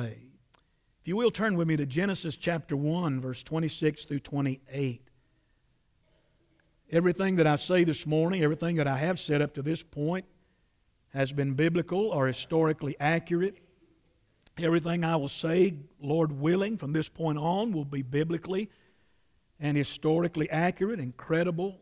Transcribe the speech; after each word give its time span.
If 0.00 1.08
you 1.08 1.16
will 1.16 1.30
turn 1.30 1.56
with 1.56 1.68
me 1.68 1.76
to 1.76 1.84
Genesis 1.84 2.36
chapter 2.36 2.76
1, 2.76 3.20
verse 3.20 3.42
26 3.42 4.06
through 4.06 4.20
28. 4.20 5.02
Everything 6.90 7.36
that 7.36 7.46
I 7.46 7.56
say 7.56 7.84
this 7.84 8.06
morning, 8.06 8.42
everything 8.42 8.76
that 8.76 8.86
I 8.86 8.96
have 8.96 9.20
said 9.20 9.42
up 9.42 9.54
to 9.54 9.62
this 9.62 9.82
point, 9.82 10.24
has 11.12 11.32
been 11.32 11.54
biblical 11.54 12.06
or 12.06 12.26
historically 12.26 12.96
accurate. 13.00 13.58
Everything 14.58 15.04
I 15.04 15.16
will 15.16 15.28
say, 15.28 15.74
Lord 16.00 16.32
willing, 16.32 16.78
from 16.78 16.92
this 16.92 17.08
point 17.08 17.38
on 17.38 17.72
will 17.72 17.84
be 17.84 18.02
biblically 18.02 18.70
and 19.60 19.76
historically 19.76 20.48
accurate 20.50 21.00
and 21.00 21.16
credible, 21.16 21.80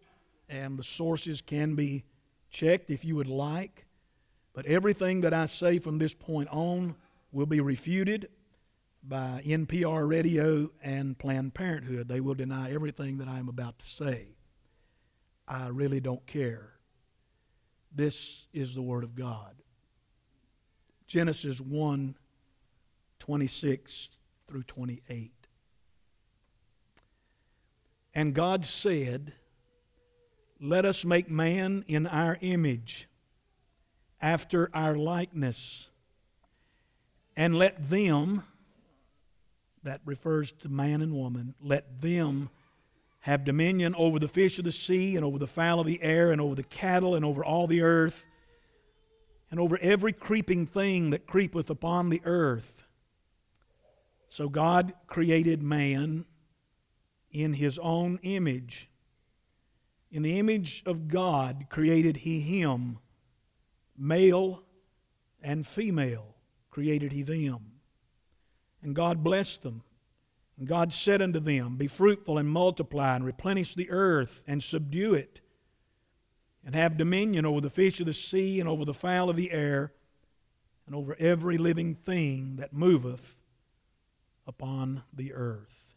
and 0.49 0.79
the 0.79 0.83
sources 0.83 1.41
can 1.41 1.77
be 1.77 2.05
checked 2.51 2.91
if 2.91 3.05
you 3.05 3.15
would 3.17 3.29
like. 3.29 3.87
But 4.53 4.67
everything 4.67 5.21
that 5.21 5.33
I 5.33 5.47
say 5.47 5.79
from 5.79 5.99
this 5.99 6.15
point 6.15 6.49
on 6.51 6.97
will 7.33 7.47
be 7.47 7.61
refuted 7.61 8.29
by 9.03 9.43
NPR 9.46 10.09
Radio 10.09 10.71
and 10.82 11.18
Planned 11.18 11.54
Parenthood. 11.54 12.09
They 12.09 12.21
will 12.21 12.35
deny 12.35 12.73
everything 12.73 13.18
that 13.18 13.29
I 13.29 13.39
am 13.39 13.49
about 13.49 13.79
to 13.79 13.87
say. 13.87 14.37
I 15.49 15.68
really 15.68 16.01
don't 16.01 16.27
care. 16.27 16.75
This 17.93 18.46
is 18.53 18.75
the 18.75 18.82
Word 18.82 19.04
of 19.04 19.14
God. 19.14 19.54
Genesis 21.07 21.61
1 21.61 22.14
26 23.18 24.09
through 24.49 24.62
28. 24.62 25.32
And 28.15 28.35
God 28.35 28.65
said, 28.65 29.32
Let 30.61 30.85
us 30.85 31.04
make 31.04 31.31
man 31.31 31.85
in 31.87 32.06
our 32.06 32.39
image, 32.41 33.09
after 34.20 34.70
our 34.75 34.97
likeness, 34.97 35.91
and 37.41 37.56
let 37.56 37.89
them, 37.89 38.42
that 39.83 40.03
refers 40.05 40.53
to 40.53 40.69
man 40.69 41.00
and 41.00 41.14
woman, 41.14 41.55
let 41.58 42.03
them 42.03 42.51
have 43.20 43.47
dominion 43.47 43.95
over 43.97 44.19
the 44.19 44.28
fish 44.28 44.59
of 44.59 44.67
the 44.67 44.70
sea, 44.70 45.17
and 45.17 45.25
over 45.25 45.39
the 45.39 45.47
fowl 45.47 45.81
of 45.81 45.87
the 45.87 46.03
air, 46.03 46.33
and 46.33 46.41
over 46.42 46.55
the 46.55 46.62
cattle, 46.62 47.15
and 47.15 47.25
over 47.25 47.42
all 47.42 47.67
the 47.67 47.81
earth, 47.81 48.27
and 49.50 49.59
over 49.59 49.78
every 49.81 50.12
creeping 50.12 50.67
thing 50.67 51.09
that 51.11 51.27
creepeth 51.27 51.70
upon 51.70 52.11
the 52.11 52.20
earth. 52.27 52.84
So 54.28 54.50
God 54.50 54.93
created 55.06 55.62
man 55.62 56.27
in 57.33 57.55
his 57.55 57.78
own 57.78 58.20
image. 58.22 58.91
In 60.12 60.20
the 60.20 60.39
image 60.39 60.83
of 60.84 61.09
God 61.09 61.69
created 61.70 62.19
he 62.19 62.41
him, 62.41 62.98
male 63.97 64.62
and 65.43 65.67
female 65.67 66.30
created 66.71 67.13
he 67.13 67.23
them. 67.23 67.59
And 68.83 68.95
God 68.95 69.23
blessed 69.23 69.63
them. 69.63 69.83
And 70.59 70.69
God 70.69 70.93
said 70.93 71.23
unto 71.23 71.41
them, 71.41 71.77
Be 71.77 71.87
fruitful 71.87 72.39
and 72.39 72.49
multiply, 72.49 73.17
and 73.17 73.25
replenish 73.25 73.75
the 73.75 73.91
earth, 73.91 74.43
and 74.47 74.62
subdue 74.62 75.15
it, 75.15 75.41
and 76.65 76.75
have 76.75 76.99
dominion 76.99 77.47
over 77.47 77.61
the 77.61 77.71
fish 77.71 77.99
of 78.01 78.07
the 78.07 78.12
sea, 78.12 78.61
and 78.61 78.69
over 78.69 78.85
the 78.85 78.95
fowl 78.95 79.31
of 79.31 79.37
the 79.37 79.51
air, 79.51 79.93
and 80.87 80.95
over 80.95 81.17
every 81.19 81.57
living 81.57 81.95
thing 81.95 82.57
that 82.57 82.73
moveth 82.73 83.37
upon 84.47 85.03
the 85.12 85.33
earth. 85.33 85.95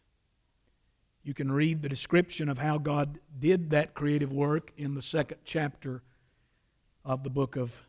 You 1.24 1.34
can 1.34 1.50
read 1.50 1.82
the 1.82 1.88
description 1.88 2.48
of 2.48 2.58
how 2.58 2.78
God 2.78 3.18
did 3.38 3.70
that 3.70 3.94
creative 3.94 4.32
work 4.32 4.72
in 4.76 4.94
the 4.94 5.02
second 5.02 5.38
chapter 5.44 6.02
of 7.04 7.22
the 7.22 7.30
book 7.30 7.56
of 7.56 7.86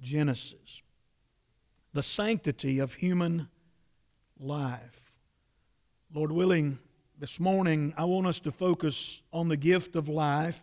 Genesis. 0.00 0.82
The 1.98 2.02
sanctity 2.04 2.78
of 2.78 2.94
human 2.94 3.48
life. 4.38 5.16
Lord 6.14 6.30
willing, 6.30 6.78
this 7.18 7.40
morning 7.40 7.92
I 7.96 8.04
want 8.04 8.28
us 8.28 8.38
to 8.38 8.52
focus 8.52 9.20
on 9.32 9.48
the 9.48 9.56
gift 9.56 9.96
of 9.96 10.08
life 10.08 10.62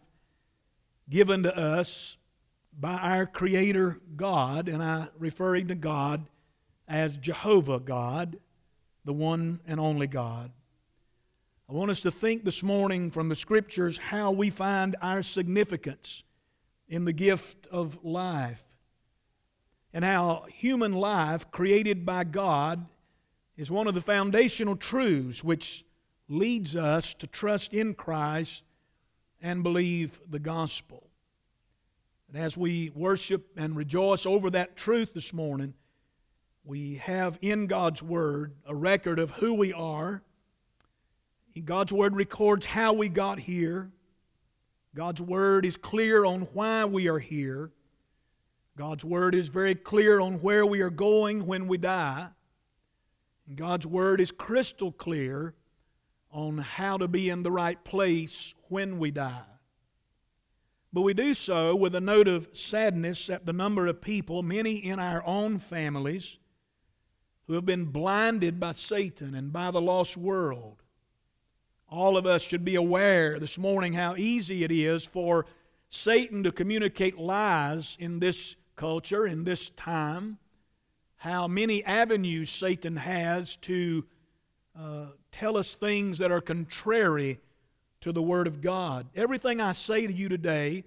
given 1.09 1.44
to 1.44 1.53
us 1.53 2.16
by 2.79 2.94
our 2.94 3.25
Creator 3.25 4.00
God, 4.16 4.69
and 4.69 4.81
I 4.81 5.09
referring 5.19 5.68
to 5.68 5.75
God 5.75 6.25
as 6.88 7.18
Jehovah 7.18 7.81
God, 7.81 8.38
the 9.03 9.12
one 9.12 9.59
and 9.68 9.78
only 9.78 10.07
God. 10.07 10.53
I 11.69 11.74
want 11.74 11.91
us 11.91 12.00
to 12.00 12.12
think 12.12 12.45
this 12.45 12.63
morning 12.63 13.12
from 13.12 13.28
the 13.28 13.35
Scriptures 13.35 13.97
how 13.97 14.31
we 14.31 14.50
find 14.50 14.95
our 15.01 15.22
significance 15.22 16.24
in 16.88 17.03
the 17.03 17.12
gift 17.12 17.68
of 17.68 18.06
life 18.06 18.63
and 19.95 20.03
how 20.03 20.44
human 20.50 20.91
life 20.91 21.50
created 21.51 22.06
by 22.06 22.25
God 22.25 22.85
is 23.56 23.72
one 23.72 23.88
of 23.88 23.94
the 23.94 24.01
foundational 24.01 24.75
truths 24.75 25.41
which 25.41 25.85
leads 26.28 26.75
us 26.75 27.13
to 27.13 27.28
trust 27.28 27.73
in 27.73 27.94
Christ 27.94 28.63
and 29.41 29.63
believe 29.63 30.19
the 30.29 30.38
gospel. 30.38 31.07
And 32.28 32.38
as 32.38 32.57
we 32.57 32.91
worship 32.94 33.47
and 33.56 33.73
rejoice 33.73 34.25
over 34.25 34.50
that 34.50 34.75
truth 34.75 35.13
this 35.13 35.31
morning, 35.33 35.73
we 36.66 36.95
have 36.95 37.39
in 37.41 37.66
God's 37.66 38.03
Word 38.03 38.53
a 38.67 38.75
record 38.75 39.17
of 39.17 39.31
who 39.31 39.53
we 39.53 39.72
are. 39.72 40.22
God's 41.63 41.94
Word 41.94 42.17
records 42.17 42.66
how 42.66 42.91
we 42.91 43.07
got 43.07 43.39
here. 43.39 43.89
God's 44.94 45.22
Word 45.22 45.66
is 45.66 45.77
clear 45.77 46.25
on 46.25 46.41
why 46.51 46.83
we 46.83 47.07
are 47.07 47.19
here. 47.19 47.72
God's 48.78 49.06
Word 49.06 49.36
is 49.36 49.47
very 49.47 49.75
clear 49.75 50.19
on 50.19 50.41
where 50.41 50.66
we 50.66 50.81
are 50.81 50.90
going 50.90 51.46
when 51.46 51.68
we 51.68 51.78
die. 51.78 52.28
And 53.47 53.56
God's 53.56 53.88
Word 53.88 54.19
is 54.19 54.31
crystal 54.31 54.91
clear 54.91 55.53
on 56.30 56.58
how 56.58 56.97
to 56.97 57.08
be 57.08 57.30
in 57.30 57.44
the 57.44 57.52
right 57.52 57.81
place 57.86 58.53
when 58.68 59.00
we 59.00 59.12
die. 59.12 59.44
But 60.91 61.03
we 61.03 61.13
do 61.13 61.34
so 61.34 61.75
with 61.75 61.96
a 61.96 62.02
note 62.02 62.28
of 62.28 62.50
sadness 62.52 63.30
at 63.30 63.46
the 63.46 63.53
number 63.53 63.88
of 63.88 64.02
people, 64.02 64.44
many 64.44 64.75
in 64.75 65.00
our 65.00 65.25
own 65.25 65.59
families, 65.59 66.38
who 67.47 67.53
have 67.53 67.66
been 67.66 67.86
blinded 67.86 68.59
by 68.59 68.74
Satan 68.74 69.36
and 69.36 69.53
by 69.53 69.72
the 69.72 69.81
lost 69.81 70.18
world. 70.18 70.84
All 71.90 72.18
of 72.18 72.25
us 72.25 72.42
should 72.42 72.66
be 72.66 72.75
aware 72.75 73.40
this 73.40 73.57
morning 73.57 73.94
how 73.94 74.16
easy 74.18 74.63
it 74.63 74.72
is 74.72 75.06
for 75.06 75.46
Satan 75.88 76.44
to 76.44 76.52
communicate 76.52 77.18
lies 77.18 77.96
in 78.00 78.19
this 78.19 78.56
culture, 78.75 79.25
in 79.25 79.44
this 79.44 79.69
time 79.72 80.38
how 81.25 81.47
many 81.47 81.84
avenues 81.86 82.52
Satan 82.52 82.96
has 82.97 83.56
to 83.58 84.06
uh, 84.80 85.06
tell 85.31 85.58
us 85.58 85.74
things 85.74 86.19
that 86.19 86.31
are 86.31 86.40
contrary 86.40 87.40
to 88.02 88.12
the 88.12 88.22
Word 88.22 88.46
of 88.46 88.62
God. 88.62 89.08
Everything 89.16 89.59
I 89.59 89.72
say 89.72 90.06
to 90.06 90.13
you 90.13 90.30
today, 90.30 90.84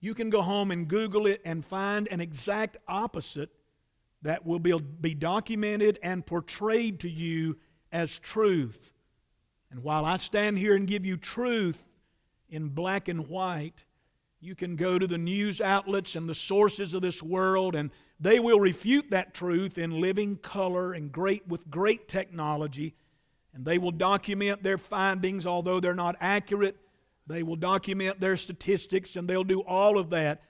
you 0.00 0.12
can 0.12 0.28
go 0.28 0.42
home 0.42 0.72
and 0.72 0.88
Google 0.88 1.26
it 1.26 1.40
and 1.44 1.64
find 1.64 2.08
an 2.08 2.20
exact 2.20 2.78
opposite 2.88 3.50
that 4.22 4.44
will 4.44 4.58
be, 4.58 4.76
be 5.00 5.14
documented 5.14 6.00
and 6.02 6.26
portrayed 6.26 6.98
to 7.00 7.08
you 7.08 7.56
as 7.92 8.18
truth. 8.18 8.92
And 9.70 9.84
while 9.84 10.04
I 10.04 10.16
stand 10.16 10.58
here 10.58 10.74
and 10.74 10.88
give 10.88 11.06
you 11.06 11.16
truth 11.16 11.86
in 12.50 12.70
black 12.70 13.06
and 13.06 13.28
white, 13.28 13.84
you 14.46 14.54
can 14.54 14.76
go 14.76 14.96
to 14.96 15.06
the 15.08 15.18
news 15.18 15.60
outlets 15.60 16.14
and 16.14 16.28
the 16.28 16.34
sources 16.34 16.94
of 16.94 17.02
this 17.02 17.22
world 17.22 17.74
and 17.74 17.90
they 18.20 18.38
will 18.38 18.60
refute 18.60 19.10
that 19.10 19.34
truth 19.34 19.76
in 19.76 20.00
living 20.00 20.36
color 20.36 20.92
and 20.92 21.12
great 21.12 21.46
with 21.48 21.68
great 21.68 22.08
technology, 22.08 22.94
and 23.52 23.64
they 23.64 23.76
will 23.76 23.90
document 23.90 24.62
their 24.62 24.78
findings, 24.78 25.46
although 25.46 25.80
they're 25.80 25.94
not 25.94 26.16
accurate. 26.20 26.76
They 27.26 27.42
will 27.42 27.56
document 27.56 28.20
their 28.20 28.36
statistics, 28.36 29.16
and 29.16 29.28
they'll 29.28 29.44
do 29.44 29.60
all 29.60 29.98
of 29.98 30.10
that 30.10 30.42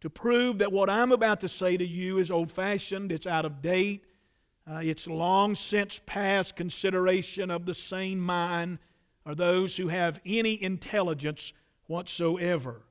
to 0.00 0.10
prove 0.10 0.58
that 0.58 0.70
what 0.70 0.90
I'm 0.90 1.12
about 1.12 1.40
to 1.40 1.48
say 1.48 1.76
to 1.78 1.86
you 1.86 2.18
is 2.18 2.30
old 2.30 2.52
fashioned, 2.52 3.10
it's 3.10 3.26
out 3.26 3.46
of 3.46 3.62
date, 3.62 4.04
uh, 4.70 4.80
it's 4.82 5.06
long 5.06 5.54
since 5.54 6.00
past 6.04 6.56
consideration 6.56 7.50
of 7.50 7.64
the 7.64 7.74
sane 7.74 8.20
mind 8.20 8.80
or 9.24 9.34
those 9.34 9.76
who 9.76 9.88
have 9.88 10.20
any 10.26 10.62
intelligence 10.62 11.54
whatsoever. 11.86 12.82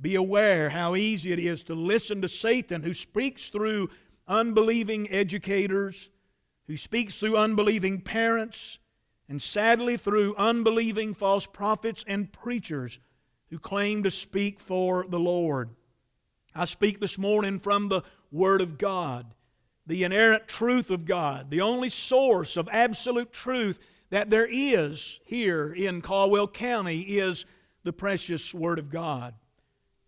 Be 0.00 0.14
aware 0.14 0.70
how 0.70 0.94
easy 0.94 1.32
it 1.32 1.38
is 1.38 1.64
to 1.64 1.74
listen 1.74 2.22
to 2.22 2.28
Satan, 2.28 2.82
who 2.82 2.94
speaks 2.94 3.50
through 3.50 3.90
unbelieving 4.28 5.10
educators, 5.10 6.10
who 6.66 6.76
speaks 6.76 7.18
through 7.18 7.36
unbelieving 7.36 8.00
parents, 8.00 8.78
and 9.28 9.42
sadly 9.42 9.96
through 9.96 10.36
unbelieving 10.36 11.14
false 11.14 11.46
prophets 11.46 12.04
and 12.06 12.32
preachers 12.32 13.00
who 13.50 13.58
claim 13.58 14.02
to 14.02 14.10
speak 14.10 14.60
for 14.60 15.06
the 15.08 15.18
Lord. 15.18 15.70
I 16.54 16.64
speak 16.64 17.00
this 17.00 17.18
morning 17.18 17.58
from 17.58 17.88
the 17.88 18.02
Word 18.30 18.60
of 18.60 18.78
God, 18.78 19.34
the 19.86 20.04
inerrant 20.04 20.48
truth 20.48 20.90
of 20.90 21.04
God, 21.04 21.50
the 21.50 21.60
only 21.60 21.88
source 21.88 22.56
of 22.56 22.68
absolute 22.70 23.32
truth 23.32 23.78
that 24.10 24.30
there 24.30 24.48
is 24.50 25.20
here 25.24 25.72
in 25.72 26.00
Caldwell 26.02 26.48
County 26.48 27.00
is 27.00 27.44
the 27.84 27.92
precious 27.92 28.54
Word 28.54 28.78
of 28.78 28.90
God. 28.90 29.34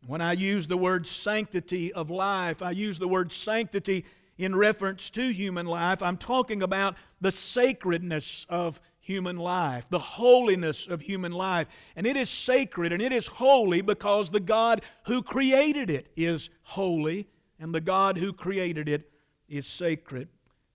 When 0.06 0.20
I 0.20 0.32
use 0.32 0.66
the 0.66 0.76
word 0.76 1.06
sanctity 1.06 1.92
of 1.92 2.10
life, 2.10 2.62
I 2.62 2.70
use 2.70 2.98
the 2.98 3.08
word 3.08 3.32
sanctity 3.32 4.04
in 4.40 4.56
reference 4.56 5.10
to 5.10 5.32
human 5.32 5.66
life, 5.66 6.02
I'm 6.02 6.16
talking 6.16 6.62
about 6.62 6.96
the 7.20 7.30
sacredness 7.30 8.46
of 8.48 8.80
human 8.98 9.36
life, 9.36 9.86
the 9.90 9.98
holiness 9.98 10.86
of 10.86 11.02
human 11.02 11.32
life. 11.32 11.68
And 11.94 12.06
it 12.06 12.16
is 12.16 12.30
sacred 12.30 12.92
and 12.92 13.02
it 13.02 13.12
is 13.12 13.26
holy 13.26 13.82
because 13.82 14.30
the 14.30 14.40
God 14.40 14.82
who 15.04 15.22
created 15.22 15.90
it 15.90 16.08
is 16.16 16.48
holy 16.62 17.28
and 17.58 17.74
the 17.74 17.82
God 17.82 18.16
who 18.16 18.32
created 18.32 18.88
it 18.88 19.10
is 19.46 19.66
sacred. 19.66 20.28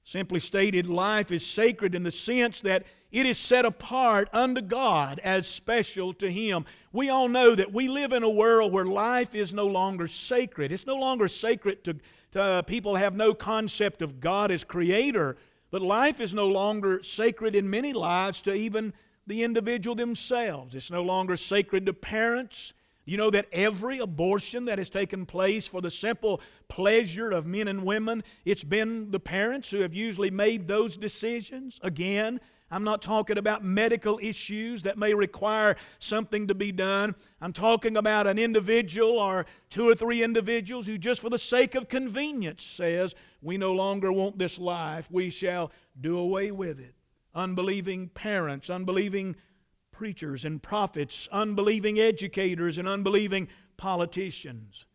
Simply 0.04 0.39
stated, 0.39 0.86
life 0.86 1.31
is 1.31 1.44
sacred 1.44 1.95
in 1.95 2.04
the 2.04 2.12
sense 2.12 2.62
that 2.62 2.83
it 3.16 3.26
is 3.26 3.38
set 3.38 3.64
apart 3.64 4.28
unto 4.34 4.60
God 4.60 5.22
as 5.24 5.48
special 5.48 6.14
to 6.16 6.30
Him. 6.30 6.66
We 6.92 7.10
all 7.10 7.30
know 7.30 7.56
that 7.56 7.72
we 7.72 7.88
live 7.88 8.12
in 8.12 8.24
a 8.24 8.30
world 8.30 8.74
where 8.74 8.84
life 8.84 9.34
is 9.34 9.54
no 9.54 9.68
longer 9.68 10.10
sacred. 10.10 10.74
It's 10.74 10.86
no 10.86 10.98
longer 10.98 11.30
sacred 11.30 11.86
to, 11.86 11.96
to 12.34 12.42
uh, 12.42 12.62
people 12.64 12.96
have 12.96 13.16
no 13.16 13.34
concept 13.34 14.02
of 14.02 14.20
God 14.20 14.52
as 14.52 14.66
creator, 14.66 15.38
but 15.72 15.82
life 15.82 16.20
is 16.20 16.34
no 16.34 16.50
longer 16.50 17.02
sacred 17.04 17.56
in 17.56 17.70
many 17.70 17.94
lives 17.94 18.42
to 18.42 18.54
even 18.54 18.94
the 19.26 19.44
individual 19.44 19.96
themselves. 19.96 20.76
It's 20.76 20.92
no 20.92 21.02
longer 21.02 21.38
sacred 21.38 21.86
to 21.86 21.94
parents. 21.94 22.74
You 23.06 23.16
know 23.16 23.30
that 23.30 23.48
every 23.54 24.00
abortion 24.00 24.66
that 24.66 24.78
has 24.78 24.90
taken 24.90 25.26
place 25.26 25.68
for 25.68 25.80
the 25.80 25.92
simple 25.92 26.42
pleasure 26.68 27.32
of 27.32 27.46
men 27.46 27.70
and 27.70 27.86
women, 27.86 28.26
it's 28.44 28.66
been 28.66 29.12
the 29.12 29.22
parents 29.22 29.72
who 29.72 29.80
have 29.80 29.94
usually 29.94 30.32
made 30.32 30.68
those 30.68 30.98
decisions. 30.98 31.80
Again, 31.82 32.42
I'm 32.75 32.83
not 32.83 33.01
talking 33.01 33.38
about 33.38 33.63
medical 33.63 34.19
issues 34.22 34.83
that 34.83 34.98
may 34.98 35.13
require 35.13 35.77
something 36.00 36.48
to 36.48 36.54
be 36.54 36.74
done. 36.74 37.16
I'm 37.39 37.54
talking 37.54 37.95
about 37.95 38.27
an 38.27 38.38
individual 38.38 39.18
or 39.18 39.45
two 39.69 39.88
or 39.88 39.95
three 39.95 40.22
individuals 40.22 40.86
who, 40.86 40.98
just 40.98 41.22
for 41.22 41.30
the 41.30 41.38
sake 41.38 41.75
of 41.75 41.88
convenience, 41.88 42.66
says, 42.66 43.16
We 43.42 43.56
no 43.56 43.72
longer 43.72 44.12
want 44.12 44.38
this 44.38 44.60
life. 44.60 45.10
We 45.10 45.30
shall 45.30 45.72
do 46.01 46.18
away 46.18 46.51
with 46.51 46.81
it. 46.81 46.95
Unbelieving 47.33 48.10
parents, 48.10 48.69
unbelieving 48.69 49.38
preachers 49.94 50.44
and 50.44 50.62
prophets, 50.62 51.30
unbelieving 51.31 51.98
educators, 51.98 52.78
and 52.78 52.89
unbelieving 52.89 53.48
politicians. 53.78 54.86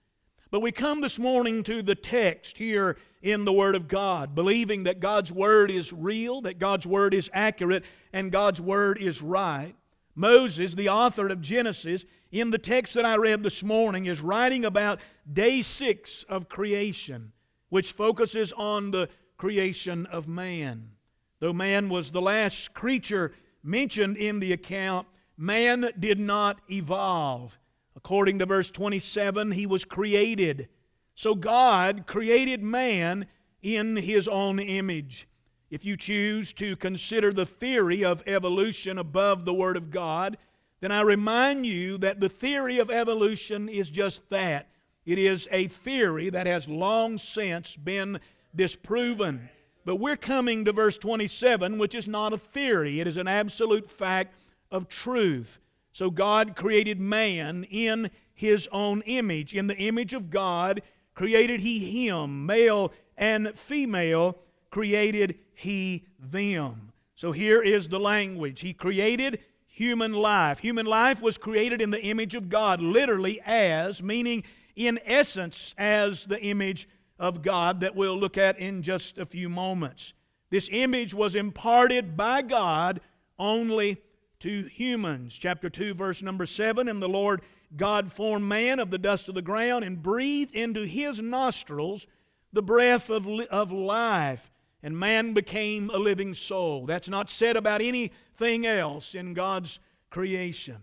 But 0.50 0.62
we 0.62 0.72
come 0.72 1.00
this 1.00 1.18
morning 1.18 1.62
to 1.64 1.80
the 1.80 1.94
text 1.94 2.58
here 2.58 2.96
in 3.22 3.44
the 3.44 3.52
Word 3.52 3.76
of 3.76 3.86
God, 3.86 4.34
believing 4.34 4.82
that 4.82 4.98
God's 4.98 5.30
Word 5.30 5.70
is 5.70 5.92
real, 5.92 6.40
that 6.40 6.58
God's 6.58 6.88
Word 6.88 7.14
is 7.14 7.30
accurate, 7.32 7.84
and 8.12 8.32
God's 8.32 8.60
Word 8.60 9.00
is 9.00 9.22
right. 9.22 9.76
Moses, 10.16 10.74
the 10.74 10.88
author 10.88 11.28
of 11.28 11.40
Genesis, 11.40 12.04
in 12.32 12.50
the 12.50 12.58
text 12.58 12.94
that 12.94 13.04
I 13.04 13.16
read 13.16 13.44
this 13.44 13.62
morning, 13.62 14.06
is 14.06 14.20
writing 14.20 14.64
about 14.64 14.98
day 15.32 15.62
six 15.62 16.24
of 16.24 16.48
creation, 16.48 17.30
which 17.68 17.92
focuses 17.92 18.52
on 18.52 18.90
the 18.90 19.08
creation 19.36 20.04
of 20.06 20.26
man. 20.26 20.90
Though 21.38 21.52
man 21.52 21.88
was 21.88 22.10
the 22.10 22.20
last 22.20 22.74
creature 22.74 23.32
mentioned 23.62 24.16
in 24.16 24.40
the 24.40 24.52
account, 24.52 25.06
man 25.36 25.90
did 25.96 26.18
not 26.18 26.58
evolve. 26.68 27.56
According 28.04 28.38
to 28.38 28.46
verse 28.46 28.70
27, 28.70 29.50
he 29.50 29.66
was 29.66 29.84
created. 29.84 30.68
So 31.14 31.34
God 31.34 32.06
created 32.06 32.62
man 32.62 33.26
in 33.62 33.94
his 33.94 34.26
own 34.26 34.58
image. 34.58 35.28
If 35.70 35.84
you 35.84 35.98
choose 35.98 36.54
to 36.54 36.76
consider 36.76 37.30
the 37.30 37.44
theory 37.44 38.02
of 38.02 38.22
evolution 38.26 38.96
above 38.96 39.44
the 39.44 39.52
Word 39.52 39.76
of 39.76 39.90
God, 39.90 40.38
then 40.80 40.92
I 40.92 41.02
remind 41.02 41.66
you 41.66 41.98
that 41.98 42.20
the 42.20 42.30
theory 42.30 42.78
of 42.78 42.90
evolution 42.90 43.68
is 43.68 43.90
just 43.90 44.26
that. 44.30 44.68
It 45.04 45.18
is 45.18 45.46
a 45.52 45.66
theory 45.66 46.30
that 46.30 46.46
has 46.46 46.66
long 46.68 47.18
since 47.18 47.76
been 47.76 48.18
disproven. 48.56 49.50
But 49.84 49.96
we're 49.96 50.16
coming 50.16 50.64
to 50.64 50.72
verse 50.72 50.96
27, 50.96 51.78
which 51.78 51.94
is 51.94 52.08
not 52.08 52.32
a 52.32 52.38
theory, 52.38 52.98
it 53.00 53.06
is 53.06 53.18
an 53.18 53.28
absolute 53.28 53.90
fact 53.90 54.34
of 54.70 54.88
truth. 54.88 55.58
So 55.92 56.10
God 56.10 56.56
created 56.56 57.00
man 57.00 57.64
in 57.64 58.10
his 58.32 58.68
own 58.72 59.02
image. 59.02 59.54
In 59.54 59.66
the 59.66 59.76
image 59.76 60.12
of 60.12 60.30
God 60.30 60.82
created 61.14 61.60
he 61.60 61.78
him, 61.78 62.46
male 62.46 62.92
and 63.16 63.58
female 63.58 64.38
created 64.70 65.38
he 65.52 66.06
them. 66.18 66.92
So 67.14 67.32
here 67.32 67.60
is 67.60 67.88
the 67.88 68.00
language. 68.00 68.60
He 68.60 68.72
created 68.72 69.40
human 69.66 70.12
life. 70.12 70.60
Human 70.60 70.86
life 70.86 71.20
was 71.20 71.36
created 71.36 71.82
in 71.82 71.90
the 71.90 72.02
image 72.02 72.34
of 72.34 72.48
God, 72.48 72.80
literally 72.80 73.40
as, 73.44 74.02
meaning 74.02 74.42
in 74.76 74.98
essence 75.04 75.74
as 75.76 76.24
the 76.24 76.40
image 76.40 76.88
of 77.18 77.42
God 77.42 77.80
that 77.80 77.94
we'll 77.94 78.18
look 78.18 78.38
at 78.38 78.58
in 78.58 78.82
just 78.82 79.18
a 79.18 79.26
few 79.26 79.48
moments. 79.48 80.14
This 80.48 80.68
image 80.72 81.12
was 81.12 81.34
imparted 81.34 82.16
by 82.16 82.42
God 82.42 83.00
only 83.38 83.98
to 84.40 84.62
humans. 84.64 85.36
Chapter 85.36 85.70
2, 85.70 85.94
verse 85.94 86.22
number 86.22 86.46
7 86.46 86.88
And 86.88 87.00
the 87.00 87.08
Lord 87.08 87.42
God 87.76 88.12
formed 88.12 88.46
man 88.46 88.80
of 88.80 88.90
the 88.90 88.98
dust 88.98 89.28
of 89.28 89.34
the 89.34 89.42
ground 89.42 89.84
and 89.84 90.02
breathed 90.02 90.54
into 90.54 90.84
his 90.84 91.20
nostrils 91.20 92.06
the 92.52 92.62
breath 92.62 93.10
of, 93.10 93.28
of 93.28 93.70
life, 93.70 94.50
and 94.82 94.98
man 94.98 95.34
became 95.34 95.90
a 95.90 95.98
living 95.98 96.34
soul. 96.34 96.86
That's 96.86 97.08
not 97.08 97.30
said 97.30 97.56
about 97.56 97.80
anything 97.80 98.66
else 98.66 99.14
in 99.14 99.34
God's 99.34 99.78
creation. 100.10 100.78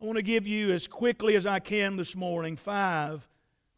I 0.00 0.04
want 0.04 0.16
to 0.16 0.22
give 0.22 0.46
you, 0.46 0.72
as 0.72 0.86
quickly 0.86 1.36
as 1.36 1.46
I 1.46 1.58
can 1.58 1.96
this 1.96 2.16
morning, 2.16 2.56
five 2.56 3.28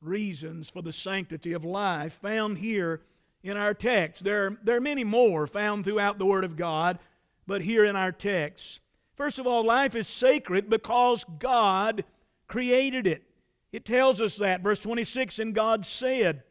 reasons 0.00 0.71
for 0.71 0.81
the 0.81 0.93
sanctity 0.93 1.53
of 1.53 1.64
life 1.64 2.14
found 2.14 2.59
here 2.59 3.03
in 3.43 3.56
our 3.56 3.75
text. 3.75 4.25
There, 4.25 4.56
there 4.62 4.76
are 4.76 4.81
many 4.81 5.05
more 5.05 5.47
found 5.47 5.85
throughout 5.85 6.19
the 6.19 6.26
Word 6.26 6.44
of 6.44 6.56
God, 6.56 6.99
but 7.47 7.62
here 7.62 7.85
in 7.85 7.97
our 7.97 8.12
text. 8.12 8.81
First 9.19 9.41
of 9.41 9.49
all, 9.49 9.65
life 9.65 9.97
is 9.97 10.06
sacred 10.06 10.70
because 10.70 11.25
God 11.41 12.05
created 12.47 13.09
it. 13.09 13.25
It 13.73 13.85
tells 13.85 14.20
us 14.20 14.37
that. 14.37 14.62
Verse 14.62 14.79
26, 14.79 15.41
and 15.41 15.53
God 15.53 15.85
said. 15.85 16.44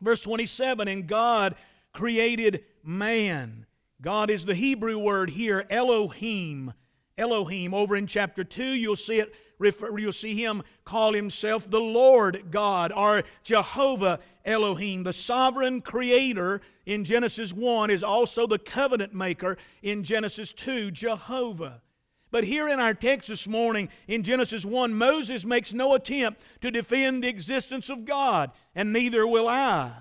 Verse 0.00 0.20
27, 0.20 0.86
and 0.86 1.08
God 1.08 1.56
created 1.92 2.64
man. 2.84 3.66
God 4.00 4.30
is 4.30 4.44
the 4.44 4.54
Hebrew 4.54 4.98
word 4.98 5.30
here, 5.30 5.66
Elohim. 5.68 6.72
Elohim. 7.18 7.74
Over 7.74 7.96
in 7.96 8.06
chapter 8.06 8.44
2, 8.44 8.62
you'll 8.62 8.94
see 8.94 9.18
it 9.18 9.34
refer, 9.58 9.98
you'll 9.98 10.12
see 10.12 10.34
him 10.34 10.62
call 10.84 11.12
himself 11.12 11.68
the 11.68 11.80
Lord 11.80 12.52
God 12.52 12.92
or 12.92 13.24
Jehovah 13.42 14.20
Elohim. 14.44 15.02
The 15.02 15.12
sovereign 15.12 15.80
creator 15.80 16.60
in 16.84 17.04
Genesis 17.04 17.52
1 17.52 17.90
is 17.90 18.04
also 18.04 18.46
the 18.46 18.60
covenant 18.60 19.12
maker 19.12 19.56
in 19.82 20.04
Genesis 20.04 20.52
2, 20.52 20.92
Jehovah. 20.92 21.82
But 22.30 22.44
here 22.44 22.68
in 22.68 22.80
our 22.80 22.94
text 22.94 23.28
this 23.28 23.46
morning 23.46 23.88
in 24.08 24.22
Genesis 24.22 24.64
1, 24.64 24.92
Moses 24.94 25.44
makes 25.44 25.72
no 25.72 25.94
attempt 25.94 26.42
to 26.60 26.70
defend 26.70 27.22
the 27.22 27.28
existence 27.28 27.88
of 27.88 28.04
God, 28.04 28.50
and 28.74 28.92
neither 28.92 29.26
will 29.26 29.48
I. 29.48 29.92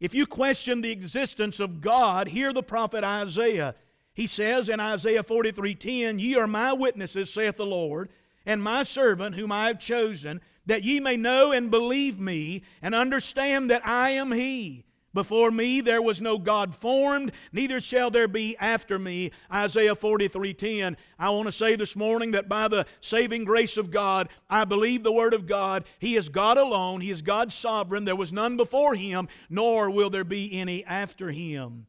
If 0.00 0.14
you 0.14 0.26
question 0.26 0.80
the 0.80 0.92
existence 0.92 1.60
of 1.60 1.80
God, 1.80 2.28
hear 2.28 2.52
the 2.52 2.62
prophet 2.62 3.04
Isaiah. 3.04 3.74
He 4.12 4.26
says 4.26 4.68
in 4.68 4.78
Isaiah 4.78 5.24
43:10, 5.24 6.20
Ye 6.20 6.36
are 6.36 6.46
my 6.46 6.72
witnesses, 6.72 7.32
saith 7.32 7.56
the 7.56 7.66
Lord, 7.66 8.10
and 8.46 8.62
my 8.62 8.82
servant 8.82 9.34
whom 9.34 9.50
I 9.50 9.66
have 9.66 9.78
chosen, 9.78 10.40
that 10.66 10.84
ye 10.84 11.00
may 11.00 11.16
know 11.16 11.52
and 11.52 11.70
believe 11.70 12.20
me, 12.20 12.62
and 12.80 12.94
understand 12.94 13.70
that 13.70 13.86
I 13.86 14.10
am 14.10 14.30
he. 14.30 14.84
Before 15.14 15.52
me 15.52 15.80
there 15.80 16.02
was 16.02 16.20
no 16.20 16.38
God 16.38 16.74
formed, 16.74 17.32
neither 17.52 17.80
shall 17.80 18.10
there 18.10 18.26
be 18.26 18.56
after 18.58 18.98
me. 18.98 19.30
Isaiah 19.50 19.94
43:10. 19.94 20.96
I 21.18 21.30
want 21.30 21.46
to 21.46 21.52
say 21.52 21.76
this 21.76 21.94
morning 21.94 22.32
that 22.32 22.48
by 22.48 22.66
the 22.66 22.84
saving 23.00 23.44
grace 23.44 23.76
of 23.76 23.92
God, 23.92 24.28
I 24.50 24.64
believe 24.64 25.04
the 25.04 25.12
word 25.12 25.32
of 25.32 25.46
God. 25.46 25.84
He 26.00 26.16
is 26.16 26.28
God 26.28 26.58
alone, 26.58 27.00
he 27.00 27.12
is 27.12 27.22
God 27.22 27.52
sovereign. 27.52 28.04
There 28.04 28.16
was 28.16 28.32
none 28.32 28.56
before 28.56 28.96
him, 28.96 29.28
nor 29.48 29.88
will 29.88 30.10
there 30.10 30.24
be 30.24 30.52
any 30.60 30.84
after 30.84 31.30
him. 31.30 31.86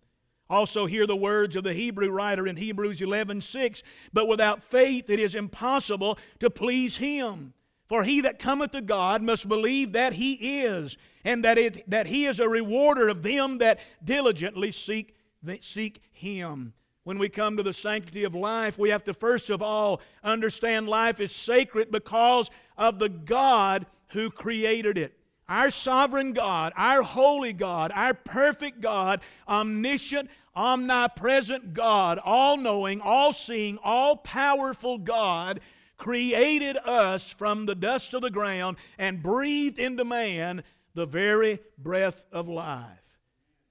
Also, 0.47 0.85
hear 0.85 1.07
the 1.07 1.15
words 1.15 1.55
of 1.55 1.63
the 1.63 1.73
Hebrew 1.73 2.11
writer 2.11 2.45
in 2.45 2.55
Hebrews 2.55 3.01
11 3.01 3.41
6. 3.41 3.81
But 4.13 4.27
without 4.27 4.61
faith 4.61 5.09
it 5.09 5.19
is 5.19 5.33
impossible 5.33 6.19
to 6.39 6.51
please 6.51 6.97
him. 6.97 7.54
For 7.87 8.03
he 8.03 8.21
that 8.21 8.39
cometh 8.39 8.71
to 8.71 8.81
God 8.81 9.21
must 9.21 9.47
believe 9.47 9.91
that 9.93 10.13
he 10.13 10.63
is, 10.63 10.97
and 11.23 11.43
that, 11.43 11.57
it, 11.57 11.89
that 11.89 12.07
he 12.07 12.25
is 12.25 12.39
a 12.39 12.49
rewarder 12.49 13.09
of 13.09 13.21
them 13.21 13.59
that 13.59 13.79
diligently 14.03 14.71
seek, 14.71 15.15
that 15.43 15.63
seek 15.63 16.01
him. 16.11 16.73
When 17.03 17.19
we 17.19 17.29
come 17.29 17.57
to 17.57 17.63
the 17.63 17.73
sanctity 17.73 18.23
of 18.23 18.33
life, 18.33 18.79
we 18.79 18.89
have 18.89 19.03
to 19.03 19.13
first 19.13 19.51
of 19.51 19.61
all 19.61 20.01
understand 20.23 20.89
life 20.89 21.19
is 21.19 21.31
sacred 21.31 21.91
because 21.91 22.49
of 22.77 22.97
the 22.97 23.09
God 23.09 23.85
who 24.07 24.31
created 24.31 24.97
it. 24.97 25.15
Our 25.47 25.69
sovereign 25.69 26.33
God, 26.33 26.73
our 26.75 27.03
holy 27.03 27.53
God, 27.53 27.91
our 27.93 28.15
perfect 28.15 28.81
God, 28.81 29.21
omniscient, 29.47 30.31
omnipresent 30.55 31.75
God, 31.75 32.17
all 32.17 32.57
knowing, 32.57 33.01
all 33.01 33.31
seeing, 33.31 33.77
all 33.83 34.17
powerful 34.17 34.97
God 34.97 35.59
created 35.97 36.77
us 36.77 37.31
from 37.31 37.65
the 37.65 37.75
dust 37.75 38.13
of 38.13 38.21
the 38.21 38.29
ground 38.29 38.77
and 38.97 39.23
breathed 39.23 39.79
into 39.79 40.05
man 40.05 40.63
the 40.93 41.05
very 41.05 41.59
breath 41.77 42.25
of 42.31 42.47
life. 42.47 43.19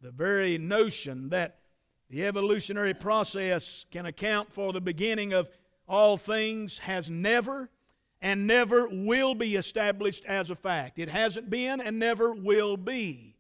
the 0.05 0.11
very 0.11 0.59
notion 0.59 1.31
that 1.31 1.61
the 2.11 2.27
evolutionary 2.27 2.93
process 2.93 3.87
can 3.91 4.05
account 4.05 4.53
for 4.53 4.73
the 4.73 4.81
beginning 4.81 5.33
of 5.33 5.49
all 5.89 6.19
things 6.19 6.79
has 6.79 7.09
never 7.09 7.71
and 8.21 8.47
never 8.47 8.87
will 8.87 9.35
be 9.35 9.57
established 9.57 10.25
as 10.27 10.51
a 10.51 10.55
fact. 10.55 10.99
It 10.99 11.09
hasn't 11.09 11.49
been 11.49 11.81
and 11.81 11.99
never 11.99 12.33
will 12.33 12.77
be 12.77 13.35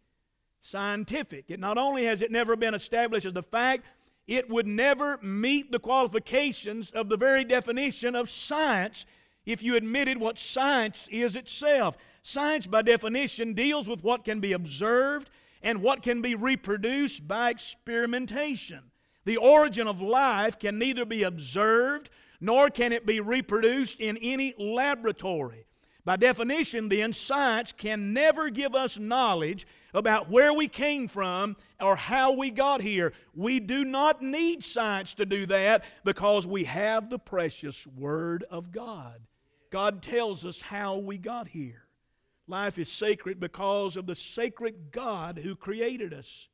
scientific. 0.59 1.45
It 1.49 1.61
not 1.61 1.77
only 1.77 2.05
has 2.05 2.23
it 2.23 2.31
never 2.31 2.57
been 2.57 2.75
established 2.75 3.27
as 3.27 3.37
a 3.37 3.43
fact, 3.43 3.85
it 4.27 4.49
would 4.49 4.67
never 4.67 5.19
meet 5.23 5.71
the 5.71 5.79
qualifications 5.79 6.91
of 6.93 7.09
the 7.09 7.17
very 7.17 7.45
definition 7.45 8.15
of 8.15 8.31
science 8.31 9.05
if 9.45 9.63
you 9.63 9.77
admitted 9.77 10.19
what 10.19 10.39
science 10.39 11.09
is 11.11 11.37
itself. 11.37 11.97
Science, 12.23 12.67
by 12.67 12.83
definition, 12.83 13.53
deals 13.53 13.87
with 13.87 14.03
what 14.03 14.25
can 14.25 14.41
be 14.41 14.53
observed 14.53 15.31
and 15.63 15.83
what 15.83 16.03
can 16.03 16.23
be 16.23 16.35
reproduced 16.35 17.29
by 17.29 17.51
experimentation. 17.51 18.81
The 19.27 19.37
origin 19.37 19.87
of 19.87 20.01
life 20.01 20.59
can 20.59 20.79
neither 20.79 21.05
be 21.05 21.23
observed 21.23 22.11
nor 22.41 22.69
can 22.69 22.93
it 22.93 23.07
be 23.07 23.21
reproduced 23.21 24.01
in 24.01 24.19
any 24.19 24.55
laboratory. 24.59 25.67
By 26.05 26.17
definition, 26.17 26.89
then, 26.89 27.13
science 27.15 27.73
can 27.73 28.13
never 28.13 28.51
give 28.51 28.75
us 28.75 28.99
knowledge 28.99 29.67
about 29.95 30.29
where 30.29 30.53
we 30.53 30.69
came 30.69 31.07
from 31.09 31.57
or 31.81 31.97
how 31.97 32.33
we 32.33 32.51
got 32.51 32.83
here. 32.83 33.13
We 33.35 33.61
do 33.61 33.85
not 33.85 34.21
need 34.21 34.65
science 34.65 35.15
to 35.15 35.25
do 35.25 35.47
that 35.47 35.85
because 36.05 36.47
we 36.47 36.65
have 36.65 37.09
the 37.09 37.19
precious 37.19 37.87
Word 37.87 38.45
of 38.51 38.73
God. 38.73 39.21
God 39.71 40.03
tells 40.03 40.45
us 40.45 40.61
how 40.61 40.99
we 40.99 41.17
got 41.17 41.49
here. 41.49 41.85
Life 42.47 42.79
is 42.79 42.91
sacred 42.91 43.41
because 43.41 43.97
of 43.97 44.07
the 44.07 44.15
sacred 44.15 44.91
God 44.91 45.39
who 45.39 45.57
created 45.57 46.13
us. 46.13 46.49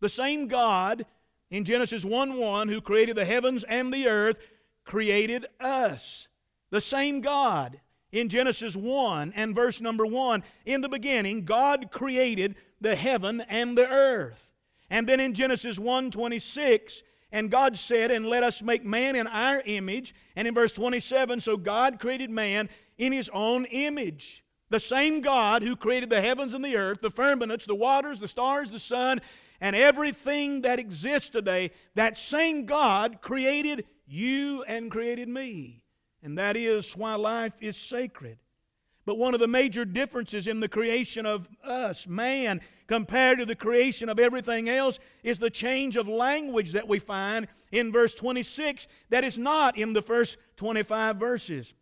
The 0.00 0.08
same 0.08 0.46
God 0.46 1.04
in 1.50 1.64
Genesis 1.64 2.04
1 2.04 2.38
1 2.38 2.68
who 2.68 2.80
created 2.80 3.16
the 3.16 3.24
heavens 3.24 3.64
and 3.64 3.92
the 3.92 4.08
earth 4.08 4.38
created 4.84 5.46
us. 5.60 6.28
The 6.70 6.80
same 6.80 7.20
God 7.20 7.80
in 8.16 8.30
Genesis 8.30 8.74
1 8.74 9.34
and 9.36 9.54
verse 9.54 9.82
number 9.82 10.06
1 10.06 10.42
in 10.64 10.80
the 10.80 10.88
beginning 10.88 11.44
God 11.44 11.90
created 11.90 12.56
the 12.80 12.96
heaven 12.96 13.42
and 13.42 13.76
the 13.76 13.86
earth. 13.86 14.54
And 14.88 15.06
then 15.06 15.20
in 15.20 15.34
Genesis 15.34 15.78
1 15.78 16.10
26, 16.12 17.02
and 17.30 17.50
God 17.50 17.76
said, 17.76 18.10
And 18.10 18.24
let 18.24 18.42
us 18.42 18.62
make 18.62 18.84
man 18.84 19.16
in 19.16 19.26
our 19.26 19.62
image. 19.66 20.14
And 20.34 20.48
in 20.48 20.54
verse 20.54 20.72
27, 20.72 21.40
so 21.40 21.58
God 21.58 21.98
created 21.98 22.30
man 22.30 22.70
in 22.96 23.12
his 23.12 23.28
own 23.34 23.66
image. 23.66 24.42
The 24.70 24.80
same 24.80 25.20
God 25.20 25.62
who 25.62 25.76
created 25.76 26.08
the 26.08 26.22
heavens 26.22 26.54
and 26.54 26.64
the 26.64 26.76
earth, 26.76 27.02
the 27.02 27.10
firmaments, 27.10 27.66
the 27.66 27.74
waters, 27.74 28.20
the 28.20 28.28
stars, 28.28 28.70
the 28.70 28.78
sun, 28.78 29.20
and 29.60 29.76
everything 29.76 30.62
that 30.62 30.78
exists 30.78 31.28
today, 31.28 31.70
that 31.94 32.16
same 32.16 32.64
God 32.64 33.20
created 33.20 33.84
you 34.06 34.62
and 34.62 34.90
created 34.90 35.28
me. 35.28 35.82
And 36.22 36.38
that 36.38 36.56
is 36.56 36.96
why 36.96 37.14
life 37.14 37.54
is 37.60 37.76
sacred. 37.76 38.38
But 39.04 39.18
one 39.18 39.34
of 39.34 39.40
the 39.40 39.46
major 39.46 39.84
differences 39.84 40.48
in 40.48 40.58
the 40.58 40.68
creation 40.68 41.26
of 41.26 41.48
us, 41.62 42.08
man, 42.08 42.60
compared 42.88 43.38
to 43.38 43.46
the 43.46 43.54
creation 43.54 44.08
of 44.08 44.18
everything 44.18 44.68
else, 44.68 44.98
is 45.22 45.38
the 45.38 45.48
change 45.48 45.96
of 45.96 46.08
language 46.08 46.72
that 46.72 46.88
we 46.88 46.98
find 46.98 47.46
in 47.70 47.92
verse 47.92 48.14
26 48.14 48.88
that 49.10 49.22
is 49.22 49.38
not 49.38 49.78
in 49.78 49.92
the 49.92 50.02
first 50.02 50.38
25 50.56 51.16
verses. 51.16 51.74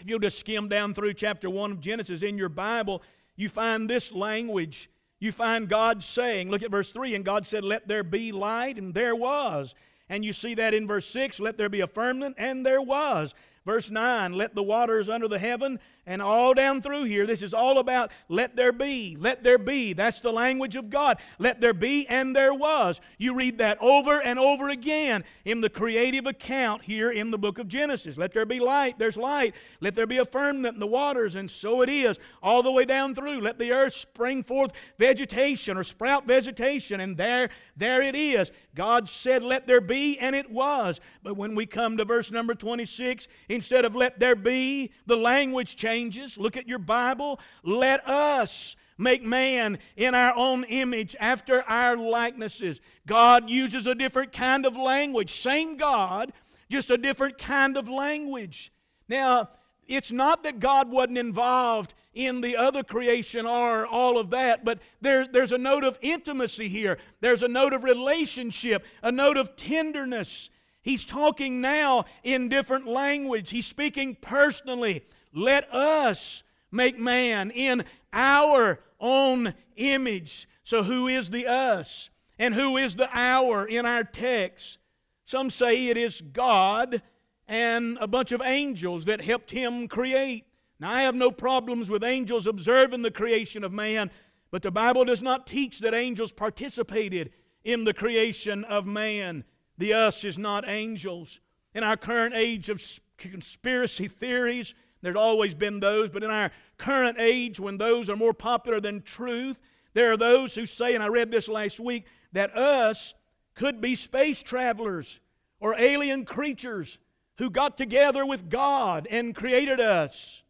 If 0.00 0.08
you'll 0.08 0.18
just 0.18 0.40
skim 0.40 0.68
down 0.68 0.94
through 0.94 1.14
chapter 1.14 1.50
1 1.50 1.72
of 1.72 1.80
Genesis 1.80 2.22
in 2.22 2.38
your 2.38 2.48
Bible, 2.48 3.02
you 3.36 3.50
find 3.50 3.88
this 3.88 4.10
language. 4.10 4.90
You 5.20 5.32
find 5.32 5.68
God 5.68 6.02
saying, 6.02 6.50
look 6.50 6.62
at 6.62 6.70
verse 6.70 6.92
3, 6.92 7.14
and 7.14 7.24
God 7.24 7.46
said, 7.46 7.62
Let 7.62 7.86
there 7.86 8.02
be 8.02 8.32
light, 8.32 8.78
and 8.78 8.92
there 8.92 9.14
was. 9.14 9.74
And 10.08 10.24
you 10.24 10.32
see 10.32 10.54
that 10.54 10.74
in 10.74 10.86
verse 10.86 11.06
6, 11.06 11.40
let 11.40 11.56
there 11.56 11.68
be 11.68 11.80
a 11.80 11.86
firmament, 11.86 12.36
and 12.38 12.64
there 12.64 12.82
was. 12.82 13.34
Verse 13.64 13.90
9, 13.90 14.34
let 14.34 14.54
the 14.54 14.62
waters 14.62 15.08
under 15.08 15.26
the 15.26 15.38
heaven, 15.38 15.80
and 16.06 16.20
all 16.20 16.52
down 16.52 16.82
through 16.82 17.04
here, 17.04 17.24
this 17.24 17.40
is 17.40 17.54
all 17.54 17.78
about 17.78 18.10
let 18.28 18.56
there 18.56 18.72
be, 18.72 19.16
let 19.18 19.42
there 19.42 19.56
be. 19.56 19.94
That's 19.94 20.20
the 20.20 20.32
language 20.32 20.76
of 20.76 20.90
God. 20.90 21.18
Let 21.38 21.62
there 21.62 21.72
be, 21.72 22.06
and 22.08 22.36
there 22.36 22.52
was. 22.52 23.00
You 23.16 23.34
read 23.34 23.56
that 23.58 23.78
over 23.80 24.20
and 24.20 24.38
over 24.38 24.68
again 24.68 25.24
in 25.46 25.62
the 25.62 25.70
creative 25.70 26.26
account 26.26 26.82
here 26.82 27.10
in 27.10 27.30
the 27.30 27.38
book 27.38 27.58
of 27.58 27.66
Genesis. 27.66 28.18
Let 28.18 28.34
there 28.34 28.44
be 28.44 28.60
light, 28.60 28.98
there's 28.98 29.16
light. 29.16 29.54
Let 29.80 29.94
there 29.94 30.06
be 30.06 30.18
a 30.18 30.26
firmament 30.26 30.74
in 30.74 30.80
the 30.80 30.86
waters, 30.86 31.36
and 31.36 31.50
so 31.50 31.80
it 31.80 31.88
is, 31.88 32.18
all 32.42 32.62
the 32.62 32.72
way 32.72 32.84
down 32.84 33.14
through. 33.14 33.40
Let 33.40 33.58
the 33.58 33.72
earth 33.72 33.94
spring 33.94 34.42
forth 34.42 34.72
vegetation 34.98 35.78
or 35.78 35.84
sprout 35.84 36.26
vegetation, 36.26 37.00
and 37.00 37.16
there, 37.16 37.48
there 37.78 38.02
it 38.02 38.14
is. 38.14 38.52
God 38.74 39.08
said, 39.08 39.42
Let 39.42 39.66
there 39.66 39.80
be, 39.80 40.18
and 40.18 40.36
it 40.36 40.50
was. 40.50 41.00
But 41.22 41.38
when 41.38 41.54
we 41.54 41.64
come 41.64 41.96
to 41.96 42.04
verse 42.04 42.30
number 42.30 42.54
26, 42.54 43.26
instead 43.54 43.84
of 43.84 43.94
let 43.94 44.18
there 44.18 44.36
be, 44.36 44.90
the 45.06 45.16
language 45.16 45.76
changes. 45.76 46.36
Look 46.36 46.56
at 46.56 46.68
your 46.68 46.78
Bible. 46.78 47.40
Let 47.62 48.06
us 48.08 48.76
make 48.98 49.22
man 49.22 49.78
in 49.96 50.14
our 50.14 50.34
own 50.36 50.64
image 50.64 51.16
after 51.18 51.62
our 51.62 51.96
likenesses. 51.96 52.80
God 53.06 53.50
uses 53.50 53.86
a 53.86 53.94
different 53.94 54.32
kind 54.32 54.66
of 54.66 54.76
language. 54.76 55.32
Same 55.32 55.76
God, 55.76 56.32
just 56.70 56.90
a 56.90 56.98
different 56.98 57.38
kind 57.38 57.76
of 57.76 57.88
language. 57.88 58.72
Now, 59.08 59.50
it's 59.86 60.12
not 60.12 60.44
that 60.44 60.60
God 60.60 60.90
wasn't 60.90 61.18
involved 61.18 61.94
in 62.14 62.40
the 62.40 62.56
other 62.56 62.82
creation 62.82 63.44
or 63.44 63.86
all 63.86 64.18
of 64.18 64.30
that, 64.30 64.64
but 64.64 64.78
there, 65.00 65.26
there's 65.26 65.52
a 65.52 65.58
note 65.58 65.84
of 65.84 65.98
intimacy 66.00 66.68
here. 66.68 66.98
There's 67.20 67.42
a 67.42 67.48
note 67.48 67.72
of 67.72 67.84
relationship, 67.84 68.84
a 69.02 69.12
note 69.12 69.36
of 69.36 69.56
tenderness. 69.56 70.48
He's 70.84 71.06
talking 71.06 71.62
now 71.62 72.04
in 72.22 72.50
different 72.50 72.86
language. 72.86 73.48
He's 73.48 73.64
speaking 73.64 74.18
personally. 74.20 75.06
Let 75.32 75.72
us 75.72 76.42
make 76.70 76.98
man 76.98 77.50
in 77.50 77.84
our 78.12 78.78
own 79.00 79.54
image. 79.76 80.46
So, 80.62 80.82
who 80.82 81.08
is 81.08 81.30
the 81.30 81.46
us? 81.46 82.10
And 82.38 82.54
who 82.54 82.76
is 82.76 82.96
the 82.96 83.08
our 83.14 83.64
in 83.64 83.86
our 83.86 84.04
text? 84.04 84.76
Some 85.24 85.48
say 85.48 85.86
it 85.86 85.96
is 85.96 86.20
God 86.20 87.00
and 87.48 87.96
a 87.98 88.06
bunch 88.06 88.32
of 88.32 88.42
angels 88.44 89.06
that 89.06 89.22
helped 89.22 89.50
him 89.50 89.88
create. 89.88 90.44
Now, 90.78 90.90
I 90.90 91.02
have 91.02 91.14
no 91.14 91.30
problems 91.30 91.88
with 91.88 92.04
angels 92.04 92.46
observing 92.46 93.00
the 93.00 93.10
creation 93.10 93.64
of 93.64 93.72
man, 93.72 94.10
but 94.50 94.60
the 94.60 94.70
Bible 94.70 95.06
does 95.06 95.22
not 95.22 95.46
teach 95.46 95.78
that 95.78 95.94
angels 95.94 96.30
participated 96.30 97.32
in 97.62 97.84
the 97.84 97.94
creation 97.94 98.64
of 98.64 98.84
man. 98.84 99.44
The 99.78 99.94
us 99.94 100.24
is 100.24 100.38
not 100.38 100.68
angels. 100.68 101.40
In 101.74 101.82
our 101.82 101.96
current 101.96 102.34
age 102.34 102.68
of 102.68 102.82
conspiracy 103.16 104.08
theories, 104.08 104.74
there's 105.02 105.16
always 105.16 105.54
been 105.54 105.80
those, 105.80 106.08
but 106.08 106.22
in 106.22 106.30
our 106.30 106.50
current 106.78 107.18
age, 107.18 107.60
when 107.60 107.76
those 107.76 108.08
are 108.08 108.16
more 108.16 108.32
popular 108.32 108.80
than 108.80 109.02
truth, 109.02 109.60
there 109.92 110.12
are 110.12 110.16
those 110.16 110.54
who 110.54 110.66
say, 110.66 110.94
and 110.94 111.02
I 111.02 111.08
read 111.08 111.30
this 111.30 111.48
last 111.48 111.78
week, 111.78 112.06
that 112.32 112.56
us 112.56 113.14
could 113.54 113.80
be 113.80 113.94
space 113.94 114.42
travelers 114.42 115.20
or 115.60 115.78
alien 115.78 116.24
creatures 116.24 116.98
who 117.38 117.50
got 117.50 117.76
together 117.76 118.24
with 118.24 118.48
God 118.48 119.06
and 119.10 119.34
created 119.34 119.80
us. 119.80 120.42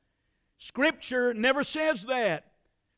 Scripture 0.58 1.34
never 1.34 1.64
says 1.64 2.04
that. 2.04 2.44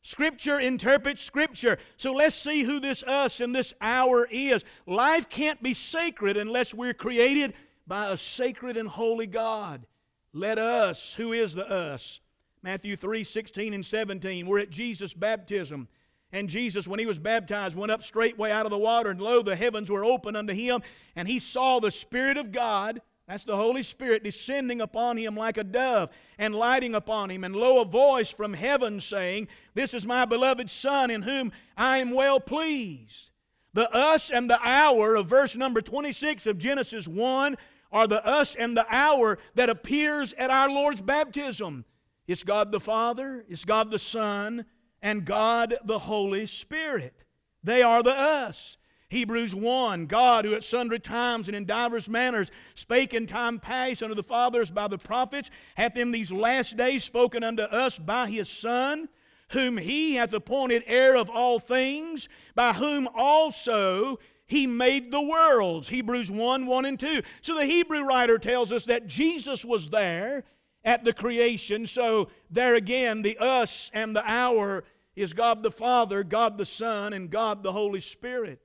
Scripture 0.07 0.57
interprets 0.57 1.21
Scripture. 1.21 1.77
So 1.97 2.13
let's 2.13 2.33
see 2.33 2.63
who 2.63 2.79
this 2.79 3.03
us 3.03 3.41
and 3.41 3.53
this 3.53 3.73
our 3.81 4.25
is. 4.31 4.63
Life 4.85 5.27
can't 5.27 5.61
be 5.61 5.73
sacred 5.73 6.37
unless 6.37 6.73
we're 6.73 6.93
created 6.93 7.53
by 7.85 8.09
a 8.09 8.15
sacred 8.15 8.77
and 8.77 8.87
holy 8.87 9.27
God. 9.27 9.85
Let 10.31 10.59
us, 10.59 11.13
who 11.15 11.33
is 11.33 11.55
the 11.55 11.69
us? 11.69 12.21
Matthew 12.63 12.95
3 12.95 13.25
16 13.25 13.73
and 13.73 13.85
17. 13.85 14.47
We're 14.47 14.59
at 14.59 14.69
Jesus' 14.69 15.13
baptism. 15.13 15.89
And 16.31 16.47
Jesus, 16.47 16.87
when 16.87 16.99
he 16.99 17.05
was 17.05 17.19
baptized, 17.19 17.75
went 17.75 17.91
up 17.91 18.01
straightway 18.01 18.51
out 18.51 18.65
of 18.65 18.69
the 18.69 18.77
water, 18.77 19.09
and 19.09 19.19
lo, 19.19 19.41
the 19.41 19.57
heavens 19.57 19.91
were 19.91 20.05
open 20.05 20.37
unto 20.37 20.53
him, 20.53 20.83
and 21.17 21.27
he 21.27 21.39
saw 21.39 21.79
the 21.79 21.91
Spirit 21.91 22.37
of 22.37 22.53
God, 22.53 23.01
that's 23.27 23.43
the 23.43 23.57
Holy 23.57 23.83
Spirit, 23.83 24.23
descending 24.23 24.79
upon 24.79 25.17
him 25.17 25.35
like 25.35 25.57
a 25.57 25.63
dove, 25.63 26.11
and 26.37 26.55
lighting 26.55 26.95
upon 26.95 27.29
him. 27.29 27.43
And 27.43 27.55
lo, 27.55 27.81
a 27.81 27.85
voice 27.85 28.31
from 28.31 28.53
heaven 28.53 29.01
saying, 29.01 29.49
This 29.73 29.93
is 29.93 30.05
my 30.05 30.23
beloved 30.23 30.71
Son, 30.71 31.11
in 31.11 31.23
whom 31.23 31.51
I 31.75 31.97
am 31.97 32.11
well 32.11 32.39
pleased. 32.39 33.29
The 33.73 33.91
us 33.93 34.31
and 34.31 34.49
the 34.49 34.59
our 34.63 35.15
of 35.15 35.27
verse 35.27 35.57
number 35.57 35.81
26 35.81 36.47
of 36.47 36.57
Genesis 36.57 37.05
1 37.05 37.57
are 37.91 38.07
the 38.07 38.25
us 38.25 38.55
and 38.55 38.77
the 38.77 38.85
our 38.89 39.37
that 39.55 39.69
appears 39.69 40.33
at 40.33 40.49
our 40.49 40.69
Lord's 40.69 41.01
baptism. 41.01 41.83
It's 42.27 42.43
God 42.43 42.71
the 42.71 42.79
Father, 42.79 43.45
it's 43.49 43.65
God 43.65 43.91
the 43.91 43.99
Son, 43.99 44.65
and 45.01 45.25
God 45.25 45.75
the 45.83 45.99
Holy 45.99 46.45
Spirit. 46.45 47.13
They 47.61 47.81
are 47.81 48.01
the 48.01 48.17
us. 48.17 48.77
Hebrews 49.09 49.55
1 49.55 50.07
God, 50.07 50.45
who 50.45 50.53
at 50.53 50.63
sundry 50.63 50.99
times 50.99 51.47
and 51.47 51.55
in 51.55 51.65
divers 51.65 52.09
manners 52.09 52.51
spake 52.75 53.13
in 53.13 53.25
time 53.25 53.59
past 53.59 54.03
unto 54.03 54.15
the 54.15 54.23
fathers 54.23 54.69
by 54.69 54.87
the 54.87 54.97
prophets, 54.97 55.49
hath 55.75 55.95
in 55.95 56.11
these 56.11 56.31
last 56.31 56.75
days 56.75 57.03
spoken 57.03 57.43
unto 57.43 57.63
us 57.63 57.97
by 57.97 58.29
his 58.29 58.49
Son 58.49 59.07
whom 59.49 59.77
he 59.77 60.15
hath 60.15 60.33
appointed 60.33 60.83
heir 60.85 61.15
of 61.15 61.29
all 61.29 61.59
things, 61.59 62.27
by 62.55 62.73
whom 62.73 63.07
also 63.15 64.19
he 64.45 64.67
made 64.67 65.11
the 65.11 65.21
worlds. 65.21 65.87
Hebrews 65.87 66.31
1 66.31 66.65
1 66.65 66.85
and 66.85 66.99
2. 66.99 67.21
So 67.41 67.55
the 67.55 67.65
Hebrew 67.65 68.03
writer 68.03 68.37
tells 68.37 68.71
us 68.71 68.85
that 68.85 69.07
Jesus 69.07 69.63
was 69.63 69.89
there 69.89 70.43
at 70.83 71.03
the 71.03 71.13
creation. 71.13 71.87
So 71.87 72.29
there 72.49 72.75
again, 72.75 73.21
the 73.21 73.37
us 73.37 73.89
and 73.93 74.15
the 74.15 74.23
our 74.25 74.83
is 75.15 75.33
God 75.33 75.63
the 75.63 75.71
Father, 75.71 76.23
God 76.23 76.57
the 76.57 76.65
Son, 76.65 77.13
and 77.13 77.29
God 77.29 77.63
the 77.63 77.71
Holy 77.71 77.99
Spirit. 77.99 78.61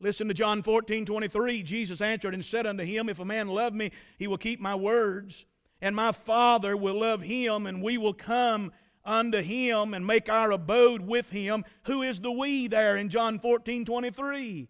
Listen 0.00 0.28
to 0.28 0.34
John 0.34 0.62
14 0.62 1.06
23. 1.06 1.62
Jesus 1.62 2.00
answered 2.00 2.34
and 2.34 2.44
said 2.44 2.66
unto 2.66 2.84
him, 2.84 3.08
If 3.08 3.18
a 3.18 3.24
man 3.24 3.48
love 3.48 3.74
me, 3.74 3.92
he 4.18 4.26
will 4.26 4.38
keep 4.38 4.60
my 4.60 4.74
words, 4.74 5.46
and 5.80 5.96
my 5.96 6.12
Father 6.12 6.76
will 6.76 7.00
love 7.00 7.22
him, 7.22 7.66
and 7.66 7.82
we 7.82 7.96
will 7.96 8.14
come 8.14 8.72
unto 9.04 9.40
him 9.40 9.94
and 9.94 10.06
make 10.06 10.28
our 10.28 10.50
abode 10.50 11.00
with 11.00 11.30
him. 11.30 11.64
Who 11.84 12.02
is 12.02 12.20
the 12.20 12.30
we 12.30 12.66
there 12.68 12.96
in 12.96 13.08
John 13.08 13.38
14 13.38 13.84
23? 13.84 14.68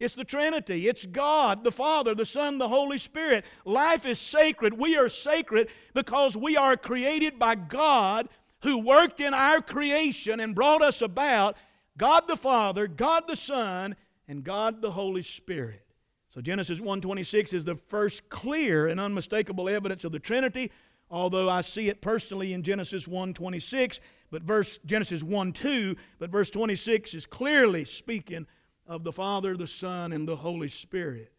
It's 0.00 0.14
the 0.14 0.24
Trinity. 0.24 0.88
It's 0.88 1.06
God, 1.06 1.64
the 1.64 1.72
Father, 1.72 2.14
the 2.14 2.26
Son, 2.26 2.58
the 2.58 2.68
Holy 2.68 2.98
Spirit. 2.98 3.44
Life 3.64 4.04
is 4.04 4.18
sacred. 4.18 4.74
We 4.74 4.96
are 4.96 5.08
sacred 5.08 5.68
because 5.94 6.36
we 6.36 6.56
are 6.56 6.76
created 6.76 7.38
by 7.38 7.54
God 7.54 8.28
who 8.62 8.78
worked 8.78 9.20
in 9.20 9.34
our 9.34 9.60
creation 9.60 10.40
and 10.40 10.54
brought 10.54 10.82
us 10.82 11.00
about. 11.00 11.56
God 11.96 12.26
the 12.26 12.36
Father, 12.36 12.88
God 12.88 13.28
the 13.28 13.36
Son, 13.36 13.94
and 14.28 14.44
God 14.44 14.82
the 14.82 14.90
Holy 14.90 15.22
Spirit. 15.22 15.86
So 16.30 16.40
Genesis 16.40 16.80
1:26 16.80 17.52
is 17.52 17.64
the 17.64 17.76
first 17.76 18.28
clear 18.28 18.88
and 18.88 18.98
unmistakable 18.98 19.68
evidence 19.68 20.04
of 20.04 20.12
the 20.12 20.18
Trinity 20.18 20.70
although 21.10 21.48
I 21.48 21.60
see 21.60 21.88
it 21.88 22.00
personally 22.00 22.52
in 22.52 22.62
Genesis 22.62 23.06
1:26, 23.06 24.00
but 24.30 24.42
verse 24.42 24.78
Genesis 24.84 25.22
1:2, 25.22 25.96
but 26.18 26.30
verse 26.30 26.50
26 26.50 27.14
is 27.14 27.26
clearly 27.26 27.84
speaking 27.84 28.46
of 28.86 29.04
the 29.04 29.12
Father, 29.12 29.56
the 29.56 29.66
Son, 29.66 30.12
and 30.12 30.26
the 30.26 30.36
Holy 30.36 30.68
Spirit. 30.68 31.32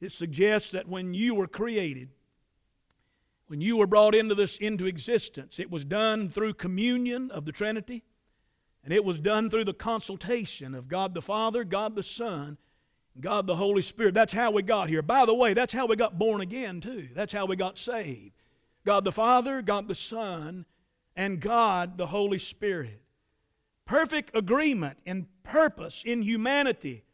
It 0.00 0.12
suggests 0.12 0.70
that 0.72 0.88
when 0.88 1.14
you 1.14 1.34
were 1.34 1.48
created, 1.48 2.10
when 3.46 3.60
you 3.60 3.76
were 3.76 3.86
brought 3.86 4.14
into 4.14 4.34
this 4.34 4.58
into 4.58 4.86
existence, 4.86 5.58
it 5.58 5.70
was 5.70 5.84
done 5.84 6.28
through 6.28 6.54
communion 6.54 7.30
of 7.30 7.46
the 7.46 7.52
Trinity, 7.52 8.04
and 8.84 8.92
it 8.92 9.04
was 9.04 9.18
done 9.18 9.50
through 9.50 9.64
the 9.64 9.74
consultation 9.74 10.74
of 10.74 10.88
God 10.88 11.14
the 11.14 11.22
Father, 11.22 11.64
God 11.64 11.94
the 11.94 12.02
Son, 12.02 12.58
God 13.20 13.46
the 13.46 13.56
Holy 13.56 13.82
Spirit. 13.82 14.14
That's 14.14 14.32
how 14.32 14.50
we 14.50 14.62
got 14.62 14.88
here. 14.88 15.02
By 15.02 15.26
the 15.26 15.34
way, 15.34 15.54
that's 15.54 15.74
how 15.74 15.86
we 15.86 15.96
got 15.96 16.18
born 16.18 16.40
again, 16.40 16.80
too. 16.80 17.08
That's 17.14 17.32
how 17.32 17.46
we 17.46 17.56
got 17.56 17.78
saved. 17.78 18.32
God 18.84 19.04
the 19.04 19.12
Father, 19.12 19.60
God 19.60 19.88
the 19.88 19.94
Son, 19.94 20.64
and 21.16 21.40
God 21.40 21.98
the 21.98 22.06
Holy 22.06 22.38
Spirit. 22.38 23.02
Perfect 23.84 24.36
agreement 24.36 24.98
in 25.04 25.26
purpose 25.42 26.02
in 26.06 26.22
humanity, 26.22 27.04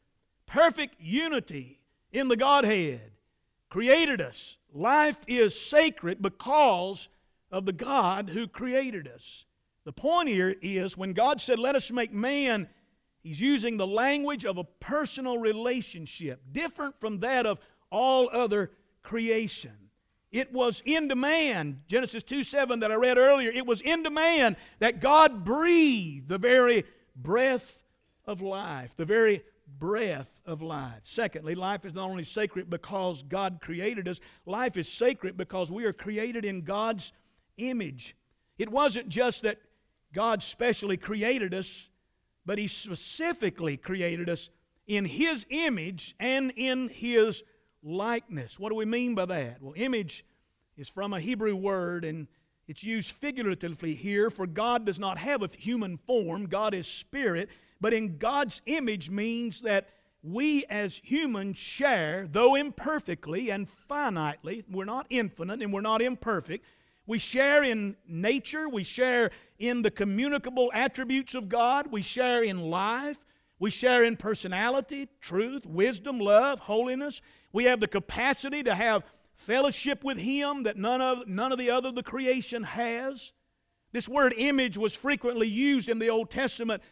perfect 0.46 0.96
unity 1.00 1.78
in 2.12 2.28
the 2.28 2.36
Godhead. 2.36 3.12
Created 3.70 4.20
us. 4.20 4.56
Life 4.72 5.18
is 5.26 5.58
sacred 5.58 6.20
because 6.20 7.08
of 7.50 7.64
the 7.64 7.72
God 7.72 8.30
who 8.30 8.46
created 8.46 9.08
us. 9.08 9.46
The 9.84 9.92
point 9.92 10.28
here 10.28 10.54
is 10.62 10.96
when 10.96 11.12
God 11.12 11.40
said, 11.40 11.58
Let 11.58 11.76
us 11.76 11.90
make 11.90 12.12
man, 12.12 12.68
He's 13.22 13.40
using 13.40 13.76
the 13.76 13.86
language 13.86 14.44
of 14.44 14.58
a 14.58 14.64
personal 14.64 15.38
relationship, 15.38 16.40
different 16.52 16.98
from 17.00 17.20
that 17.20 17.46
of 17.46 17.58
all 17.90 18.28
other 18.32 18.70
creation. 19.02 19.76
It 20.32 20.52
was 20.52 20.82
in 20.84 21.06
demand, 21.06 21.82
Genesis 21.86 22.22
2 22.24 22.42
7 22.42 22.80
that 22.80 22.90
I 22.90 22.96
read 22.96 23.18
earlier, 23.18 23.50
it 23.50 23.66
was 23.66 23.80
in 23.80 24.02
demand 24.02 24.56
that 24.80 25.00
God 25.00 25.44
breathed 25.44 26.28
the 26.28 26.38
very 26.38 26.84
breath 27.14 27.84
of 28.26 28.40
life, 28.40 28.96
the 28.96 29.04
very 29.04 29.42
breath 29.78 30.40
of 30.44 30.60
life. 30.60 31.00
Secondly, 31.04 31.54
life 31.54 31.84
is 31.84 31.94
not 31.94 32.10
only 32.10 32.24
sacred 32.24 32.68
because 32.68 33.22
God 33.22 33.60
created 33.62 34.08
us, 34.08 34.18
life 34.46 34.76
is 34.76 34.88
sacred 34.88 35.36
because 35.36 35.70
we 35.70 35.84
are 35.84 35.92
created 35.92 36.44
in 36.44 36.62
God's 36.62 37.12
image. 37.58 38.16
It 38.58 38.68
wasn't 38.68 39.08
just 39.08 39.42
that 39.42 39.58
God 40.14 40.42
specially 40.42 40.96
created 40.96 41.52
us, 41.52 41.90
but 42.46 42.56
He 42.56 42.68
specifically 42.68 43.76
created 43.76 44.30
us 44.30 44.48
in 44.86 45.04
His 45.04 45.44
image 45.50 46.14
and 46.18 46.52
in 46.56 46.88
His 46.88 47.42
likeness. 47.82 48.58
What 48.58 48.70
do 48.70 48.76
we 48.76 48.84
mean 48.86 49.14
by 49.14 49.26
that? 49.26 49.60
Well, 49.60 49.74
image 49.76 50.24
is 50.78 50.88
from 50.88 51.12
a 51.12 51.20
Hebrew 51.20 51.56
word, 51.56 52.04
and 52.04 52.28
it's 52.68 52.84
used 52.84 53.10
figuratively 53.10 53.94
here, 53.94 54.30
for 54.30 54.46
God 54.46 54.86
does 54.86 54.98
not 54.98 55.18
have 55.18 55.42
a 55.42 55.50
human 55.54 55.98
form, 55.98 56.46
God 56.46 56.72
is 56.74 56.86
spirit, 56.86 57.50
but 57.80 57.92
in 57.92 58.16
God's 58.16 58.62
image 58.66 59.10
means 59.10 59.60
that 59.62 59.88
we 60.22 60.64
as 60.70 60.96
humans 61.04 61.58
share, 61.58 62.26
though 62.30 62.54
imperfectly 62.54 63.50
and 63.50 63.68
finitely, 63.68 64.64
we're 64.70 64.86
not 64.86 65.06
infinite 65.10 65.60
and 65.60 65.70
we're 65.72 65.82
not 65.82 66.00
imperfect. 66.00 66.64
We 67.06 67.18
share 67.18 67.62
in 67.62 67.96
nature, 68.08 68.66
we 68.66 68.84
share 68.84 69.30
in 69.68 69.82
the 69.82 69.90
communicable 69.90 70.70
attributes 70.74 71.34
of 71.34 71.48
God, 71.48 71.88
we 71.90 72.02
share 72.02 72.42
in 72.42 72.58
life, 72.70 73.18
we 73.58 73.70
share 73.70 74.04
in 74.04 74.16
personality, 74.16 75.08
truth, 75.20 75.64
wisdom, 75.66 76.18
love, 76.18 76.60
holiness. 76.60 77.20
We 77.52 77.64
have 77.64 77.80
the 77.80 77.88
capacity 77.88 78.62
to 78.64 78.74
have 78.74 79.04
fellowship 79.34 80.04
with 80.04 80.18
Him 80.18 80.64
that 80.64 80.76
none 80.76 81.00
of, 81.00 81.26
none 81.26 81.52
of 81.52 81.58
the 81.58 81.70
other 81.70 81.92
the 81.92 82.02
creation 82.02 82.62
has. 82.62 83.32
This 83.92 84.08
word 84.08 84.34
image 84.36 84.76
was 84.76 84.96
frequently 84.96 85.48
used 85.48 85.88
in 85.88 85.98
the 85.98 86.10
Old 86.10 86.30
Testament 86.30 86.82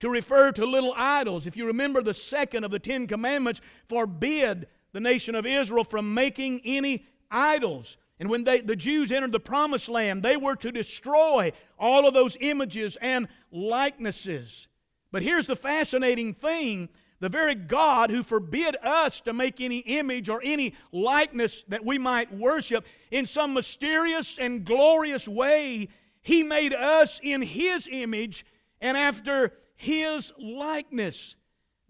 to 0.00 0.08
refer 0.08 0.52
to 0.52 0.66
little 0.66 0.94
idols. 0.96 1.46
If 1.46 1.56
you 1.56 1.66
remember, 1.66 2.02
the 2.02 2.14
second 2.14 2.64
of 2.64 2.70
the 2.70 2.78
Ten 2.78 3.06
Commandments 3.06 3.60
forbid 3.88 4.68
the 4.92 5.00
nation 5.00 5.34
of 5.34 5.46
Israel 5.46 5.84
from 5.84 6.14
making 6.14 6.60
any 6.64 7.06
idols. 7.30 7.96
And 8.22 8.30
when 8.30 8.44
they, 8.44 8.60
the 8.60 8.76
Jews 8.76 9.10
entered 9.10 9.32
the 9.32 9.40
promised 9.40 9.88
land, 9.88 10.22
they 10.22 10.36
were 10.36 10.54
to 10.54 10.70
destroy 10.70 11.50
all 11.76 12.06
of 12.06 12.14
those 12.14 12.36
images 12.38 12.96
and 13.02 13.26
likenesses. 13.50 14.68
But 15.10 15.24
here's 15.24 15.48
the 15.48 15.56
fascinating 15.56 16.32
thing 16.32 16.88
the 17.18 17.28
very 17.28 17.56
God 17.56 18.12
who 18.12 18.22
forbid 18.22 18.76
us 18.80 19.20
to 19.22 19.32
make 19.32 19.60
any 19.60 19.78
image 19.78 20.28
or 20.28 20.40
any 20.44 20.74
likeness 20.92 21.64
that 21.66 21.84
we 21.84 21.98
might 21.98 22.32
worship, 22.32 22.86
in 23.10 23.26
some 23.26 23.54
mysterious 23.54 24.38
and 24.38 24.64
glorious 24.64 25.26
way, 25.26 25.88
He 26.20 26.44
made 26.44 26.74
us 26.74 27.18
in 27.24 27.42
His 27.42 27.88
image 27.90 28.46
and 28.80 28.96
after 28.96 29.52
His 29.74 30.32
likeness. 30.38 31.34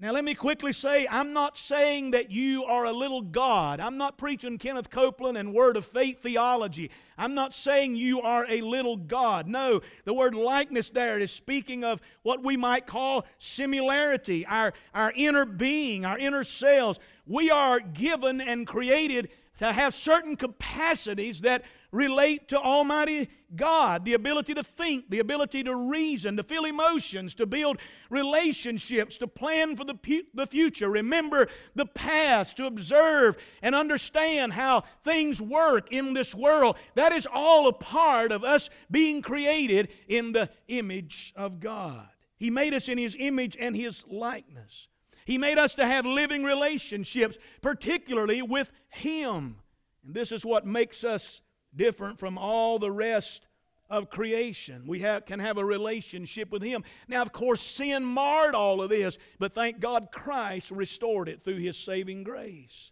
Now, 0.03 0.11
let 0.11 0.25
me 0.25 0.35
quickly 0.35 0.73
say, 0.73 1.07
I'm 1.09 1.33
not 1.33 1.57
saying 1.57 2.11
that 2.11 2.29
you 2.29 2.65
are 2.65 2.87
a 2.87 2.93
little 2.93 3.23
God. 3.23 3.79
I'm 3.79 3.99
not 3.99 4.19
preaching 4.19 4.59
Kenneth 4.59 4.91
Copeland 4.91 5.39
and 5.39 5.55
Word 5.55 5.77
of 5.77 5.85
Faith 5.85 6.21
theology. 6.21 6.91
I'm 7.17 7.37
not 7.37 7.55
saying 7.55 7.95
you 7.95 8.21
are 8.21 8.45
a 8.49 8.63
little 8.63 8.97
God. 8.97 9.47
No, 9.47 9.81
the 10.05 10.13
word 10.13 10.35
likeness 10.35 10.91
there 10.91 11.21
is 11.21 11.31
speaking 11.31 11.85
of 11.85 12.01
what 12.25 12.43
we 12.43 12.57
might 12.57 12.85
call 12.85 13.25
similarity, 13.39 14.45
our, 14.45 14.73
our 14.93 15.13
inner 15.15 15.45
being, 15.45 16.05
our 16.05 16.19
inner 16.19 16.43
selves. 16.43 16.99
We 17.25 17.53
are 17.53 17.79
given 17.79 18.41
and 18.41 18.67
created 18.67 19.29
to 19.63 19.73
have 19.73 19.95
certain 19.95 20.35
capacities 20.35 21.43
that 21.43 21.63
relate 21.93 22.49
to 22.49 22.59
Almighty 22.59 23.29
God 23.55 24.05
the 24.05 24.15
ability 24.15 24.55
to 24.55 24.65
think, 24.65 25.09
the 25.09 25.21
ability 25.21 25.63
to 25.63 25.77
reason, 25.77 26.37
to 26.37 26.43
feel 26.43 26.65
emotions, 26.65 27.37
to 27.37 27.47
build 27.47 27.79
relationships, 28.11 29.19
to 29.19 29.29
plan 29.29 29.77
for 29.77 29.85
the, 29.85 29.95
pu- 29.95 30.25
the 30.35 30.49
future, 30.49 30.91
remember 30.91 31.47
the 31.77 31.87
past, 31.87 32.57
to 32.57 32.67
observe 32.67 33.37
and 33.63 33.77
understand 33.77 34.53
how 34.53 34.83
things 35.05 35.41
work 35.41 35.93
in 35.93 36.13
this 36.13 36.35
world. 36.35 36.77
That 36.97 37.13
is 37.13 37.29
all 37.33 37.69
a 37.69 37.73
part 37.73 38.33
of 38.33 38.43
us 38.43 38.69
being 38.91 39.23
created 39.23 39.93
in 40.09 40.33
the 40.33 40.51
image 40.67 41.33
of 41.37 41.61
God. 41.61 42.09
He 42.35 42.51
made 42.51 42.75
us 42.75 42.89
in 42.89 42.99
His 42.99 43.15
image 43.17 43.57
and 43.61 43.77
His 43.77 44.05
likeness. 44.09 44.89
He 45.25 45.39
made 45.39 45.59
us 45.59 45.75
to 45.77 45.87
have 45.87 46.05
living 46.05 46.45
relationships, 46.45 47.39
particularly 47.61 48.43
with 48.43 48.73
Him. 48.89 49.57
And 50.05 50.15
this 50.15 50.33
is 50.33 50.45
what 50.45 50.67
makes 50.67 51.05
us 51.05 51.43
different 51.75 52.19
from 52.19 52.39
all 52.39 52.79
the 52.79 52.91
rest 52.91 53.47
of 53.89 54.09
creation. 54.09 54.85
We 54.87 55.01
have, 55.01 55.27
can 55.27 55.39
have 55.39 55.59
a 55.59 55.65
relationship 55.65 56.51
with 56.51 56.63
Him. 56.63 56.83
Now, 57.09 57.23
of 57.23 57.33
course, 57.33 57.61
sin 57.61 58.05
marred 58.05 58.55
all 58.55 58.83
of 58.83 58.91
this, 58.91 59.19
but 59.39 59.53
thank 59.53 59.81
God 59.81 60.09
Christ 60.11 60.71
restored 60.71 61.29
it 61.29 61.43
through 61.43 61.59
His 61.59 61.77
saving 61.77 62.25
grace. 62.25 62.91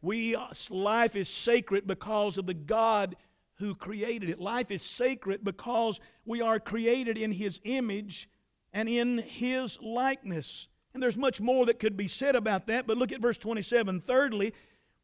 We, 0.00 0.36
life 0.70 1.16
is 1.16 1.28
sacred 1.28 1.86
because 1.86 2.38
of 2.38 2.46
the 2.46 2.54
God 2.54 3.16
who 3.56 3.74
created 3.74 4.30
it. 4.30 4.40
Life 4.40 4.70
is 4.70 4.82
sacred 4.82 5.44
because 5.44 6.00
we 6.24 6.40
are 6.40 6.58
created 6.58 7.18
in 7.18 7.32
His 7.32 7.60
image 7.64 8.28
and 8.72 8.88
in 8.88 9.18
His 9.18 9.80
likeness. 9.80 10.68
And 10.94 11.02
there's 11.02 11.16
much 11.16 11.40
more 11.40 11.66
that 11.66 11.78
could 11.78 11.96
be 11.96 12.08
said 12.08 12.36
about 12.36 12.66
that, 12.66 12.86
but 12.86 12.98
look 12.98 13.12
at 13.12 13.20
verse 13.20 13.38
27. 13.38 14.02
Thirdly, 14.02 14.52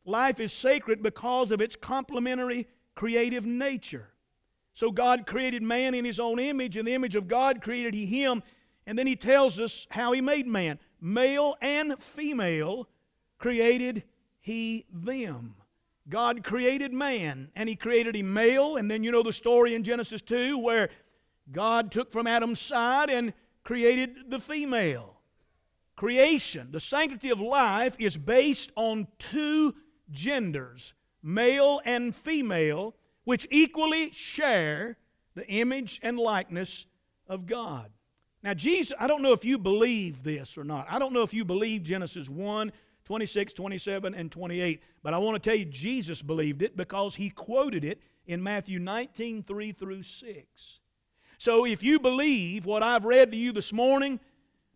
life 0.04 0.40
is 0.40 0.52
sacred 0.52 1.02
because 1.02 1.50
of 1.50 1.60
its 1.60 1.76
complementary 1.76 2.66
creative 2.94 3.46
nature. 3.46 4.10
So 4.74 4.90
God 4.90 5.26
created 5.26 5.62
man 5.62 5.94
in 5.94 6.04
his 6.04 6.20
own 6.20 6.38
image. 6.38 6.76
In 6.76 6.84
the 6.84 6.94
image 6.94 7.16
of 7.16 7.26
God 7.26 7.62
created 7.62 7.94
he 7.94 8.06
him. 8.06 8.42
And 8.86 8.98
then 8.98 9.06
he 9.06 9.16
tells 9.16 9.58
us 9.58 9.86
how 9.90 10.12
he 10.12 10.20
made 10.20 10.46
man. 10.46 10.78
Male 11.00 11.56
and 11.60 12.00
female 12.00 12.88
created 13.38 14.04
he 14.40 14.86
them. 14.92 15.54
God 16.08 16.42
created 16.42 16.94
man, 16.94 17.50
and 17.54 17.68
he 17.68 17.76
created 17.76 18.16
him 18.16 18.32
male. 18.32 18.76
And 18.76 18.90
then 18.90 19.02
you 19.02 19.12
know 19.12 19.22
the 19.22 19.32
story 19.32 19.74
in 19.74 19.82
Genesis 19.82 20.22
2 20.22 20.56
where 20.58 20.88
God 21.52 21.90
took 21.90 22.10
from 22.10 22.26
Adam's 22.26 22.60
side 22.60 23.10
and 23.10 23.32
created 23.64 24.30
the 24.30 24.40
female. 24.40 25.17
Creation, 25.98 26.68
the 26.70 26.78
sanctity 26.78 27.28
of 27.30 27.40
life, 27.40 27.96
is 27.98 28.16
based 28.16 28.70
on 28.76 29.08
two 29.18 29.74
genders, 30.12 30.94
male 31.24 31.80
and 31.84 32.14
female, 32.14 32.94
which 33.24 33.48
equally 33.50 34.12
share 34.12 34.96
the 35.34 35.44
image 35.48 35.98
and 36.04 36.16
likeness 36.16 36.86
of 37.26 37.46
God. 37.46 37.90
Now, 38.44 38.54
Jesus, 38.54 38.96
I 39.00 39.08
don't 39.08 39.22
know 39.22 39.32
if 39.32 39.44
you 39.44 39.58
believe 39.58 40.22
this 40.22 40.56
or 40.56 40.62
not. 40.62 40.86
I 40.88 41.00
don't 41.00 41.12
know 41.12 41.22
if 41.22 41.34
you 41.34 41.44
believe 41.44 41.82
Genesis 41.82 42.28
1, 42.28 42.70
26, 43.04 43.52
27, 43.54 44.14
and 44.14 44.30
28, 44.30 44.80
but 45.02 45.14
I 45.14 45.18
want 45.18 45.42
to 45.42 45.50
tell 45.50 45.58
you 45.58 45.64
Jesus 45.64 46.22
believed 46.22 46.62
it 46.62 46.76
because 46.76 47.16
he 47.16 47.28
quoted 47.28 47.84
it 47.84 48.00
in 48.28 48.40
Matthew 48.40 48.78
19, 48.78 49.42
3 49.42 49.72
through 49.72 50.02
6. 50.04 50.80
So 51.38 51.66
if 51.66 51.82
you 51.82 51.98
believe 51.98 52.66
what 52.66 52.84
I've 52.84 53.04
read 53.04 53.32
to 53.32 53.36
you 53.36 53.50
this 53.50 53.72
morning, 53.72 54.20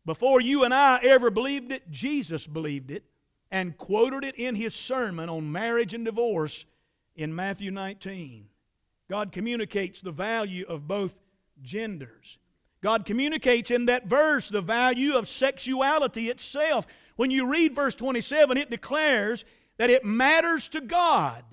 before 0.04 0.40
you 0.40 0.64
and 0.64 0.74
I 0.74 0.98
ever 1.02 1.30
believed 1.30 1.72
it, 1.72 1.90
Jesus 1.90 2.46
believed 2.46 2.90
it 2.90 3.04
and 3.50 3.76
quoted 3.76 4.24
it 4.24 4.36
in 4.36 4.54
his 4.54 4.74
sermon 4.74 5.28
on 5.28 5.52
marriage 5.52 5.94
and 5.94 6.04
divorce 6.04 6.64
in 7.14 7.34
Matthew 7.34 7.70
19. 7.70 8.46
God 9.08 9.30
communicates 9.30 10.00
the 10.00 10.10
value 10.10 10.64
of 10.68 10.88
both 10.88 11.14
genders. 11.60 12.38
God 12.82 13.04
communicates 13.04 13.70
in 13.70 13.86
that 13.86 14.06
verse 14.06 14.48
the 14.48 14.60
value 14.60 15.14
of 15.14 15.28
sexuality 15.28 16.30
itself. 16.30 16.86
When 17.16 17.30
you 17.30 17.46
read 17.46 17.74
verse 17.74 17.94
27, 17.94 18.56
it 18.56 18.70
declares 18.70 19.44
that 19.76 19.90
it 19.90 20.04
matters 20.04 20.66
to 20.68 20.80
God. 20.80 21.44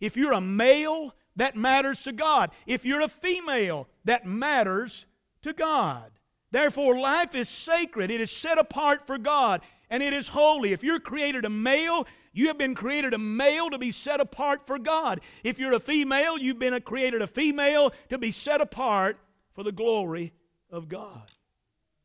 If 0.00 0.16
you're 0.16 0.32
a 0.32 0.40
male, 0.40 1.14
that 1.36 1.56
matters 1.56 2.02
to 2.04 2.12
God. 2.12 2.50
If 2.66 2.84
you're 2.84 3.02
a 3.02 3.08
female, 3.08 3.88
that 4.04 4.26
matters 4.26 5.06
to 5.42 5.52
God. 5.52 6.10
Therefore, 6.50 6.98
life 6.98 7.34
is 7.34 7.48
sacred. 7.48 8.10
It 8.10 8.20
is 8.20 8.30
set 8.30 8.58
apart 8.58 9.06
for 9.06 9.18
God, 9.18 9.60
and 9.90 10.02
it 10.02 10.12
is 10.12 10.28
holy. 10.28 10.72
If 10.72 10.82
you're 10.82 11.00
created 11.00 11.44
a 11.44 11.50
male, 11.50 12.06
you 12.32 12.46
have 12.48 12.58
been 12.58 12.74
created 12.74 13.14
a 13.14 13.18
male 13.18 13.68
to 13.70 13.78
be 13.78 13.90
set 13.90 14.20
apart 14.20 14.66
for 14.66 14.78
God. 14.78 15.20
If 15.44 15.58
you're 15.58 15.74
a 15.74 15.80
female, 15.80 16.38
you've 16.38 16.58
been 16.58 16.80
created 16.82 17.20
a 17.20 17.26
female 17.26 17.92
to 18.08 18.18
be 18.18 18.30
set 18.30 18.60
apart 18.60 19.18
for 19.52 19.62
the 19.62 19.72
glory 19.72 20.32
of 20.70 20.88
God. 20.88 21.30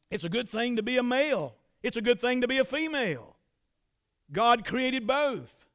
It's 0.10 0.24
a 0.24 0.30
good 0.30 0.50
thing 0.50 0.76
to 0.76 0.84
be 0.84 0.98
a 0.98 1.04
male. 1.04 1.56
It's 1.82 1.98
a 1.98 2.02
good 2.02 2.20
thing 2.20 2.42
to 2.42 2.48
be 2.48 2.58
a 2.58 2.66
female. 2.66 3.36
God 4.32 4.66
created 4.66 5.06
both. 5.06 5.66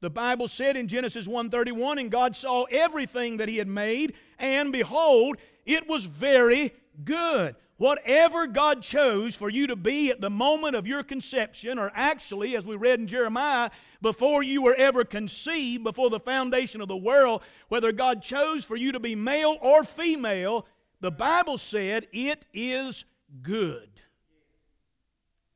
The 0.00 0.10
Bible 0.10 0.46
said 0.46 0.76
in 0.76 0.88
Genesis 0.88 1.26
1:31 1.26 1.98
and 1.98 2.10
God 2.10 2.36
saw 2.36 2.64
everything 2.64 3.38
that 3.38 3.48
he 3.48 3.56
had 3.56 3.68
made 3.68 4.14
and 4.38 4.72
behold 4.72 5.38
it 5.64 5.88
was 5.88 6.04
very 6.04 6.72
good. 7.04 7.56
Whatever 7.78 8.46
God 8.46 8.82
chose 8.82 9.36
for 9.36 9.50
you 9.50 9.66
to 9.66 9.76
be 9.76 10.10
at 10.10 10.22
the 10.22 10.30
moment 10.30 10.76
of 10.76 10.86
your 10.86 11.02
conception, 11.02 11.78
or 11.78 11.92
actually, 11.94 12.56
as 12.56 12.64
we 12.64 12.74
read 12.74 13.00
in 13.00 13.06
Jeremiah, 13.06 13.70
before 14.00 14.42
you 14.42 14.62
were 14.62 14.74
ever 14.74 15.04
conceived, 15.04 15.84
before 15.84 16.08
the 16.08 16.20
foundation 16.20 16.80
of 16.80 16.88
the 16.88 16.96
world, 16.96 17.42
whether 17.68 17.92
God 17.92 18.22
chose 18.22 18.64
for 18.64 18.76
you 18.76 18.92
to 18.92 19.00
be 19.00 19.14
male 19.14 19.58
or 19.60 19.84
female, 19.84 20.66
the 21.00 21.10
Bible 21.10 21.58
said 21.58 22.06
it 22.12 22.46
is 22.54 23.04
good. 23.42 23.90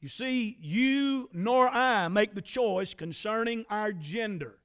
You 0.01 0.09
see, 0.09 0.59
you 0.61 1.31
nor 1.33 1.69
I 1.69 2.09
make 2.09 2.35
the 2.35 2.43
choice 2.43 2.93
concerning 2.93 3.65
our 3.71 3.93
gender. 3.93 4.59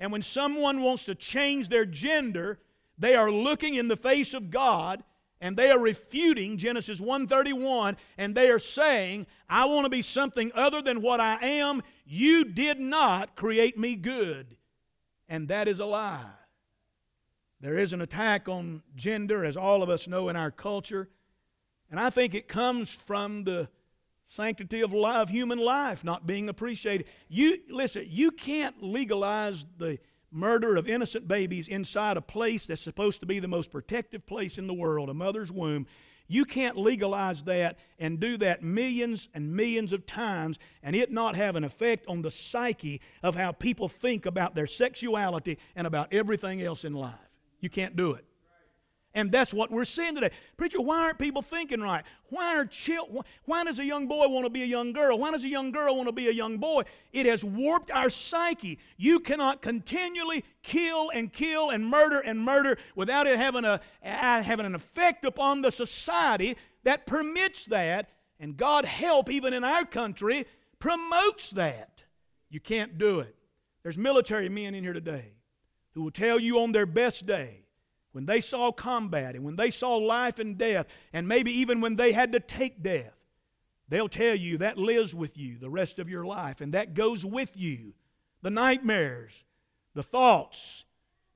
And 0.00 0.10
when 0.10 0.22
someone 0.22 0.82
wants 0.82 1.04
to 1.04 1.14
change 1.14 1.68
their 1.68 1.86
gender, 1.86 2.58
they 2.98 3.14
are 3.14 3.30
looking 3.30 3.74
in 3.74 3.86
the 3.86 3.96
face 3.96 4.34
of 4.34 4.50
God 4.50 5.04
and 5.44 5.58
they 5.58 5.70
are 5.70 5.78
refuting 5.78 6.56
Genesis 6.56 7.02
131 7.02 7.98
and 8.16 8.34
they 8.34 8.48
are 8.48 8.58
saying, 8.58 9.26
I 9.46 9.66
want 9.66 9.84
to 9.84 9.90
be 9.90 10.00
something 10.00 10.50
other 10.54 10.80
than 10.80 11.02
what 11.02 11.20
I 11.20 11.34
am. 11.34 11.82
You 12.06 12.44
did 12.44 12.80
not 12.80 13.36
create 13.36 13.78
me 13.78 13.94
good. 13.94 14.56
And 15.28 15.48
that 15.48 15.68
is 15.68 15.80
a 15.80 15.84
lie. 15.84 16.24
There 17.60 17.76
is 17.76 17.92
an 17.92 18.00
attack 18.00 18.48
on 18.48 18.82
gender, 18.96 19.44
as 19.44 19.54
all 19.54 19.82
of 19.82 19.90
us 19.90 20.08
know 20.08 20.30
in 20.30 20.36
our 20.36 20.50
culture. 20.50 21.10
And 21.90 22.00
I 22.00 22.08
think 22.08 22.34
it 22.34 22.48
comes 22.48 22.94
from 22.94 23.44
the 23.44 23.68
sanctity 24.24 24.80
of, 24.80 24.94
life, 24.94 25.16
of 25.16 25.28
human 25.28 25.58
life 25.58 26.04
not 26.04 26.26
being 26.26 26.48
appreciated. 26.48 27.06
You 27.28 27.58
listen, 27.68 28.06
you 28.08 28.30
can't 28.30 28.82
legalize 28.82 29.66
the 29.76 29.98
murder 30.34 30.76
of 30.76 30.88
innocent 30.88 31.28
babies 31.28 31.68
inside 31.68 32.16
a 32.16 32.22
place 32.22 32.66
that's 32.66 32.80
supposed 32.80 33.20
to 33.20 33.26
be 33.26 33.38
the 33.38 33.48
most 33.48 33.70
protective 33.70 34.26
place 34.26 34.58
in 34.58 34.66
the 34.66 34.74
world, 34.74 35.08
a 35.08 35.14
mother's 35.14 35.52
womb. 35.52 35.86
You 36.26 36.44
can't 36.44 36.76
legalize 36.76 37.44
that 37.44 37.78
and 37.98 38.18
do 38.18 38.36
that 38.38 38.62
millions 38.62 39.28
and 39.34 39.54
millions 39.54 39.92
of 39.92 40.06
times 40.06 40.58
and 40.82 40.96
it 40.96 41.12
not 41.12 41.36
have 41.36 41.54
an 41.54 41.64
effect 41.64 42.06
on 42.08 42.22
the 42.22 42.30
psyche 42.30 43.00
of 43.22 43.34
how 43.34 43.52
people 43.52 43.88
think 43.88 44.26
about 44.26 44.54
their 44.54 44.66
sexuality 44.66 45.58
and 45.76 45.86
about 45.86 46.12
everything 46.12 46.62
else 46.62 46.84
in 46.84 46.94
life. 46.94 47.14
You 47.60 47.68
can't 47.68 47.94
do 47.94 48.12
it. 48.12 48.24
And 49.16 49.30
that's 49.30 49.54
what 49.54 49.70
we're 49.70 49.84
seeing 49.84 50.16
today. 50.16 50.30
Preacher, 50.56 50.80
why 50.80 50.98
aren't 50.98 51.18
people 51.18 51.40
thinking 51.40 51.80
right? 51.80 52.04
Why 52.30 52.56
are 52.56 52.66
chil- 52.66 53.24
why 53.44 53.62
does 53.62 53.78
a 53.78 53.84
young 53.84 54.08
boy 54.08 54.26
want 54.26 54.44
to 54.44 54.50
be 54.50 54.62
a 54.64 54.66
young 54.66 54.92
girl? 54.92 55.18
Why 55.18 55.30
does 55.30 55.44
a 55.44 55.48
young 55.48 55.70
girl 55.70 55.94
want 55.94 56.08
to 56.08 56.12
be 56.12 56.26
a 56.26 56.32
young 56.32 56.58
boy? 56.58 56.82
It 57.12 57.26
has 57.26 57.44
warped 57.44 57.92
our 57.92 58.10
psyche. 58.10 58.80
You 58.96 59.20
cannot 59.20 59.62
continually 59.62 60.44
kill 60.64 61.10
and 61.10 61.32
kill 61.32 61.70
and 61.70 61.86
murder 61.86 62.18
and 62.18 62.40
murder 62.40 62.76
without 62.96 63.28
it 63.28 63.36
having, 63.36 63.64
a, 63.64 63.80
having 64.02 64.66
an 64.66 64.74
effect 64.74 65.24
upon 65.24 65.62
the 65.62 65.70
society 65.70 66.56
that 66.82 67.06
permits 67.06 67.66
that. 67.66 68.10
And 68.40 68.56
God 68.56 68.84
help, 68.84 69.30
even 69.30 69.52
in 69.52 69.62
our 69.62 69.84
country, 69.84 70.44
promotes 70.80 71.50
that. 71.50 72.02
You 72.50 72.58
can't 72.58 72.98
do 72.98 73.20
it. 73.20 73.36
There's 73.84 73.96
military 73.96 74.48
men 74.48 74.74
in 74.74 74.82
here 74.82 74.92
today 74.92 75.34
who 75.92 76.02
will 76.02 76.10
tell 76.10 76.40
you 76.40 76.58
on 76.58 76.72
their 76.72 76.86
best 76.86 77.26
day 77.26 77.63
when 78.14 78.26
they 78.26 78.40
saw 78.40 78.70
combat 78.70 79.34
and 79.34 79.44
when 79.44 79.56
they 79.56 79.70
saw 79.70 79.96
life 79.96 80.38
and 80.38 80.56
death, 80.56 80.86
and 81.12 81.26
maybe 81.26 81.50
even 81.50 81.80
when 81.80 81.96
they 81.96 82.12
had 82.12 82.30
to 82.30 82.38
take 82.38 82.80
death, 82.80 83.12
they'll 83.88 84.08
tell 84.08 84.36
you 84.36 84.58
that 84.58 84.78
lives 84.78 85.12
with 85.12 85.36
you 85.36 85.58
the 85.58 85.68
rest 85.68 85.98
of 85.98 86.08
your 86.08 86.24
life, 86.24 86.60
and 86.60 86.74
that 86.74 86.94
goes 86.94 87.24
with 87.24 87.50
you. 87.56 87.92
The 88.42 88.50
nightmares, 88.50 89.44
the 89.94 90.02
thoughts, 90.04 90.84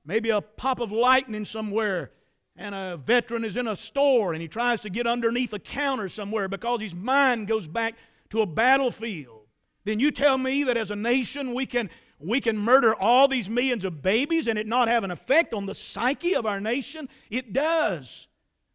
maybe 0.05 0.29
a 0.29 0.39
pop 0.39 0.79
of 0.79 0.93
lightning 0.93 1.43
somewhere, 1.43 2.11
and 2.55 2.73
a 2.73 2.95
veteran 2.95 3.43
is 3.43 3.57
in 3.57 3.67
a 3.67 3.75
store 3.75 4.31
and 4.31 4.41
he 4.41 4.47
tries 4.47 4.79
to 4.81 4.89
get 4.89 5.05
underneath 5.05 5.51
a 5.51 5.59
counter 5.59 6.07
somewhere 6.07 6.47
because 6.47 6.81
his 6.81 6.95
mind 6.95 7.47
goes 7.47 7.67
back 7.67 7.95
to 8.29 8.41
a 8.41 8.45
battlefield. 8.45 9.47
Then 9.83 9.99
you 9.99 10.11
tell 10.11 10.37
me 10.37 10.63
that 10.63 10.77
as 10.77 10.91
a 10.91 10.95
nation 10.95 11.53
we 11.53 11.65
can 11.65 11.89
we 12.19 12.41
can 12.41 12.57
murder 12.57 12.93
all 12.93 13.27
these 13.27 13.49
millions 13.49 13.85
of 13.85 14.01
babies 14.01 14.47
and 14.47 14.59
it 14.59 14.67
not 14.67 14.87
have 14.87 15.03
an 15.03 15.11
effect 15.11 15.53
on 15.53 15.65
the 15.65 15.75
psyche 15.75 16.35
of 16.35 16.45
our 16.45 16.59
nation? 16.59 17.07
It 17.29 17.53
does. 17.53 18.27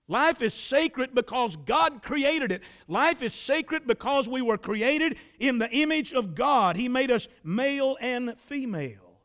Life 0.06 0.42
is 0.42 0.52
sacred 0.52 1.14
because 1.14 1.56
God 1.56 2.02
created 2.02 2.52
it. 2.52 2.62
Life 2.88 3.22
is 3.22 3.34
sacred 3.34 3.86
because 3.86 4.28
we 4.28 4.42
were 4.42 4.58
created 4.58 5.16
in 5.38 5.58
the 5.58 5.70
image 5.70 6.12
of 6.12 6.34
God. 6.34 6.76
He 6.76 6.88
made 6.88 7.10
us 7.10 7.26
male 7.42 7.96
and 8.00 8.38
female. 8.38 9.20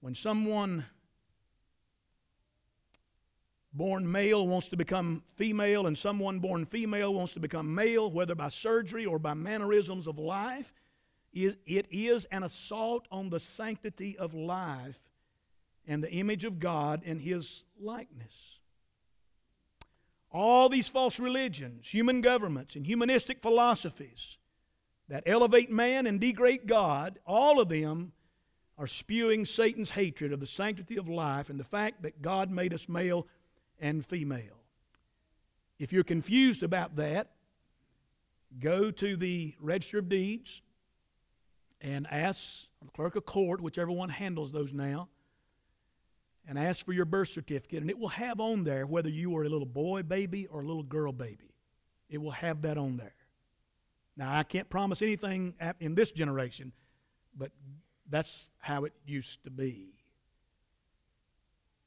When 0.00 0.14
someone 0.14 0.86
born 3.74 4.10
male 4.10 4.46
wants 4.46 4.68
to 4.68 4.76
become 4.76 5.22
female 5.36 5.86
and 5.86 5.96
someone 5.96 6.38
born 6.38 6.64
female 6.64 7.14
wants 7.14 7.32
to 7.32 7.40
become 7.40 7.74
male, 7.74 8.10
whether 8.10 8.34
by 8.34 8.48
surgery 8.48 9.06
or 9.06 9.18
by 9.18 9.34
mannerisms 9.34 10.06
of 10.06 10.18
life, 10.18 10.72
it 11.32 11.86
is 11.90 12.24
an 12.26 12.42
assault 12.42 13.06
on 13.10 13.30
the 13.30 13.40
sanctity 13.40 14.18
of 14.18 14.34
life 14.34 15.00
and 15.86 16.02
the 16.02 16.12
image 16.12 16.44
of 16.44 16.58
God 16.58 17.02
and 17.04 17.20
His 17.20 17.64
likeness. 17.80 18.58
All 20.30 20.68
these 20.68 20.88
false 20.88 21.18
religions, 21.18 21.88
human 21.88 22.20
governments, 22.20 22.76
and 22.76 22.86
humanistic 22.86 23.42
philosophies 23.42 24.38
that 25.08 25.24
elevate 25.26 25.70
man 25.70 26.06
and 26.06 26.20
degrade 26.20 26.66
God, 26.66 27.18
all 27.26 27.60
of 27.60 27.68
them 27.68 28.12
are 28.78 28.86
spewing 28.86 29.44
Satan's 29.44 29.90
hatred 29.90 30.32
of 30.32 30.40
the 30.40 30.46
sanctity 30.46 30.96
of 30.96 31.08
life 31.08 31.50
and 31.50 31.60
the 31.60 31.64
fact 31.64 32.02
that 32.02 32.22
God 32.22 32.50
made 32.50 32.72
us 32.72 32.88
male 32.88 33.26
and 33.78 34.04
female. 34.04 34.62
If 35.78 35.92
you're 35.92 36.04
confused 36.04 36.62
about 36.62 36.96
that, 36.96 37.32
go 38.58 38.90
to 38.90 39.16
the 39.16 39.54
Register 39.60 39.98
of 39.98 40.08
Deeds, 40.08 40.62
and 41.82 42.06
ask 42.10 42.68
the 42.82 42.90
clerk 42.92 43.16
of 43.16 43.26
court, 43.26 43.60
whichever 43.60 43.90
one 43.90 44.08
handles 44.08 44.52
those 44.52 44.72
now, 44.72 45.08
and 46.48 46.58
ask 46.58 46.86
for 46.86 46.92
your 46.92 47.04
birth 47.04 47.28
certificate, 47.28 47.82
and 47.82 47.90
it 47.90 47.98
will 47.98 48.08
have 48.08 48.40
on 48.40 48.64
there 48.64 48.86
whether 48.86 49.08
you 49.08 49.30
were 49.30 49.42
a 49.42 49.48
little 49.48 49.66
boy 49.66 50.02
baby 50.02 50.46
or 50.46 50.62
a 50.62 50.66
little 50.66 50.82
girl 50.82 51.12
baby. 51.12 51.54
It 52.08 52.18
will 52.18 52.30
have 52.30 52.62
that 52.62 52.78
on 52.78 52.96
there. 52.96 53.14
Now, 54.16 54.36
I 54.36 54.42
can't 54.42 54.70
promise 54.70 55.02
anything 55.02 55.54
in 55.80 55.94
this 55.94 56.10
generation, 56.10 56.72
but 57.36 57.50
that's 58.08 58.50
how 58.58 58.84
it 58.84 58.92
used 59.06 59.42
to 59.44 59.50
be. 59.50 59.94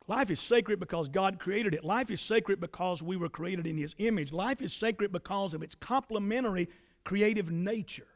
Life 0.08 0.29
is 0.29 0.39
sacred 0.39 0.79
because 0.79 1.10
God 1.10 1.39
created 1.39 1.73
it. 1.73 1.84
Life 1.84 2.12
is 2.12 2.21
sacred 2.21 2.60
because 2.60 3.01
we 3.01 3.17
were 3.17 3.29
created 3.29 3.65
in 3.65 3.77
His 3.77 3.95
image. 3.97 4.31
Life 4.31 4.62
is 4.62 4.73
sacred 4.73 5.12
because 5.12 5.53
of 5.53 5.63
its 5.63 5.75
complementary 5.75 6.69
creative 7.03 7.49
nature. 7.49 8.08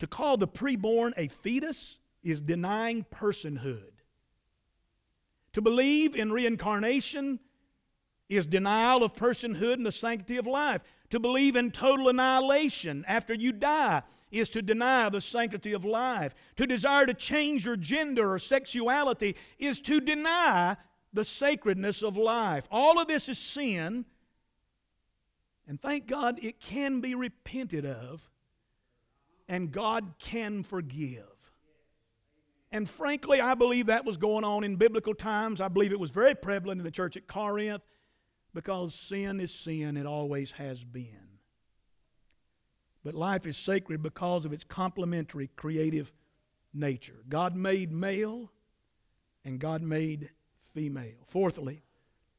To 0.00 0.06
call 0.06 0.36
the 0.36 0.48
preborn 0.48 1.12
a 1.16 1.28
fetus 1.28 1.98
is 2.22 2.40
denying 2.40 3.06
personhood. 3.10 3.92
To 5.52 5.62
believe 5.62 6.14
in 6.14 6.32
reincarnation 6.32 7.40
is 8.28 8.46
denial 8.46 9.02
of 9.02 9.14
personhood 9.14 9.74
and 9.74 9.86
the 9.86 9.92
sanctity 9.92 10.36
of 10.36 10.46
life. 10.46 10.82
To 11.10 11.20
believe 11.20 11.56
in 11.56 11.70
total 11.70 12.08
annihilation 12.08 13.04
after 13.08 13.34
you 13.34 13.52
die 13.52 14.02
is 14.30 14.48
to 14.50 14.62
deny 14.62 15.08
the 15.08 15.20
sanctity 15.20 15.72
of 15.72 15.84
life. 15.84 16.34
To 16.56 16.66
desire 16.66 17.06
to 17.06 17.14
change 17.14 17.64
your 17.64 17.76
gender 17.76 18.32
or 18.32 18.38
sexuality 18.38 19.36
is 19.58 19.80
to 19.82 20.00
deny 20.00 20.76
the 21.12 21.24
sacredness 21.24 22.02
of 22.02 22.16
life. 22.16 22.68
All 22.70 23.00
of 23.00 23.08
this 23.08 23.28
is 23.28 23.38
sin, 23.38 24.04
and 25.66 25.80
thank 25.80 26.06
God 26.06 26.38
it 26.42 26.60
can 26.60 27.00
be 27.00 27.16
repented 27.16 27.84
of, 27.84 28.30
and 29.50 29.72
God 29.72 30.14
can 30.20 30.62
forgive. 30.62 31.24
And 32.70 32.88
frankly, 32.88 33.40
I 33.40 33.54
believe 33.54 33.86
that 33.86 34.04
was 34.04 34.16
going 34.16 34.44
on 34.44 34.62
in 34.62 34.76
biblical 34.76 35.12
times. 35.12 35.60
I 35.60 35.66
believe 35.66 35.90
it 35.90 35.98
was 35.98 36.12
very 36.12 36.36
prevalent 36.36 36.78
in 36.78 36.84
the 36.84 36.90
church 36.92 37.16
at 37.16 37.26
Corinth 37.26 37.82
because 38.54 38.94
sin 38.94 39.40
is 39.40 39.52
sin, 39.52 39.96
it 39.96 40.06
always 40.06 40.52
has 40.52 40.84
been. 40.84 41.40
But 43.02 43.14
life 43.14 43.44
is 43.44 43.56
sacred 43.56 44.04
because 44.04 44.44
of 44.44 44.52
its 44.52 44.62
complementary 44.62 45.50
creative 45.56 46.14
nature. 46.72 47.24
God 47.28 47.56
made 47.56 47.90
male 47.90 48.52
and 49.44 49.58
God 49.58 49.82
made 49.82 50.30
female. 50.74 51.24
Fourthly, 51.26 51.82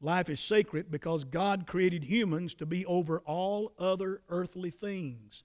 life 0.00 0.30
is 0.30 0.40
sacred 0.40 0.90
because 0.90 1.24
God 1.24 1.66
created 1.66 2.04
humans 2.04 2.54
to 2.54 2.64
be 2.64 2.86
over 2.86 3.20
all 3.26 3.74
other 3.78 4.22
earthly 4.30 4.70
things. 4.70 5.44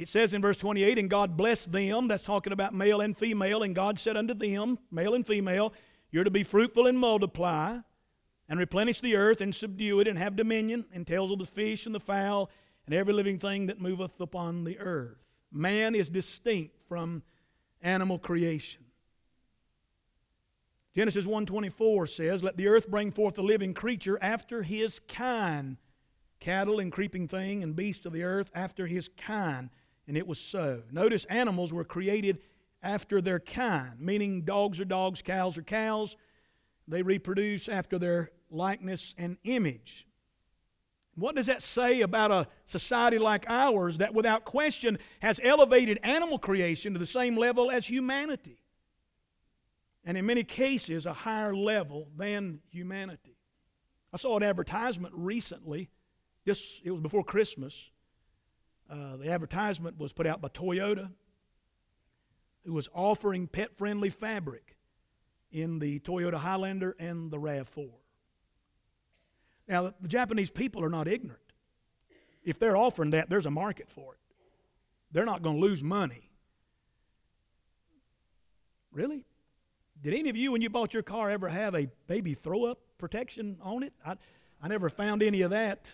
It 0.00 0.08
says 0.08 0.32
in 0.32 0.40
verse 0.40 0.56
28, 0.56 0.96
and 0.96 1.10
God 1.10 1.36
blessed 1.36 1.72
them, 1.72 2.08
that's 2.08 2.22
talking 2.22 2.54
about 2.54 2.72
male 2.72 3.02
and 3.02 3.14
female, 3.14 3.62
and 3.62 3.74
God 3.74 3.98
said 3.98 4.16
unto 4.16 4.32
them, 4.32 4.78
male 4.90 5.12
and 5.12 5.26
female, 5.26 5.74
you're 6.10 6.24
to 6.24 6.30
be 6.30 6.42
fruitful 6.42 6.86
and 6.86 6.98
multiply, 6.98 7.76
and 8.48 8.58
replenish 8.58 9.02
the 9.02 9.14
earth, 9.14 9.42
and 9.42 9.54
subdue 9.54 10.00
it, 10.00 10.08
and 10.08 10.16
have 10.16 10.36
dominion, 10.36 10.86
and 10.94 11.06
tells 11.06 11.30
of 11.30 11.38
the 11.38 11.44
fish 11.44 11.84
and 11.84 11.94
the 11.94 12.00
fowl, 12.00 12.50
and 12.86 12.94
every 12.94 13.12
living 13.12 13.38
thing 13.38 13.66
that 13.66 13.78
moveth 13.78 14.18
upon 14.22 14.64
the 14.64 14.78
earth. 14.78 15.18
Man 15.52 15.94
is 15.94 16.08
distinct 16.08 16.74
from 16.88 17.22
animal 17.82 18.18
creation. 18.18 18.82
Genesis 20.96 21.26
1:24 21.26 22.06
says, 22.06 22.42
"Let 22.42 22.56
the 22.56 22.68
earth 22.68 22.88
bring 22.88 23.12
forth 23.12 23.36
a 23.36 23.42
living 23.42 23.74
creature 23.74 24.18
after 24.22 24.62
his 24.62 24.98
kind, 24.98 25.76
cattle 26.38 26.80
and 26.80 26.90
creeping 26.90 27.28
thing 27.28 27.62
and 27.62 27.76
beast 27.76 28.06
of 28.06 28.14
the 28.14 28.22
earth 28.22 28.50
after 28.54 28.86
his 28.86 29.10
kind." 29.10 29.68
And 30.06 30.16
it 30.16 30.26
was 30.26 30.38
so. 30.38 30.82
Notice 30.90 31.24
animals 31.26 31.72
were 31.72 31.84
created 31.84 32.40
after 32.82 33.20
their 33.20 33.40
kind, 33.40 34.00
meaning 34.00 34.42
dogs 34.42 34.80
are 34.80 34.84
dogs, 34.84 35.22
cows 35.22 35.58
are 35.58 35.62
cows. 35.62 36.16
They 36.88 37.02
reproduce 37.02 37.68
after 37.68 37.98
their 37.98 38.30
likeness 38.50 39.14
and 39.18 39.36
image. 39.44 40.06
What 41.14 41.36
does 41.36 41.46
that 41.46 41.62
say 41.62 42.00
about 42.00 42.30
a 42.30 42.48
society 42.64 43.18
like 43.18 43.44
ours 43.48 43.98
that, 43.98 44.14
without 44.14 44.44
question, 44.44 44.98
has 45.20 45.38
elevated 45.42 45.98
animal 46.02 46.38
creation 46.38 46.94
to 46.94 46.98
the 46.98 47.06
same 47.06 47.36
level 47.36 47.70
as 47.70 47.86
humanity? 47.86 48.62
And 50.04 50.16
in 50.16 50.24
many 50.24 50.44
cases, 50.44 51.04
a 51.04 51.12
higher 51.12 51.54
level 51.54 52.08
than 52.16 52.60
humanity. 52.70 53.36
I 54.12 54.16
saw 54.16 54.36
an 54.36 54.42
advertisement 54.42 55.14
recently, 55.14 55.90
just 56.46 56.80
it 56.84 56.90
was 56.90 57.00
before 57.00 57.22
Christmas, 57.22 57.90
uh, 58.90 59.16
the 59.16 59.30
advertisement 59.30 59.98
was 59.98 60.12
put 60.12 60.26
out 60.26 60.40
by 60.40 60.48
Toyota, 60.48 61.10
who 62.64 62.72
was 62.72 62.88
offering 62.94 63.46
pet 63.46 63.76
friendly 63.76 64.10
fabric 64.10 64.76
in 65.52 65.78
the 65.78 66.00
Toyota 66.00 66.34
Highlander 66.34 66.96
and 66.98 67.30
the 67.30 67.38
RAV4. 67.38 67.90
Now, 69.68 69.92
the 70.00 70.08
Japanese 70.08 70.50
people 70.50 70.84
are 70.84 70.90
not 70.90 71.06
ignorant. 71.06 71.40
If 72.42 72.58
they're 72.58 72.76
offering 72.76 73.10
that, 73.10 73.30
there's 73.30 73.46
a 73.46 73.50
market 73.50 73.88
for 73.88 74.14
it. 74.14 74.20
They're 75.12 75.24
not 75.24 75.42
going 75.42 75.56
to 75.56 75.62
lose 75.62 75.82
money. 75.84 76.30
Really? 78.92 79.24
Did 80.02 80.14
any 80.14 80.30
of 80.30 80.36
you, 80.36 80.52
when 80.52 80.62
you 80.62 80.70
bought 80.70 80.94
your 80.94 81.02
car, 81.02 81.30
ever 81.30 81.48
have 81.48 81.74
a 81.74 81.88
baby 82.06 82.34
throw 82.34 82.64
up 82.64 82.78
protection 82.98 83.58
on 83.62 83.82
it? 83.82 83.92
I, 84.04 84.16
I 84.62 84.68
never 84.68 84.88
found 84.88 85.22
any 85.22 85.42
of 85.42 85.50
that 85.50 85.88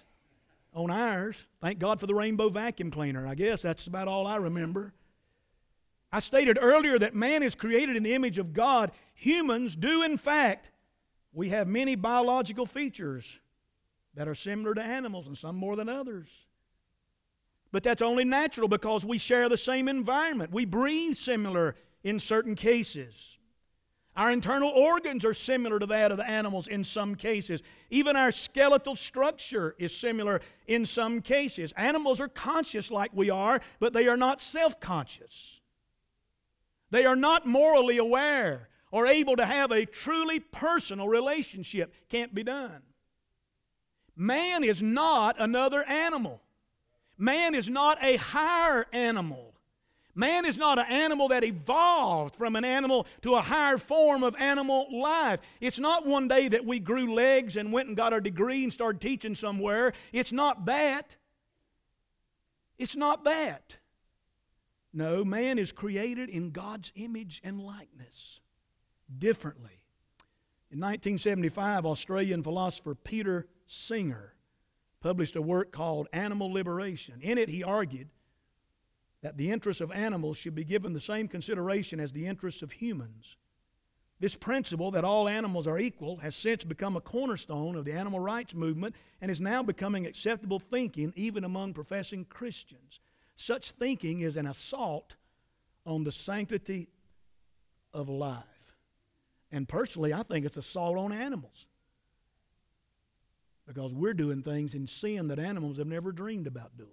on 0.77 0.91
ours. 0.91 1.37
Thank 1.61 1.79
God 1.79 1.99
for 1.99 2.07
the 2.07 2.15
rainbow 2.15 2.51
vacuum 2.51 2.91
cleaner. 2.91 3.27
I 3.27 3.35
guess 3.35 3.63
that's 3.63 3.87
about 3.87 4.07
all 4.07 4.27
I 4.27 4.37
remember. 4.37 4.93
I 6.13 6.21
stated 6.21 6.59
earlier 6.61 6.99
that 6.99 7.15
man 7.15 7.43
is 7.43 7.55
created 7.55 7.97
in 7.97 8.03
the 8.03 8.15
image 8.15 8.39
of 8.39 8.53
God. 8.53 8.93
Humans 9.15 9.75
do, 9.75 10.03
in 10.03 10.17
fact, 10.17 10.71
we 11.33 11.49
have 11.49 11.67
many 11.67 11.97
biological 11.97 12.67
features 12.67 13.39
that 14.15 14.29
are 14.29 14.35
similar 14.35 14.75
to 14.75 14.83
animals 14.83 15.27
and 15.27 15.37
some 15.37 15.57
more 15.57 15.77
than 15.77 15.89
others. 15.89 16.47
But 17.73 17.83
that's 17.83 18.03
only 18.03 18.25
natural 18.25 18.69
because 18.69 19.05
we 19.05 19.19
share 19.19 19.49
the 19.49 19.57
same 19.57 19.89
environment. 19.89 20.53
We 20.53 20.65
breathe 20.65 21.17
similar 21.17 21.75
in 22.05 22.21
certain 22.21 22.55
cases. 22.55 23.39
Our 24.17 24.31
internal 24.31 24.71
organs 24.71 25.27
are 25.27 25.35
similar 25.35 25.79
to 25.79 25.87
that 25.87 26.11
of 26.11 26.17
the 26.17 26.29
animals 26.29 26.69
in 26.69 26.85
some 26.85 27.15
cases. 27.15 27.63
Even 27.91 28.17
our 28.17 28.33
skeletal 28.33 28.95
structure 28.95 29.75
is 29.79 29.95
similar 29.95 30.41
in 30.67 30.87
some 30.87 31.21
cases. 31.21 31.73
Animals 31.77 32.19
are 32.19 32.29
conscious 32.29 32.91
like 32.91 33.11
we 33.13 33.29
are, 33.29 33.61
but 33.79 33.93
they 33.93 34.09
are 34.09 34.17
not 34.17 34.41
self 34.41 34.81
conscious. 34.81 35.61
They 36.91 37.05
are 37.05 37.17
not 37.17 37.47
morally 37.47 37.99
aware 37.99 38.69
or 38.91 39.07
able 39.07 39.37
to 39.37 39.45
have 39.45 39.71
a 39.71 39.85
truly 39.85 40.41
personal 40.41 41.09
relationship. 41.09 41.93
Can't 42.09 42.35
be 42.35 42.43
done. 42.43 42.81
Man 44.17 44.65
is 44.65 44.83
not 44.83 45.37
another 45.39 45.85
animal. 45.85 46.41
Man 47.19 47.55
is 47.55 47.69
not 47.69 48.03
a 48.03 48.17
higher 48.17 48.87
animal. 48.93 49.56
Man 50.17 50.47
is 50.47 50.57
not 50.57 50.79
an 50.79 50.87
animal 50.87 51.29
that 51.29 51.45
evolved 51.45 52.37
from 52.37 52.57
an 52.57 52.65
animal 52.65 53.07
to 53.21 53.35
a 53.35 53.43
higher 53.43 53.77
form 53.77 54.23
of 54.23 54.35
animal 54.37 54.87
life. 54.91 55.41
It's 55.61 55.79
not 55.79 56.07
one 56.07 56.27
day 56.27 56.49
that 56.49 56.65
we 56.65 56.79
grew 56.79 57.13
legs 57.13 57.59
and 57.59 57.71
went 57.71 57.89
and 57.89 57.97
got 57.97 58.15
our 58.15 58.21
degree 58.23 58.65
and 58.65 58.73
started 58.73 59.03
teaching 59.03 59.35
somewhere. 59.35 59.93
It's 60.15 60.33
not 60.33 60.65
that. 60.65 61.17
It's 62.79 62.97
not 62.97 63.25
that. 63.25 63.77
No, 64.95 65.23
man 65.23 65.59
is 65.59 65.71
created 65.71 66.31
in 66.31 66.51
God's 66.51 66.91
image 66.95 67.43
and 67.45 67.61
likeness 67.61 68.41
differently. 69.19 69.83
In 70.71 70.81
1975, 70.81 71.85
Australian 71.85 72.43
philosopher 72.43 72.95
Peter 72.95 73.49
Singer 73.67 74.33
published 75.01 75.37
a 75.37 75.43
work 75.43 75.73
called 75.73 76.09
Animal 76.15 76.51
Liberation. 76.51 77.21
In 77.21 77.37
it, 77.37 77.51
he 77.51 77.63
argued 77.63 78.09
that 79.23 79.37
the 79.37 79.51
interests 79.51 79.81
of 79.81 79.91
animals 79.93 80.37
should 80.37 80.55
be 80.55 80.65
given 80.65 80.93
the 80.93 81.01
same 81.01 81.29
consideration 81.29 82.01
as 82.01 82.13
the 82.13 82.27
interests 82.27 82.63
of 82.63 82.73
humans. 82.73 83.37
This 84.19 84.35
principle 84.35 84.91
that 84.93 85.05
all 85.05 85.29
animals 85.29 85.67
are 85.67 85.79
equal 85.79 86.17
has 86.19 86.35
since 86.35 86.65
become 86.65 86.97
a 86.97 87.01
cornerstone 87.01 87.77
of 87.77 87.85
the 87.85 87.93
animal 87.93 88.21
rights 88.21 88.55
movement 88.55 88.95
and 89.21 89.31
is 89.31 89.41
now 89.41 89.63
becoming 89.63 90.07
acceptable 90.07 90.59
thinking 90.59 91.13
even 91.17 91.45
among 91.45 91.75
professing 91.75 92.25
Christians. 92.25 93.01
Such 93.35 93.73
thinking 93.73 94.21
is 94.21 94.37
an 94.39 94.47
assault 94.47 95.17
on 95.85 96.05
the 96.05 96.13
sanctity 96.13 96.89
of 97.93 98.09
life. 98.09 98.75
And 99.53 99.69
personally, 99.69 100.15
I 100.15 100.23
think 100.23 100.47
it's 100.47 100.57
assault 100.57 100.97
on 100.97 101.13
animals. 101.13 101.67
Because 103.67 103.93
we're 103.93 104.15
doing 104.15 104.43
things 104.43 104.75
in 104.75 104.87
sin 104.87 105.29
that 105.29 105.39
animals 105.39 105.79
have 105.79 105.87
never 105.87 106.13
dreamed 106.13 106.47
about 106.47 106.77
doing. 106.79 106.91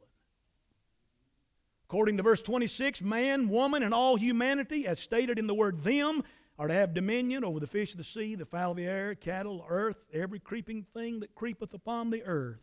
According 1.86 2.18
to 2.18 2.24
verse 2.24 2.42
26, 2.42 3.02
man, 3.04 3.50
woman, 3.50 3.84
and 3.84 3.94
all 3.94 4.16
humanity, 4.16 4.88
as 4.88 5.00
stated 5.00 5.38
in 5.38 5.48
the 5.48 5.54
word 5.54 5.84
them, 5.84 6.24
are 6.58 6.68
to 6.68 6.74
have 6.74 6.94
dominion 6.94 7.44
over 7.44 7.60
the 7.60 7.68
fish 7.68 7.92
of 7.92 7.98
the 7.98 8.04
sea, 8.04 8.36
the 8.36 8.46
fowl 8.46 8.72
of 8.72 8.78
the 8.78 8.86
air, 8.86 9.16
cattle, 9.16 9.66
earth, 9.68 9.98
every 10.14 10.40
creeping 10.40 10.86
thing 10.94 11.20
that 11.20 11.36
creepeth 11.36 11.74
upon 11.74 12.10
the 12.10 12.24
earth. 12.24 12.62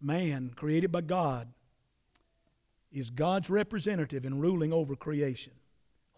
Man, 0.00 0.52
created 0.54 0.92
by 0.92 1.00
God, 1.00 1.48
is 2.92 3.10
God's 3.10 3.50
representative 3.50 4.24
in 4.24 4.40
ruling 4.40 4.72
over 4.72 4.96
creation. 4.96 5.52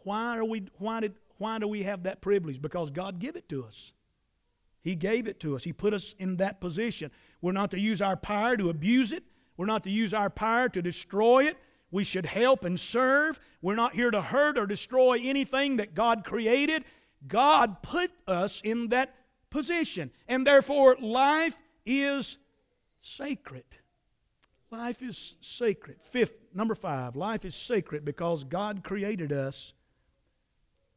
Why 0.05 0.39
are 0.39 0.45
we 0.45 0.65
why 0.79 1.01
did 1.01 1.15
Why 1.39 1.59
do 1.59 1.67
we 1.67 1.83
have 1.83 2.05
that 2.05 2.21
privilege? 2.21 2.61
Because 2.61 2.91
God 2.91 3.19
gave 3.19 3.37
it 3.37 3.49
to 3.49 3.65
us. 3.65 3.93
He 4.83 4.95
gave 4.95 5.27
it 5.27 5.41
to 5.41 5.57
us. 5.57 5.65
He 5.65 5.73
put 5.73 5.93
us 5.93 6.15
in 6.19 6.37
that 6.37 6.61
position. 6.61 7.11
We're 7.43 7.53
not 7.53 7.71
to 7.73 7.79
use 7.79 8.01
our 8.01 8.17
power 8.17 8.57
to 8.57 8.71
abuse 8.71 9.13
it. 9.13 9.25
We're 9.57 9.67
not 9.67 9.85
to 9.85 9.91
use 9.91 10.15
our 10.15 10.31
power 10.31 10.69
to 10.71 10.81
destroy 10.81 11.45
it. 11.45 11.59
We 11.91 12.05
should 12.05 12.27
help 12.27 12.65
and 12.65 12.79
serve. 12.79 13.41
We're 13.63 13.75
not 13.75 13.95
here 13.95 14.11
to 14.11 14.23
hurt 14.23 14.59
or 14.59 14.67
destroy 14.67 15.21
anything 15.23 15.77
that 15.77 15.95
God 15.95 16.25
created. 16.25 16.85
God 17.27 17.83
put 17.83 18.11
us 18.27 18.61
in 18.63 18.89
that 18.89 19.15
position. 19.51 20.11
And 20.29 20.47
therefore, 20.47 20.97
life 21.01 21.59
is 21.85 22.39
sacred. 23.01 23.65
Life 24.71 25.03
is 25.03 25.37
sacred. 25.41 26.01
Fifth, 26.01 26.35
number 26.55 26.77
five, 26.77 27.17
life 27.17 27.45
is 27.45 27.57
sacred 27.57 28.05
because 28.05 28.45
God 28.45 28.85
created 28.85 29.33
us 29.33 29.73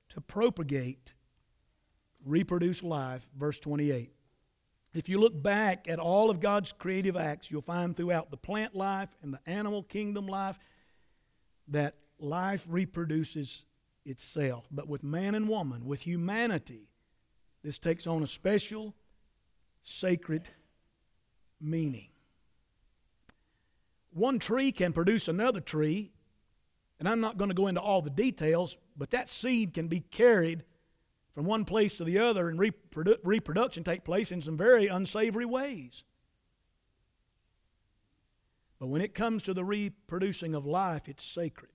to 0.10 0.21
propagate, 0.21 1.13
reproduce 2.23 2.84
life. 2.84 3.27
Verse 3.36 3.60
28. 3.60 4.12
If 4.93 5.10
you 5.10 5.19
look 5.19 5.41
back 5.41 5.88
at 5.89 5.97
all 5.97 6.29
of 6.29 6.39
God's 6.39 6.71
creative 6.71 7.17
acts, 7.17 7.49
you'll 7.49 7.63
find 7.63 7.97
throughout 7.97 8.29
the 8.29 8.38
plant 8.38 8.75
life 8.75 9.10
and 9.23 9.34
the 9.34 9.39
animal 9.47 9.82
kingdom 9.82 10.27
life 10.27 10.60
that 11.69 11.95
life 12.19 12.65
reproduces 12.67 13.65
itself. 14.06 14.67
But 14.71 14.88
with 14.88 15.04
man 15.04 15.36
and 15.36 15.47
woman, 15.47 15.86
with 15.86 16.02
humanity, 16.02 16.89
this 17.63 17.80
takes 17.80 18.08
on 18.08 18.23
a 18.23 18.28
special, 18.28 18.93
sacred 19.82 20.49
meaning. 21.62 22.10
One 24.12 24.38
tree 24.38 24.71
can 24.71 24.93
produce 24.93 25.28
another 25.28 25.62
tree, 25.62 26.12
and 26.99 27.10
I'm 27.10 27.21
not 27.21 27.38
going 27.38 27.49
to 27.49 27.56
go 27.56 27.67
into 27.67 27.82
all 27.82 28.02
the 28.02 28.10
details, 28.10 28.78
but 28.95 29.12
that 29.12 29.30
seed 29.30 29.73
can 29.73 29.88
be 29.88 30.02
carried 30.02 30.63
from 31.34 31.45
one 31.45 31.65
place 31.65 31.97
to 31.97 32.04
the 32.04 32.19
other 32.19 32.49
and 32.49 32.60
reprodu- 32.60 33.17
reproduction 33.23 33.84
take 33.84 34.04
place 34.04 34.32
in 34.32 34.41
some 34.41 34.56
very 34.56 34.88
unsavory 34.88 35.45
ways. 35.45 36.04
But 38.84 38.89
when 38.89 39.00
it 39.02 39.13
comes 39.13 39.43
to 39.43 39.54
the 39.54 39.63
reproducing 39.63 40.54
of 40.54 40.65
life, 40.65 41.08
it's 41.08 41.24
sacred. 41.24 41.72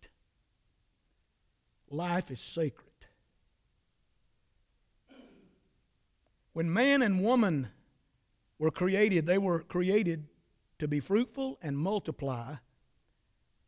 Life 1.88 2.30
is 2.30 2.38
sacred. 2.38 2.92
When 6.52 6.70
man 6.70 7.00
and 7.00 7.24
woman 7.24 7.68
were 8.58 8.70
created, 8.70 9.24
they 9.24 9.38
were 9.38 9.60
created 9.60 10.26
to 10.80 10.86
be 10.86 11.00
fruitful 11.00 11.58
and 11.62 11.78
multiply 11.78 12.56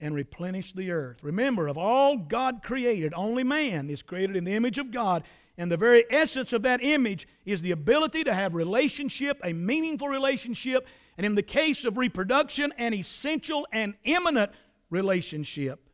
and 0.03 0.15
replenish 0.15 0.75
the 0.75 0.91
earth. 0.91 1.25
Remember, 1.25 1.67
of 1.67 1.79
all 1.79 2.19
God 2.19 2.61
created, 2.63 3.15
only 3.17 3.43
man 3.43 3.89
is 3.89 4.03
created 4.03 4.37
in 4.37 4.45
the 4.45 4.53
image 4.53 4.77
of 4.77 4.91
God, 4.91 5.25
and 5.57 5.73
the 5.73 5.79
very 5.79 6.05
essence 6.11 6.53
of 6.53 6.61
that 6.65 6.83
image 6.83 7.27
is 7.47 7.63
the 7.63 7.71
ability 7.71 8.23
to 8.25 8.35
have 8.35 8.55
relationship, 8.55 9.41
a 9.43 9.55
meaningful 9.55 10.09
relationship, 10.09 10.87
and 11.21 11.27
in 11.27 11.35
the 11.35 11.43
case 11.43 11.85
of 11.85 11.99
reproduction, 11.99 12.73
an 12.79 12.95
essential 12.95 13.67
and 13.73 13.93
imminent 14.05 14.53
relationship 14.89 15.91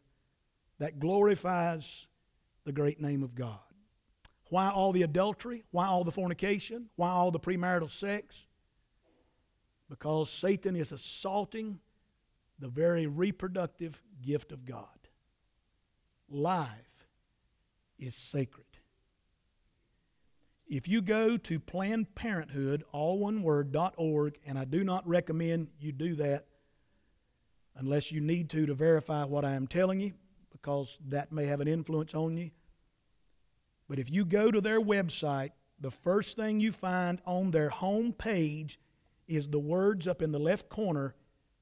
that 0.78 1.00
glorifies 1.00 2.06
the 2.64 2.70
great 2.70 3.00
name 3.00 3.24
of 3.24 3.34
God. 3.34 3.58
Why 4.50 4.70
all 4.70 4.92
the 4.92 5.02
adultery? 5.02 5.64
Why 5.72 5.86
all 5.86 6.04
the 6.04 6.12
fornication? 6.12 6.90
Why 6.94 7.08
all 7.08 7.32
the 7.32 7.40
premarital 7.40 7.90
sex? 7.90 8.46
Because 9.90 10.30
Satan 10.30 10.76
is 10.76 10.92
assaulting 10.92 11.80
the 12.60 12.68
very 12.68 13.08
reproductive 13.08 14.00
gift 14.22 14.52
of 14.52 14.64
God. 14.64 14.86
Life 16.28 17.08
is 17.98 18.14
sacred. 18.14 18.75
If 20.68 20.88
you 20.88 21.00
go 21.00 21.36
to 21.36 21.60
Planned 21.60 22.14
Parenthood, 22.16 22.82
all 22.90 23.20
one 23.20 23.42
word, 23.42 23.76
.org, 23.96 24.36
and 24.44 24.58
I 24.58 24.64
do 24.64 24.82
not 24.82 25.06
recommend 25.06 25.68
you 25.78 25.92
do 25.92 26.16
that 26.16 26.46
unless 27.76 28.10
you 28.10 28.20
need 28.20 28.50
to 28.50 28.66
to 28.66 28.74
verify 28.74 29.24
what 29.24 29.44
I 29.44 29.52
am 29.52 29.68
telling 29.68 30.00
you, 30.00 30.14
because 30.50 30.98
that 31.06 31.30
may 31.30 31.46
have 31.46 31.60
an 31.60 31.68
influence 31.68 32.14
on 32.14 32.36
you. 32.36 32.50
But 33.88 34.00
if 34.00 34.10
you 34.10 34.24
go 34.24 34.50
to 34.50 34.60
their 34.60 34.80
website, 34.80 35.50
the 35.78 35.90
first 35.90 36.36
thing 36.36 36.58
you 36.58 36.72
find 36.72 37.20
on 37.26 37.52
their 37.52 37.68
home 37.68 38.12
page 38.12 38.80
is 39.28 39.48
the 39.48 39.60
words 39.60 40.08
up 40.08 40.20
in 40.20 40.32
the 40.32 40.38
left 40.38 40.68
corner, 40.68 41.14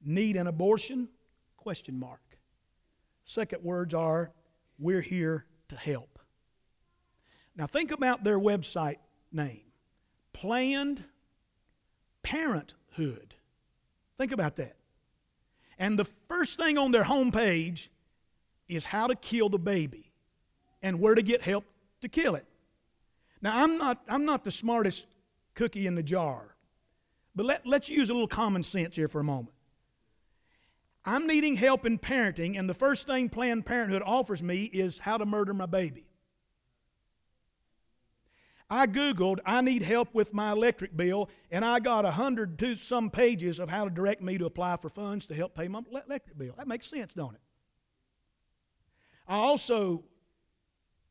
need 0.03 0.35
an 0.35 0.47
abortion? 0.47 1.09
Question 1.57 1.99
mark. 1.99 2.39
Second 3.23 3.63
words 3.63 3.93
are, 3.93 4.31
we're 4.79 5.01
here 5.01 5.45
to 5.67 5.75
help. 5.75 6.14
Now 7.55 7.67
think 7.67 7.91
about 7.91 8.23
their 8.23 8.39
website 8.39 8.97
name. 9.31 9.61
Planned 10.33 11.03
Parenthood. 12.23 13.35
Think 14.17 14.31
about 14.31 14.55
that. 14.57 14.75
And 15.77 15.99
the 15.99 16.05
first 16.27 16.57
thing 16.57 16.77
on 16.77 16.91
their 16.91 17.03
homepage 17.03 17.89
is 18.67 18.85
how 18.85 19.07
to 19.07 19.15
kill 19.15 19.49
the 19.49 19.59
baby 19.59 20.11
and 20.81 20.99
where 20.99 21.15
to 21.15 21.21
get 21.21 21.41
help 21.41 21.65
to 22.01 22.09
kill 22.09 22.35
it. 22.35 22.45
Now, 23.41 23.63
I'm 23.63 23.77
not, 23.77 24.01
I'm 24.07 24.25
not 24.25 24.43
the 24.43 24.51
smartest 24.51 25.05
cookie 25.53 25.87
in 25.87 25.95
the 25.95 26.03
jar, 26.03 26.55
but 27.35 27.45
let, 27.45 27.67
let's 27.67 27.89
use 27.89 28.09
a 28.09 28.13
little 28.13 28.27
common 28.27 28.63
sense 28.63 28.95
here 28.95 29.07
for 29.07 29.19
a 29.19 29.23
moment. 29.23 29.55
I'm 31.05 31.27
needing 31.27 31.55
help 31.55 31.85
in 31.85 31.99
parenting, 31.99 32.57
and 32.57 32.67
the 32.67 32.73
first 32.73 33.05
thing 33.05 33.29
Planned 33.29 33.65
Parenthood 33.65 34.01
offers 34.03 34.41
me 34.41 34.63
is 34.63 34.97
how 34.97 35.17
to 35.17 35.25
murder 35.25 35.53
my 35.53 35.67
baby. 35.67 36.07
I 38.75 38.87
Googled, 38.87 39.39
I 39.45 39.61
need 39.61 39.83
help 39.83 40.13
with 40.13 40.33
my 40.33 40.51
electric 40.51 40.97
bill, 40.97 41.29
and 41.49 41.63
I 41.63 41.79
got 41.79 42.03
a 42.03 42.11
hundred 42.11 42.59
to 42.59 42.75
some 42.75 43.09
pages 43.09 43.59
of 43.59 43.69
how 43.69 43.85
to 43.85 43.89
direct 43.89 44.21
me 44.21 44.37
to 44.37 44.45
apply 44.45 44.75
for 44.75 44.89
funds 44.89 45.25
to 45.27 45.33
help 45.33 45.55
pay 45.55 45.69
my 45.69 45.81
electric 45.89 46.37
bill. 46.37 46.53
That 46.57 46.67
makes 46.67 46.87
sense, 46.87 47.13
don't 47.13 47.35
it? 47.35 47.41
I 49.29 49.37
also 49.37 50.03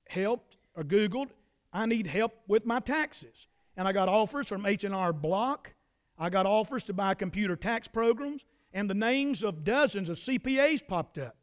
helped 0.07 0.59
or 0.77 0.85
Googled, 0.85 1.29
I 1.73 1.87
need 1.87 2.07
help 2.07 2.35
with 2.47 2.67
my 2.67 2.81
taxes. 2.81 3.47
And 3.77 3.89
I 3.89 3.93
got 3.93 4.11
offers 4.11 4.49
from 4.49 4.67
H&R 4.67 5.13
Block. 5.15 5.73
I 6.19 6.29
got 6.29 6.45
offers 6.45 6.83
to 6.85 6.93
buy 6.93 7.15
computer 7.15 7.57
tax 7.57 7.89
programs, 7.89 8.45
and 8.73 8.91
the 8.91 8.95
names 8.95 9.43
of 9.43 9.65
dozens 9.65 10.11
of 10.11 10.19
CPAs 10.19 10.87
popped 10.87 11.17
up. 11.17 11.37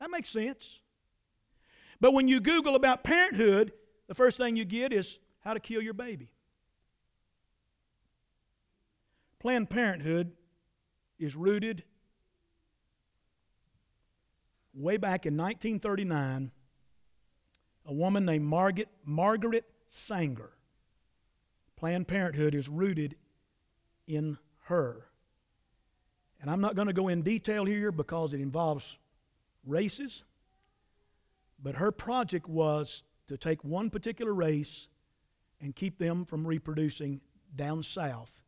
That 0.00 0.10
makes 0.10 0.30
sense. 0.30 0.80
But 2.00 2.14
when 2.14 2.26
you 2.26 2.40
Google 2.40 2.74
about 2.74 3.04
parenthood, 3.04 3.72
the 4.08 4.14
first 4.14 4.38
thing 4.38 4.56
you 4.56 4.64
get 4.64 4.92
is 4.92 5.18
how 5.46 5.54
to 5.54 5.60
kill 5.60 5.80
your 5.80 5.94
baby. 5.94 6.28
Planned 9.38 9.70
Parenthood 9.70 10.32
is 11.20 11.36
rooted 11.36 11.84
way 14.74 14.96
back 14.96 15.24
in 15.24 15.36
1939 15.36 16.50
a 17.88 17.92
woman 17.92 18.24
named 18.24 18.44
Margaret, 18.44 18.88
Margaret 19.04 19.64
Sanger. 19.86 20.50
Planned 21.76 22.08
Parenthood 22.08 22.52
is 22.52 22.68
rooted 22.68 23.14
in 24.08 24.38
her. 24.64 25.06
And 26.40 26.50
I'm 26.50 26.60
not 26.60 26.74
going 26.74 26.88
to 26.88 26.92
go 26.92 27.06
in 27.06 27.22
detail 27.22 27.64
here 27.64 27.92
because 27.92 28.34
it 28.34 28.40
involves 28.40 28.98
races, 29.64 30.24
but 31.62 31.76
her 31.76 31.92
project 31.92 32.48
was 32.48 33.04
to 33.28 33.36
take 33.36 33.62
one 33.62 33.90
particular 33.90 34.34
race 34.34 34.88
and 35.60 35.74
keep 35.74 35.98
them 35.98 36.24
from 36.24 36.46
reproducing 36.46 37.20
down 37.54 37.82
south 37.82 38.42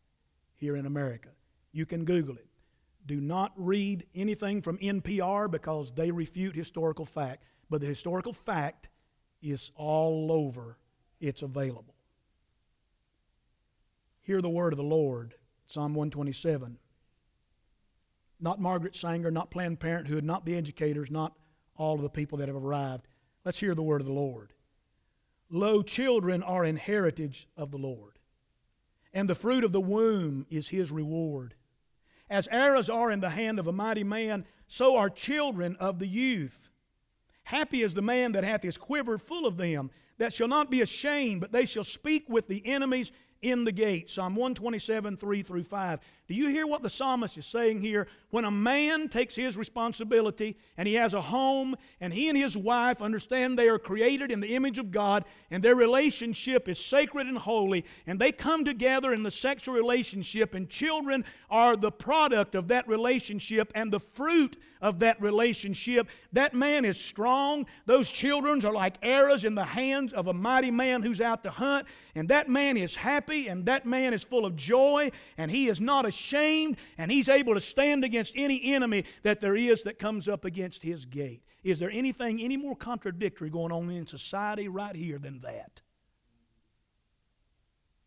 here 0.57 0.77
in 0.77 0.87
America. 0.87 1.31
You 1.73 1.87
can 1.87 2.05
Google 2.05 2.37
it. 2.37 2.47
Do 3.07 3.21
not 3.21 3.53
read 3.57 4.05
anything 4.14 4.61
from 4.61 4.79
NPR 4.79 5.51
because 5.51 5.92
they 5.92 6.11
refute 6.11 6.55
historical 6.55 7.07
fact. 7.07 7.44
But 7.71 7.81
the 7.81 7.87
historical 7.87 8.33
fact 8.33 8.88
is 9.40 9.71
all 9.77 10.31
over, 10.31 10.79
it's 11.21 11.42
available. 11.42 11.94
Hear 14.21 14.42
the 14.42 14.49
word 14.49 14.73
of 14.73 14.77
the 14.77 14.83
Lord, 14.83 15.35
Psalm 15.66 15.94
127. 15.94 16.79
Not 18.41 18.61
Margaret 18.61 18.95
Sanger, 18.95 19.30
not 19.30 19.51
Planned 19.51 19.80
Parenthood, 19.80 20.22
not 20.22 20.45
the 20.45 20.55
educators, 20.55 21.11
not 21.11 21.33
all 21.76 21.95
of 21.95 22.03
the 22.03 22.11
people 22.11 22.39
that 22.39 22.49
have 22.49 22.57
arrived. 22.57 23.09
Let's 23.45 23.59
hear 23.59 23.74
the 23.74 23.83
word 23.83 24.01
of 24.01 24.07
the 24.07 24.12
Lord. 24.12 24.53
Lo, 25.51 25.82
children 25.82 26.42
are 26.42 26.64
an 26.64 26.76
heritage 26.76 27.49
of 27.57 27.70
the 27.70 27.78
Lord, 27.78 28.18
and 29.14 29.28
the 29.28 29.34
fruit 29.34 29.64
of 29.64 29.72
the 29.72 29.80
womb 29.80 30.46
is 30.51 30.68
his 30.68 30.90
reward. 30.90 31.55
As 32.28 32.49
arrows 32.49 32.90
are 32.90 33.11
in 33.11 33.20
the 33.20 33.30
hand 33.30 33.59
of 33.59 33.66
a 33.66 33.72
mighty 33.72 34.05
man, 34.05 34.44
so 34.66 34.96
are 34.96 35.09
children 35.09 35.76
of 35.76 35.99
the 35.99 36.07
youth. 36.07 36.68
Happy 37.44 37.82
is 37.82 37.94
the 37.94 38.03
man 38.03 38.32
that 38.32 38.44
hath 38.44 38.62
his 38.62 38.76
quiver 38.76 39.16
full 39.16 39.46
of 39.46 39.57
them, 39.57 39.90
that 40.18 40.34
shall 40.34 40.49
not 40.49 40.70
be 40.70 40.82
ashamed, 40.82 41.40
but 41.40 41.53
they 41.53 41.64
shall 41.64 41.84
speak 41.84 42.28
with 42.28 42.46
the 42.46 42.66
enemies, 42.66 43.11
in 43.43 43.64
the 43.64 43.72
gate. 43.72 44.11
Psalm 44.11 44.34
127, 44.34 45.16
3 45.16 45.43
through 45.43 45.64
5. 45.64 46.01
Do 46.26 46.34
you 46.34 46.49
hear 46.49 46.66
what 46.66 46.82
the 46.82 46.91
psalmist 46.91 47.39
is 47.39 47.47
saying 47.47 47.80
here? 47.80 48.09
When 48.30 48.45
a 48.45 48.51
man 48.51 49.09
takes 49.09 49.34
his 49.34 49.57
responsibility 49.57 50.57
and 50.76 50.89
he 50.89 50.95
has 50.95 51.14
a 51.14 51.20
home 51.20 51.76
and 52.01 52.12
he 52.12 52.28
and 52.28 52.36
his 52.36 52.57
wife 52.57 53.01
understand 53.01 53.59
they 53.59 53.68
are 53.68 53.78
created 53.78 54.30
in 54.30 54.41
the 54.41 54.55
image 54.55 54.78
of 54.78 54.91
God 54.91 55.24
and 55.51 55.62
their 55.62 55.76
relationship 55.76 56.68
is 56.68 56.84
sacred 56.84 57.26
and 57.26 57.39
holy 57.39 57.84
and 58.07 58.18
they 58.18 58.32
come 58.32 58.64
together 58.64 59.12
in 59.14 59.22
the 59.22 59.30
sexual 59.30 59.74
relationship 59.74 60.55
and 60.55 60.68
children 60.68 61.24
are 61.49 61.76
the 61.76 61.93
product 61.93 62.55
of 62.55 62.68
that 62.68 62.89
relationship 62.89 63.72
and 63.74 63.93
the 63.93 64.01
fruit 64.01 64.57
of 64.81 64.99
that 65.01 65.20
relationship, 65.20 66.09
that 66.33 66.55
man 66.55 66.85
is 66.85 66.99
strong. 67.01 67.66
Those 67.87 68.11
children 68.11 68.64
are 68.64 68.72
like 68.72 68.97
arrows 69.03 69.45
in 69.45 69.55
the 69.55 69.64
hands 69.64 70.12
of 70.12 70.29
a 70.29 70.33
mighty 70.33 70.70
man 70.70 71.03
who's 71.03 71.20
out 71.20 71.43
to 71.45 71.51
hunt. 71.51 71.87
And 72.14 72.29
that 72.29 72.49
man 72.49 72.76
is 72.76 72.97
happy 72.97 73.49
and 73.49 73.66
that 73.66 73.87
man 73.87 74.14
is 74.14 74.22
full 74.22 74.47
of 74.47 74.57
joy 74.57 75.11
and 75.37 75.51
he 75.51 75.68
is 75.68 75.81
not 75.81 76.07
ashamed 76.07 76.76
and 76.97 77.11
he's 77.11 77.29
able 77.29 77.55
to 77.55 77.61
stand 77.61 78.05
against 78.05 78.33
any 78.37 78.72
enemy 78.72 79.05
that 79.22 79.41
there 79.41 79.57
is 79.57 79.83
that 79.83 79.99
comes 79.99 80.29
up 80.29 80.45
against 80.45 80.83
his 80.83 81.05
gate. 81.05 81.43
Is 81.64 81.79
there 81.79 81.91
anything 81.91 82.41
any 82.41 82.57
more 82.57 82.76
contradictory 82.76 83.51
going 83.51 83.72
on 83.72 83.91
in 83.91 84.07
society 84.07 84.68
right 84.68 84.95
here 84.95 85.18
than 85.18 85.41
that? 85.41 85.83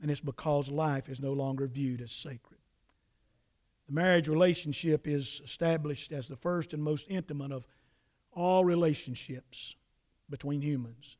And 0.01 0.09
it's 0.09 0.21
because 0.21 0.69
life 0.69 1.09
is 1.09 1.19
no 1.19 1.33
longer 1.33 1.67
viewed 1.67 2.01
as 2.01 2.11
sacred. 2.11 2.60
The 3.91 3.95
marriage 3.95 4.29
relationship 4.29 5.05
is 5.05 5.41
established 5.43 6.13
as 6.13 6.29
the 6.29 6.37
first 6.37 6.73
and 6.73 6.81
most 6.81 7.07
intimate 7.09 7.51
of 7.51 7.67
all 8.31 8.63
relationships 8.63 9.75
between 10.29 10.61
humans. 10.61 11.17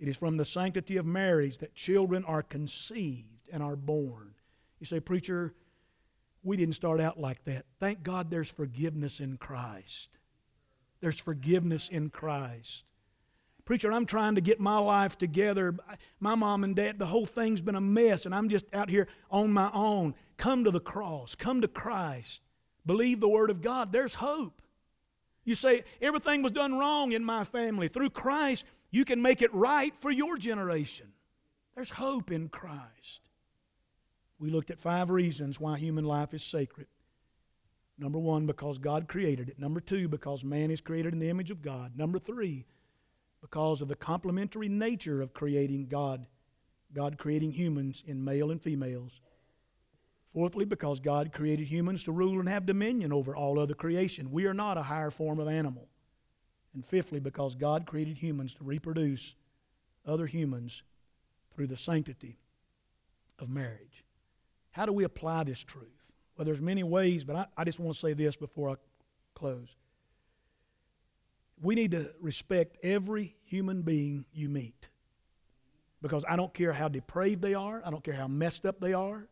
It 0.00 0.08
is 0.08 0.16
from 0.16 0.38
the 0.38 0.44
sanctity 0.46 0.96
of 0.96 1.04
marriage 1.04 1.58
that 1.58 1.74
children 1.74 2.24
are 2.24 2.42
conceived 2.42 3.50
and 3.52 3.62
are 3.62 3.76
born. 3.76 4.32
You 4.80 4.86
say, 4.86 5.00
Preacher, 5.00 5.52
we 6.42 6.56
didn't 6.56 6.76
start 6.76 6.98
out 6.98 7.20
like 7.20 7.44
that. 7.44 7.66
Thank 7.78 8.02
God 8.02 8.30
there's 8.30 8.48
forgiveness 8.48 9.20
in 9.20 9.36
Christ. 9.36 10.08
There's 11.02 11.18
forgiveness 11.18 11.90
in 11.90 12.08
Christ. 12.08 12.86
Preacher, 13.64 13.92
I'm 13.92 14.06
trying 14.06 14.34
to 14.34 14.40
get 14.40 14.58
my 14.58 14.78
life 14.78 15.16
together. 15.16 15.76
My 16.18 16.34
mom 16.34 16.64
and 16.64 16.74
dad, 16.74 16.98
the 16.98 17.06
whole 17.06 17.26
thing's 17.26 17.60
been 17.60 17.76
a 17.76 17.80
mess, 17.80 18.26
and 18.26 18.34
I'm 18.34 18.48
just 18.48 18.66
out 18.72 18.90
here 18.90 19.06
on 19.30 19.52
my 19.52 19.70
own. 19.72 20.14
Come 20.36 20.64
to 20.64 20.70
the 20.70 20.80
cross, 20.80 21.34
come 21.34 21.60
to 21.60 21.68
Christ. 21.68 22.40
Believe 22.84 23.20
the 23.20 23.28
Word 23.28 23.50
of 23.50 23.62
God. 23.62 23.92
There's 23.92 24.14
hope. 24.14 24.60
You 25.44 25.54
say, 25.54 25.84
everything 26.00 26.42
was 26.42 26.52
done 26.52 26.78
wrong 26.78 27.12
in 27.12 27.24
my 27.24 27.44
family. 27.44 27.88
Through 27.88 28.10
Christ, 28.10 28.64
you 28.90 29.04
can 29.04 29.22
make 29.22 29.42
it 29.42 29.54
right 29.54 29.94
for 30.00 30.10
your 30.10 30.36
generation. 30.36 31.12
There's 31.74 31.90
hope 31.90 32.30
in 32.30 32.48
Christ. 32.48 33.20
We 34.38 34.50
looked 34.50 34.70
at 34.70 34.80
five 34.80 35.10
reasons 35.10 35.60
why 35.60 35.78
human 35.78 36.04
life 36.04 36.34
is 36.34 36.42
sacred. 36.42 36.88
Number 37.98 38.18
one, 38.18 38.46
because 38.46 38.78
God 38.78 39.06
created 39.06 39.48
it. 39.48 39.58
Number 39.58 39.80
two, 39.80 40.08
because 40.08 40.44
man 40.44 40.70
is 40.70 40.80
created 40.80 41.12
in 41.12 41.20
the 41.20 41.30
image 41.30 41.52
of 41.52 41.62
God. 41.62 41.92
Number 41.96 42.18
three, 42.18 42.66
because 43.42 43.82
of 43.82 43.88
the 43.88 43.96
complementary 43.96 44.68
nature 44.68 45.20
of 45.20 45.34
creating 45.34 45.88
God, 45.88 46.26
God 46.94 47.18
creating 47.18 47.50
humans 47.50 48.02
in 48.06 48.24
male 48.24 48.50
and 48.50 48.62
females. 48.62 49.20
Fourthly, 50.32 50.64
because 50.64 51.00
God 51.00 51.32
created 51.32 51.66
humans 51.66 52.04
to 52.04 52.12
rule 52.12 52.38
and 52.38 52.48
have 52.48 52.64
dominion 52.64 53.12
over 53.12 53.36
all 53.36 53.58
other 53.58 53.74
creation. 53.74 54.30
We 54.30 54.46
are 54.46 54.54
not 54.54 54.78
a 54.78 54.82
higher 54.82 55.10
form 55.10 55.40
of 55.40 55.48
animal. 55.48 55.88
And 56.72 56.86
fifthly, 56.86 57.20
because 57.20 57.54
God 57.54 57.84
created 57.84 58.16
humans 58.16 58.54
to 58.54 58.64
reproduce 58.64 59.34
other 60.06 60.24
humans 60.24 60.82
through 61.54 61.66
the 61.66 61.76
sanctity 61.76 62.38
of 63.38 63.50
marriage. 63.50 64.04
How 64.70 64.86
do 64.86 64.92
we 64.92 65.04
apply 65.04 65.44
this 65.44 65.62
truth? 65.62 66.14
Well, 66.36 66.46
there's 66.46 66.62
many 66.62 66.82
ways, 66.82 67.24
but 67.24 67.36
I, 67.36 67.46
I 67.58 67.64
just 67.64 67.78
want 67.78 67.94
to 67.94 68.00
say 68.00 68.14
this 68.14 68.36
before 68.36 68.70
I 68.70 68.74
close. 69.34 69.76
We 71.62 71.74
need 71.74 71.92
to 71.92 72.12
respect 72.20 72.76
every 72.82 73.36
human 73.44 73.82
being 73.82 74.26
you 74.32 74.48
meet. 74.48 74.88
Because 76.02 76.24
I 76.28 76.34
don't 76.34 76.52
care 76.52 76.72
how 76.72 76.88
depraved 76.88 77.40
they 77.40 77.54
are, 77.54 77.80
I 77.84 77.90
don't 77.90 78.02
care 78.02 78.14
how 78.14 78.26
messed 78.26 78.66
up 78.66 78.80
they 78.80 78.92
are, 78.92 79.28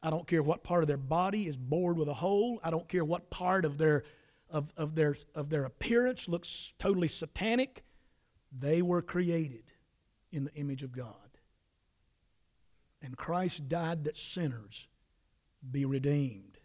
I 0.00 0.10
don't 0.10 0.26
care 0.26 0.42
what 0.42 0.62
part 0.62 0.84
of 0.84 0.86
their 0.86 0.96
body 0.96 1.48
is 1.48 1.56
bored 1.56 1.98
with 1.98 2.08
a 2.08 2.14
hole, 2.14 2.60
I 2.62 2.70
don't 2.70 2.88
care 2.88 3.04
what 3.04 3.28
part 3.30 3.64
of 3.64 3.76
their 3.76 4.04
of, 4.50 4.72
of, 4.76 4.94
their, 4.94 5.16
of 5.34 5.50
their 5.50 5.64
appearance 5.64 6.28
looks 6.28 6.72
totally 6.78 7.08
satanic. 7.08 7.84
They 8.56 8.82
were 8.82 9.02
created 9.02 9.64
in 10.32 10.44
the 10.44 10.54
image 10.54 10.82
of 10.82 10.92
God. 10.92 11.14
And 13.02 13.16
Christ 13.16 13.68
died 13.68 14.04
that 14.04 14.16
sinners 14.16 14.88
be 15.68 15.84
redeemed. 15.84 16.58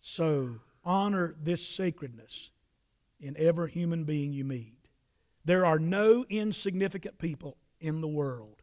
So 0.00 0.60
honor 0.84 1.34
this 1.42 1.66
sacredness 1.66 2.50
in 3.20 3.36
every 3.36 3.70
human 3.70 4.04
being 4.04 4.32
you 4.32 4.44
meet. 4.44 4.74
There 5.44 5.64
are 5.64 5.78
no 5.78 6.24
insignificant 6.28 7.18
people 7.18 7.56
in 7.80 8.00
the 8.00 8.08
world. 8.08 8.62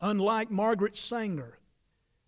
Unlike 0.00 0.50
Margaret 0.50 0.96
Sanger, 0.96 1.58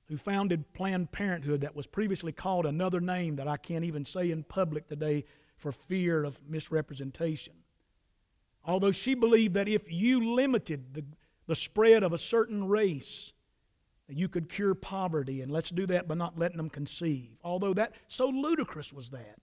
who 0.07 0.17
founded 0.17 0.73
Planned 0.75 1.13
Parenthood 1.13 1.63
that 1.63 1.75
was 1.75 1.87
previously 1.87 2.33
called 2.33 2.67
another 2.67 3.01
name 3.01 3.37
that 3.37 3.49
I 3.49 3.57
can't 3.57 3.85
even 3.85 4.05
say 4.05 4.31
in 4.31 4.43
public 4.45 4.87
today 4.87 5.25
for 5.57 5.73
fear 5.73 6.25
of 6.25 6.41
misrepresentation. 6.49 7.55
Although 8.65 8.93
she 8.93 9.15
believed 9.15 9.55
that 9.55 9.69
if 9.69 9.91
you 9.93 10.35
limited 10.35 10.95
the, 10.95 11.05
the 11.47 11.55
spread 11.55 12.03
of 12.03 12.13
a 12.13 12.19
certain 12.19 12.69
race, 12.69 13.33
you 14.09 14.29
could 14.29 14.49
cure 14.49 14.75
poverty, 14.75 15.41
and 15.41 15.51
let's 15.51 15.71
do 15.71 15.87
that 15.87 16.07
by 16.07 16.15
not 16.15 16.39
letting 16.39 16.59
them 16.59 16.71
conceive. 16.71 17.31
Although 17.43 17.75
that 17.75 17.95
so 18.07 18.29
ludicrous 18.29 18.93
was 18.93 19.11
that. 19.11 19.39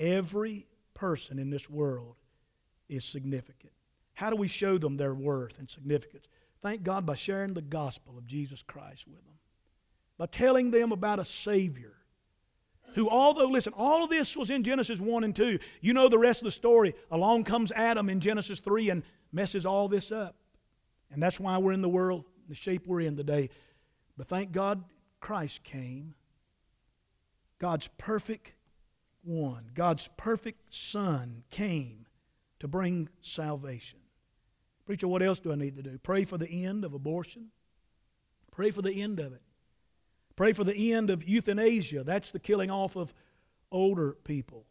Every 0.00 0.66
person 0.94 1.38
in 1.38 1.50
this 1.50 1.68
world 1.68 2.16
is 2.88 3.04
significant. 3.04 3.72
How 4.14 4.30
do 4.30 4.36
we 4.36 4.48
show 4.48 4.78
them 4.78 4.96
their 4.96 5.14
worth 5.14 5.58
and 5.58 5.68
significance? 5.68 6.26
Thank 6.62 6.82
God 6.82 7.06
by 7.06 7.14
sharing 7.14 7.54
the 7.54 7.62
gospel 7.62 8.18
of 8.18 8.26
Jesus 8.26 8.62
Christ 8.62 9.06
with 9.06 9.24
them, 9.24 9.38
by 10.18 10.26
telling 10.26 10.70
them 10.70 10.90
about 10.90 11.18
a 11.18 11.24
Savior 11.24 11.94
who, 12.94 13.08
although, 13.08 13.46
listen, 13.46 13.72
all 13.76 14.02
of 14.02 14.10
this 14.10 14.36
was 14.36 14.50
in 14.50 14.64
Genesis 14.64 14.98
1 14.98 15.24
and 15.24 15.36
2. 15.36 15.58
You 15.80 15.92
know 15.92 16.08
the 16.08 16.18
rest 16.18 16.40
of 16.40 16.46
the 16.46 16.50
story. 16.50 16.94
Along 17.10 17.44
comes 17.44 17.70
Adam 17.72 18.08
in 18.08 18.20
Genesis 18.20 18.60
3 18.60 18.90
and 18.90 19.02
messes 19.32 19.64
all 19.64 19.88
this 19.88 20.10
up. 20.10 20.34
And 21.12 21.22
that's 21.22 21.38
why 21.38 21.58
we're 21.58 21.72
in 21.72 21.82
the 21.82 21.88
world, 21.88 22.24
the 22.48 22.54
shape 22.54 22.86
we're 22.86 23.02
in 23.02 23.16
today. 23.16 23.50
But 24.16 24.28
thank 24.28 24.52
God 24.52 24.82
Christ 25.20 25.62
came. 25.62 26.14
God's 27.58 27.88
perfect 27.98 28.52
one, 29.22 29.70
God's 29.74 30.08
perfect 30.16 30.74
Son 30.74 31.42
came 31.50 32.06
to 32.60 32.68
bring 32.68 33.08
salvation. 33.20 33.98
Preacher, 34.86 35.08
what 35.08 35.22
else 35.22 35.38
do 35.38 35.52
I 35.52 35.56
need 35.56 35.76
to 35.76 35.82
do? 35.82 35.98
Pray 35.98 36.24
for 36.24 36.38
the 36.38 36.48
end 36.48 36.84
of 36.84 36.94
abortion. 36.94 37.48
Pray 38.50 38.70
for 38.70 38.82
the 38.82 39.02
end 39.02 39.20
of 39.20 39.32
it. 39.32 39.42
Pray 40.36 40.52
for 40.52 40.64
the 40.64 40.92
end 40.92 41.10
of 41.10 41.26
euthanasia. 41.28 42.02
That's 42.02 42.32
the 42.32 42.38
killing 42.38 42.70
off 42.70 42.96
of 42.96 43.12
older 43.70 44.16
people. 44.24 44.66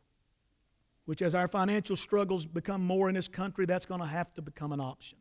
Which, 1.05 1.21
as 1.21 1.33
our 1.33 1.47
financial 1.47 1.95
struggles 1.95 2.45
become 2.45 2.85
more 2.85 3.09
in 3.09 3.15
this 3.15 3.27
country, 3.27 3.65
that's 3.65 3.85
going 3.85 4.01
to 4.01 4.07
have 4.07 4.33
to 4.35 4.41
become 4.41 4.71
an 4.71 4.79
option. 4.79 5.17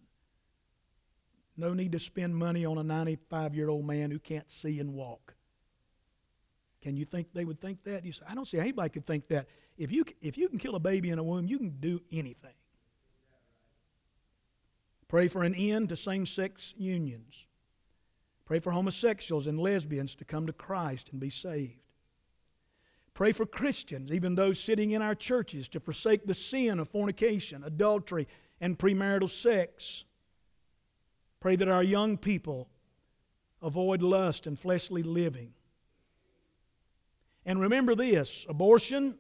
No 1.57 1.75
need 1.75 1.93
to 1.93 1.99
spend 1.99 2.37
money 2.37 2.65
on 2.65 2.79
a 2.79 2.83
95 2.83 3.55
year 3.55 3.69
old 3.69 3.87
man 3.87 4.11
who 4.11 4.19
can't 4.19 4.51
see 4.51 4.81
and 4.81 4.95
walk. 4.95 5.35
Can 6.81 6.97
you 6.97 7.05
think 7.05 7.33
they 7.33 7.45
would 7.45 7.61
think 7.61 7.83
that? 7.85 8.05
You 8.05 8.13
say, 8.13 8.25
I 8.29 8.35
don't 8.35 8.47
see 8.47 8.59
anybody 8.59 8.91
could 8.91 9.07
think 9.07 9.29
that. 9.29 9.49
If 9.77 9.91
you, 9.91 10.05
if 10.23 10.39
you 10.39 10.49
can 10.49 10.59
kill 10.59 10.77
a 10.77 10.81
baby 10.81 11.11
in 11.11 11.19
a 11.19 11.23
womb, 11.23 11.47
you 11.47 11.59
can 11.59 11.71
do 11.81 12.01
anything. 12.13 12.55
Pray 15.09 15.27
for 15.29 15.43
an 15.43 15.55
end 15.55 15.89
to 15.89 15.97
same 15.97 16.27
sex 16.27 16.75
unions. 16.77 17.47
Pray 18.45 18.61
for 18.61 18.71
homosexuals 18.71 19.47
and 19.47 19.59
lesbians 19.59 20.15
to 20.17 20.25
come 20.25 20.47
to 20.47 20.53
Christ 20.53 21.09
and 21.11 21.21
be 21.21 21.31
saved. 21.31 21.81
Pray 23.15 23.33
for 23.33 23.45
Christians, 23.47 24.13
even 24.13 24.35
those 24.35 24.61
sitting 24.61 24.93
in 24.93 25.03
our 25.03 25.15
churches, 25.15 25.69
to 25.71 25.81
forsake 25.81 26.25
the 26.25 26.35
sin 26.35 26.79
of 26.79 26.89
fornication, 26.89 27.65
adultery, 27.65 28.29
and 28.61 28.79
premarital 28.79 29.29
sex. 29.29 30.05
Pray 31.41 31.57
that 31.57 31.69
our 31.69 31.83
young 31.83 32.17
people 32.17 32.69
avoid 33.61 34.03
lust 34.03 34.47
and 34.47 34.59
fleshly 34.59 35.03
living. 35.03 35.53
And 37.49 37.59
remember 37.63 37.95
this 37.95 38.45
abortion 38.47 39.15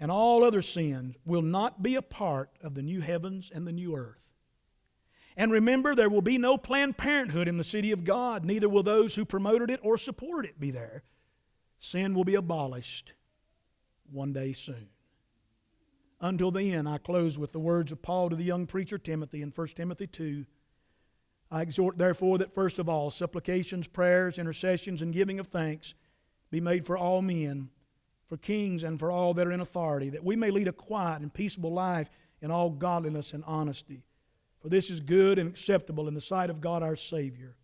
and 0.00 0.10
all 0.10 0.42
other 0.42 0.62
sins 0.62 1.14
will 1.24 1.42
not 1.42 1.80
be 1.80 1.94
a 1.94 2.02
part 2.02 2.50
of 2.60 2.74
the 2.74 2.82
new 2.82 3.00
heavens 3.00 3.52
and 3.54 3.64
the 3.64 3.70
new 3.70 3.94
earth. 3.94 4.18
And 5.36 5.52
remember, 5.52 5.94
there 5.94 6.10
will 6.10 6.22
be 6.22 6.38
no 6.38 6.58
Planned 6.58 6.96
Parenthood 6.96 7.46
in 7.46 7.56
the 7.56 7.62
city 7.62 7.92
of 7.92 8.02
God, 8.02 8.44
neither 8.44 8.68
will 8.68 8.82
those 8.82 9.14
who 9.14 9.24
promoted 9.24 9.70
it 9.70 9.78
or 9.84 9.96
supported 9.96 10.48
it 10.48 10.60
be 10.60 10.72
there. 10.72 11.04
Sin 11.78 12.14
will 12.14 12.24
be 12.24 12.34
abolished 12.34 13.12
one 14.10 14.32
day 14.32 14.52
soon. 14.52 14.88
Until 16.20 16.50
then, 16.50 16.88
I 16.88 16.98
close 16.98 17.38
with 17.38 17.52
the 17.52 17.60
words 17.60 17.92
of 17.92 18.02
Paul 18.02 18.28
to 18.30 18.34
the 18.34 18.42
young 18.42 18.66
preacher 18.66 18.98
Timothy 18.98 19.40
in 19.40 19.50
1 19.50 19.68
Timothy 19.68 20.08
2 20.08 20.46
I 21.52 21.62
exhort, 21.62 21.96
therefore, 21.96 22.38
that 22.38 22.52
first 22.52 22.80
of 22.80 22.88
all, 22.88 23.08
supplications, 23.08 23.86
prayers, 23.86 24.36
intercessions, 24.36 25.00
and 25.00 25.14
giving 25.14 25.38
of 25.38 25.46
thanks 25.46 25.94
be 26.50 26.60
made 26.60 26.86
for 26.86 26.96
all 26.96 27.22
men, 27.22 27.68
for 28.28 28.36
kings, 28.36 28.82
and 28.82 28.98
for 28.98 29.10
all 29.10 29.34
that 29.34 29.46
are 29.46 29.52
in 29.52 29.60
authority, 29.60 30.10
that 30.10 30.24
we 30.24 30.36
may 30.36 30.50
lead 30.50 30.68
a 30.68 30.72
quiet 30.72 31.22
and 31.22 31.32
peaceable 31.32 31.72
life 31.72 32.10
in 32.40 32.50
all 32.50 32.70
godliness 32.70 33.32
and 33.32 33.44
honesty. 33.46 34.02
For 34.60 34.68
this 34.68 34.90
is 34.90 35.00
good 35.00 35.38
and 35.38 35.48
acceptable 35.48 36.08
in 36.08 36.14
the 36.14 36.20
sight 36.20 36.50
of 36.50 36.60
God 36.60 36.82
our 36.82 36.96
Savior, 36.96 37.56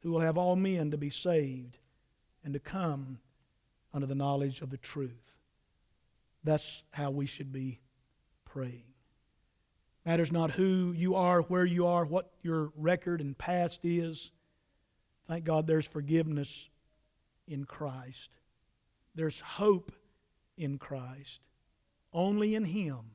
who 0.00 0.10
will 0.10 0.20
have 0.20 0.38
all 0.38 0.56
men 0.56 0.90
to 0.90 0.98
be 0.98 1.10
saved 1.10 1.78
and 2.44 2.54
to 2.54 2.60
come 2.60 3.18
unto 3.94 4.06
the 4.06 4.14
knowledge 4.14 4.60
of 4.60 4.70
the 4.70 4.76
truth. 4.76 5.38
That's 6.44 6.82
how 6.90 7.10
we 7.10 7.26
should 7.26 7.52
be 7.52 7.80
praying. 8.44 8.84
Matters 10.04 10.32
not 10.32 10.50
who 10.50 10.92
you 10.92 11.14
are, 11.14 11.42
where 11.42 11.64
you 11.64 11.86
are, 11.86 12.04
what 12.04 12.32
your 12.42 12.72
record 12.76 13.20
and 13.20 13.38
past 13.38 13.80
is. 13.84 14.32
Thank 15.28 15.44
God 15.44 15.66
there's 15.66 15.86
forgiveness 15.86 16.68
in 17.46 17.64
Christ. 17.64 18.30
There's 19.14 19.40
hope 19.40 19.92
in 20.56 20.78
Christ. 20.78 21.40
Only 22.12 22.54
in 22.54 22.64
Him 22.64 23.12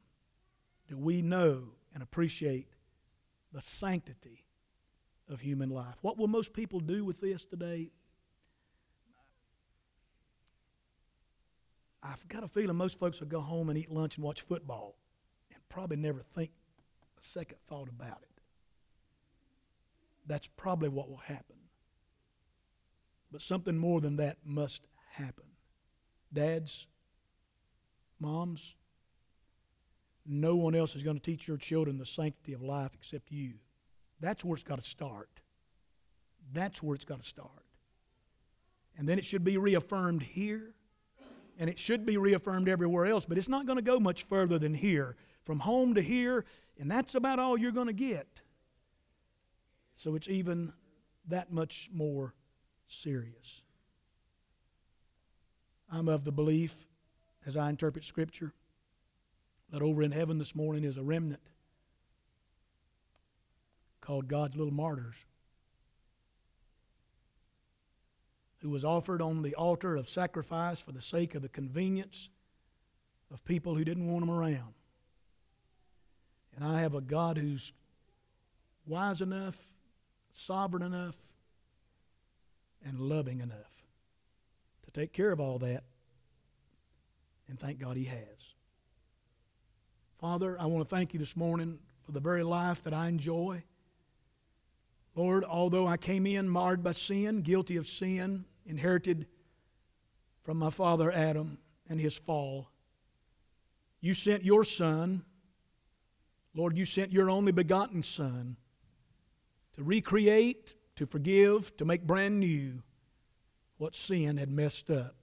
do 0.87 0.97
we 0.97 1.21
know 1.21 1.63
and 1.93 2.01
appreciate 2.01 2.67
the 3.53 3.61
sanctity 3.61 4.45
of 5.29 5.41
human 5.41 5.69
life. 5.69 5.95
What 6.01 6.17
will 6.17 6.27
most 6.27 6.53
people 6.53 6.79
do 6.79 7.03
with 7.03 7.19
this 7.19 7.43
today? 7.43 7.91
I've 12.01 12.27
got 12.27 12.43
a 12.43 12.47
feeling 12.47 12.75
most 12.75 12.97
folks 12.97 13.19
will 13.19 13.27
go 13.27 13.41
home 13.41 13.69
and 13.69 13.77
eat 13.77 13.91
lunch 13.91 14.15
and 14.15 14.23
watch 14.23 14.41
football 14.41 14.95
and 15.53 15.59
probably 15.67 15.97
never 15.97 16.21
think 16.21 16.51
a 17.19 17.23
second 17.23 17.57
thought 17.67 17.89
about 17.89 18.19
it. 18.21 18.41
That's 20.25 20.47
probably 20.47 20.89
what 20.89 21.09
will 21.09 21.17
happen. 21.17 21.56
But 23.31 23.41
something 23.41 23.77
more 23.77 24.01
than 24.01 24.17
that 24.17 24.37
must 24.45 24.87
happen. 25.11 25.45
Dads, 26.33 26.87
moms, 28.19 28.75
no 30.25 30.55
one 30.55 30.75
else 30.75 30.95
is 30.95 31.03
going 31.03 31.17
to 31.17 31.23
teach 31.23 31.47
your 31.47 31.57
children 31.57 31.97
the 31.97 32.05
sanctity 32.05 32.53
of 32.53 32.61
life 32.61 32.91
except 32.93 33.31
you. 33.31 33.53
That's 34.19 34.43
where 34.43 34.55
it's 34.55 34.63
got 34.63 34.79
to 34.81 34.87
start. 34.87 35.29
That's 36.53 36.81
where 36.81 36.95
it's 36.95 37.05
got 37.05 37.21
to 37.21 37.27
start. 37.27 37.49
And 38.97 39.07
then 39.07 39.19
it 39.19 39.25
should 39.25 39.43
be 39.43 39.57
reaffirmed 39.57 40.23
here, 40.23 40.73
and 41.59 41.69
it 41.69 41.77
should 41.77 42.05
be 42.05 42.17
reaffirmed 42.17 42.67
everywhere 42.67 43.05
else, 43.05 43.25
but 43.25 43.37
it's 43.37 43.49
not 43.49 43.65
going 43.65 43.77
to 43.77 43.83
go 43.83 43.99
much 43.99 44.23
further 44.23 44.57
than 44.57 44.73
here. 44.73 45.15
From 45.43 45.59
home 45.59 45.93
to 45.95 46.01
here, 46.01 46.45
and 46.79 46.89
that's 46.91 47.15
about 47.15 47.39
all 47.39 47.57
you're 47.57 47.71
going 47.71 47.87
to 47.87 47.93
get. 47.93 48.41
So 49.93 50.15
it's 50.15 50.27
even 50.27 50.73
that 51.27 51.51
much 51.51 51.89
more 51.93 52.33
serious. 52.87 53.61
I'm 55.91 56.09
of 56.09 56.23
the 56.23 56.31
belief, 56.31 56.73
as 57.45 57.55
I 57.55 57.69
interpret 57.69 58.03
Scripture, 58.03 58.53
that 59.71 59.81
over 59.81 60.01
in 60.01 60.11
heaven 60.11 60.37
this 60.37 60.55
morning 60.55 60.83
is 60.83 60.97
a 60.97 61.03
remnant 61.03 61.41
called 64.01 64.27
God's 64.27 64.55
little 64.55 64.73
martyrs 64.73 65.15
who 68.61 68.69
was 68.69 68.83
offered 68.83 69.21
on 69.21 69.41
the 69.43 69.55
altar 69.55 69.95
of 69.95 70.09
sacrifice 70.09 70.79
for 70.79 70.91
the 70.91 71.01
sake 71.01 71.35
of 71.35 71.41
the 71.41 71.49
convenience 71.49 72.29
of 73.31 73.43
people 73.45 73.75
who 73.75 73.83
didn't 73.83 74.07
want 74.07 74.25
them 74.25 74.35
around. 74.35 74.73
And 76.55 76.65
I 76.65 76.79
have 76.79 76.95
a 76.95 77.01
God 77.01 77.37
who's 77.37 77.71
wise 78.85 79.21
enough, 79.21 79.57
sovereign 80.31 80.81
enough, 80.81 81.15
and 82.87 82.99
loving 82.99 83.41
enough 83.41 83.85
to 84.85 84.91
take 84.91 85.13
care 85.13 85.31
of 85.31 85.39
all 85.39 85.59
that. 85.59 85.83
And 87.47 87.59
thank 87.59 87.79
God 87.79 87.97
He 87.97 88.05
has. 88.05 88.53
Father, 90.19 90.59
I 90.59 90.65
want 90.65 90.87
to 90.87 90.95
thank 90.95 91.13
you 91.13 91.19
this 91.19 91.35
morning 91.35 91.79
for 92.03 92.11
the 92.11 92.19
very 92.19 92.43
life 92.43 92.83
that 92.83 92.93
I 92.93 93.07
enjoy. 93.07 93.63
Lord, 95.15 95.43
although 95.43 95.87
I 95.87 95.97
came 95.97 96.25
in 96.25 96.47
marred 96.47 96.83
by 96.83 96.91
sin, 96.91 97.41
guilty 97.41 97.77
of 97.77 97.87
sin, 97.87 98.45
inherited 98.65 99.27
from 100.43 100.57
my 100.57 100.69
father 100.69 101.11
Adam 101.11 101.57
and 101.89 101.99
his 101.99 102.15
fall, 102.15 102.69
you 104.01 104.13
sent 104.13 104.43
your 104.43 104.63
Son 104.63 105.23
Lord, 106.57 106.75
you 106.75 106.85
sent 106.85 107.13
your 107.13 107.29
only 107.29 107.51
begotten 107.51 108.01
Son 108.01 108.57
to 109.75 109.83
recreate, 109.83 110.73
to 110.97 111.05
forgive, 111.05 111.75
to 111.77 111.85
make 111.85 112.05
brand 112.05 112.39
new 112.39 112.81
what 113.77 113.95
sin 113.95 114.37
had 114.37 114.51
messed 114.51 114.89
up. 114.89 115.15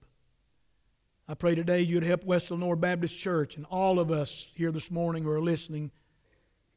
I 1.27 1.33
pray 1.33 1.55
today 1.55 1.81
you'd 1.81 2.03
help 2.03 2.23
West 2.23 2.51
Lenoir 2.51 2.75
Baptist 2.75 3.17
Church 3.17 3.57
and 3.57 3.65
all 3.69 3.99
of 3.99 4.11
us 4.11 4.49
here 4.55 4.71
this 4.71 4.91
morning 4.91 5.23
who 5.23 5.31
are 5.31 5.41
listening 5.41 5.91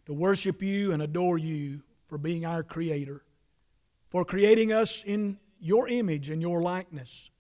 to 0.07 0.13
worship 0.13 0.63
you 0.63 0.93
and 0.93 1.03
adore 1.03 1.39
you 1.39 1.83
for 2.07 2.19
being 2.19 2.45
our 2.45 2.63
Creator, 2.63 3.23
for 4.09 4.25
creating 4.25 4.73
us 4.73 5.03
in 5.05 5.39
your 5.61 5.89
image 5.89 6.31
and 6.31 6.41
your 6.41 6.63
likeness, 6.63 7.31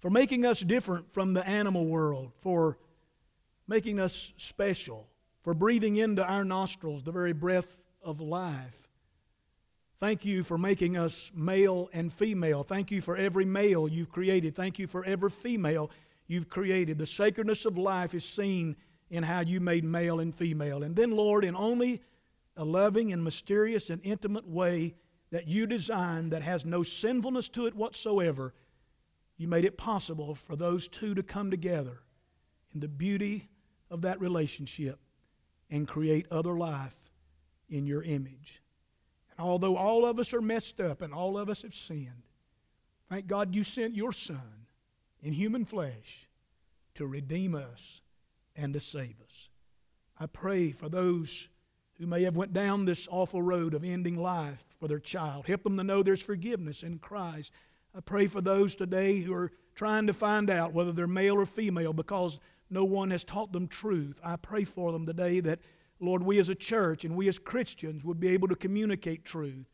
for 0.00 0.10
making 0.10 0.44
us 0.44 0.60
different 0.60 1.12
from 1.12 1.32
the 1.32 1.46
animal 1.46 1.86
world, 1.86 2.32
for 2.40 2.78
making 3.66 3.98
us 4.00 4.32
special 4.36 5.06
for 5.42 5.54
breathing 5.54 5.96
into 5.96 6.24
our 6.24 6.44
nostrils 6.44 7.02
the 7.02 7.12
very 7.12 7.32
breath 7.32 7.78
of 8.02 8.20
life. 8.20 8.89
Thank 10.00 10.24
you 10.24 10.42
for 10.42 10.56
making 10.56 10.96
us 10.96 11.30
male 11.34 11.90
and 11.92 12.10
female. 12.10 12.62
Thank 12.64 12.90
you 12.90 13.02
for 13.02 13.18
every 13.18 13.44
male 13.44 13.86
you've 13.86 14.10
created. 14.10 14.56
Thank 14.56 14.78
you 14.78 14.86
for 14.86 15.04
every 15.04 15.28
female 15.28 15.90
you've 16.26 16.48
created. 16.48 16.96
The 16.96 17.04
sacredness 17.04 17.66
of 17.66 17.76
life 17.76 18.14
is 18.14 18.24
seen 18.24 18.76
in 19.10 19.22
how 19.22 19.40
you 19.40 19.60
made 19.60 19.84
male 19.84 20.20
and 20.20 20.34
female. 20.34 20.84
And 20.84 20.96
then, 20.96 21.10
Lord, 21.10 21.44
in 21.44 21.54
only 21.54 22.00
a 22.56 22.64
loving 22.64 23.12
and 23.12 23.22
mysterious 23.22 23.90
and 23.90 24.00
intimate 24.02 24.48
way 24.48 24.94
that 25.32 25.46
you 25.46 25.66
designed 25.66 26.32
that 26.32 26.42
has 26.42 26.64
no 26.64 26.82
sinfulness 26.82 27.50
to 27.50 27.66
it 27.66 27.74
whatsoever, 27.74 28.54
you 29.36 29.48
made 29.48 29.66
it 29.66 29.76
possible 29.76 30.34
for 30.34 30.56
those 30.56 30.88
two 30.88 31.14
to 31.14 31.22
come 31.22 31.50
together 31.50 32.00
in 32.72 32.80
the 32.80 32.88
beauty 32.88 33.50
of 33.90 34.00
that 34.02 34.18
relationship 34.18 34.98
and 35.68 35.86
create 35.86 36.26
other 36.30 36.56
life 36.56 37.10
in 37.68 37.86
your 37.86 38.02
image. 38.02 38.62
Although 39.40 39.76
all 39.76 40.04
of 40.04 40.18
us 40.18 40.32
are 40.32 40.40
messed 40.40 40.80
up 40.80 41.02
and 41.02 41.12
all 41.12 41.38
of 41.38 41.48
us 41.48 41.62
have 41.62 41.74
sinned, 41.74 42.22
thank 43.08 43.26
God 43.26 43.54
you 43.54 43.64
sent 43.64 43.94
your 43.94 44.12
Son 44.12 44.66
in 45.22 45.32
human 45.32 45.64
flesh 45.64 46.28
to 46.94 47.06
redeem 47.06 47.54
us 47.54 48.02
and 48.56 48.74
to 48.74 48.80
save 48.80 49.16
us. 49.26 49.48
I 50.18 50.26
pray 50.26 50.70
for 50.70 50.88
those 50.88 51.48
who 51.94 52.06
may 52.06 52.22
have 52.22 52.36
went 52.36 52.52
down 52.52 52.84
this 52.84 53.08
awful 53.10 53.42
road 53.42 53.74
of 53.74 53.84
ending 53.84 54.16
life 54.16 54.64
for 54.78 54.88
their 54.88 54.98
child. 54.98 55.46
Help 55.46 55.62
them 55.62 55.76
to 55.76 55.84
know 55.84 56.02
there's 56.02 56.22
forgiveness 56.22 56.82
in 56.82 56.98
Christ. 56.98 57.52
I 57.94 58.00
pray 58.00 58.26
for 58.26 58.40
those 58.40 58.74
today 58.74 59.20
who 59.20 59.34
are 59.34 59.52
trying 59.74 60.06
to 60.06 60.12
find 60.12 60.50
out 60.50 60.72
whether 60.72 60.92
they're 60.92 61.06
male 61.06 61.36
or 61.36 61.46
female 61.46 61.92
because 61.92 62.38
no 62.70 62.84
one 62.84 63.10
has 63.10 63.24
taught 63.24 63.52
them 63.52 63.68
truth. 63.68 64.20
I 64.24 64.36
pray 64.36 64.64
for 64.64 64.92
them 64.92 65.04
today 65.04 65.40
that, 65.40 65.60
Lord, 66.00 66.22
we 66.22 66.38
as 66.38 66.48
a 66.48 66.54
church 66.54 67.04
and 67.04 67.14
we 67.14 67.28
as 67.28 67.38
Christians 67.38 68.04
would 68.04 68.18
be 68.18 68.28
able 68.28 68.48
to 68.48 68.56
communicate 68.56 69.24
truth. 69.24 69.68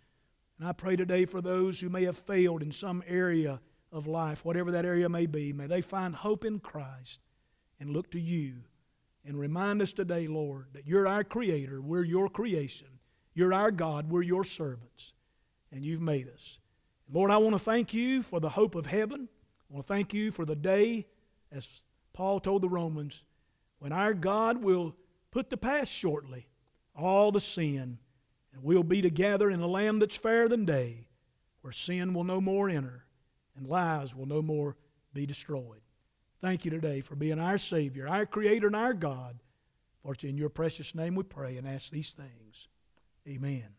And 0.59 0.68
I 0.68 0.72
pray 0.72 0.97
today 0.97 1.24
for 1.24 1.41
those 1.41 1.79
who 1.79 1.89
may 1.89 2.05
have 2.05 2.18
failed 2.18 2.62
in 2.62 2.72
some 2.72 3.03
area 3.07 3.61
of 3.93 4.07
life, 4.07 4.45
whatever 4.45 4.70
that 4.72 4.85
area 4.85 5.09
may 5.09 5.27
be. 5.27 5.53
May 5.53 5.66
they 5.66 5.81
find 5.81 6.14
hope 6.14 6.45
in 6.45 6.59
Christ 6.59 7.20
and 7.79 7.91
look 7.91 8.11
to 8.11 8.20
you. 8.20 8.55
And 9.24 9.39
remind 9.39 9.83
us 9.83 9.93
today, 9.93 10.27
Lord, 10.27 10.66
that 10.72 10.87
you're 10.87 11.09
our 11.09 11.24
Creator, 11.24 11.81
we're 11.81 12.05
your 12.05 12.29
creation. 12.29 12.89
You're 13.35 13.53
our 13.53 13.70
God, 13.70 14.09
we're 14.11 14.22
your 14.22 14.45
servants, 14.45 15.12
and 15.70 15.85
you've 15.85 16.01
made 16.01 16.27
us. 16.27 16.59
Lord, 17.12 17.31
I 17.31 17.37
want 17.37 17.55
to 17.55 17.59
thank 17.59 17.93
you 17.93 18.22
for 18.22 18.41
the 18.41 18.49
hope 18.49 18.74
of 18.74 18.87
heaven. 18.87 19.29
I 19.70 19.74
want 19.74 19.87
to 19.87 19.93
thank 19.93 20.14
you 20.14 20.31
for 20.31 20.47
the 20.47 20.57
day, 20.57 21.07
as 21.53 21.87
Paul 22.14 22.41
told 22.41 22.62
the 22.62 22.68
Romans, 22.70 23.24
when 23.79 23.93
our 23.93 24.14
God 24.14 24.62
will 24.62 24.97
put 25.37 25.51
to 25.51 25.57
pass 25.59 25.87
shortly 25.87 26.47
all 26.97 27.30
the 27.30 27.41
sin, 27.41 27.99
and 28.55 28.62
we'll 28.62 28.82
be 28.82 29.03
together 29.03 29.51
in 29.51 29.61
the 29.61 29.68
land 29.68 30.01
that's 30.01 30.16
fairer 30.16 30.49
than 30.49 30.64
day, 30.64 31.09
where 31.61 31.74
sin 31.74 32.14
will 32.14 32.24
no 32.24 32.41
more 32.41 32.70
enter 32.70 33.05
and 33.55 33.66
lies 33.66 34.14
will 34.14 34.24
no 34.24 34.41
more 34.41 34.78
be 35.12 35.26
destroyed. 35.26 35.82
Thank 36.41 36.64
you 36.64 36.70
today 36.70 37.03
for 37.03 37.16
being 37.16 37.39
our 37.39 37.59
Savior, 37.59 38.09
our 38.09 38.24
Creator, 38.24 38.68
and 38.68 38.76
our 38.76 38.95
God. 38.95 39.39
For 40.03 40.14
it's 40.14 40.24
in 40.24 40.39
your 40.39 40.49
precious 40.49 40.95
name 40.95 41.14
we 41.14 41.22
pray 41.22 41.59
and 41.59 41.68
ask 41.68 41.91
these 41.91 42.14
things. 42.14 42.68
Amen. 43.28 43.76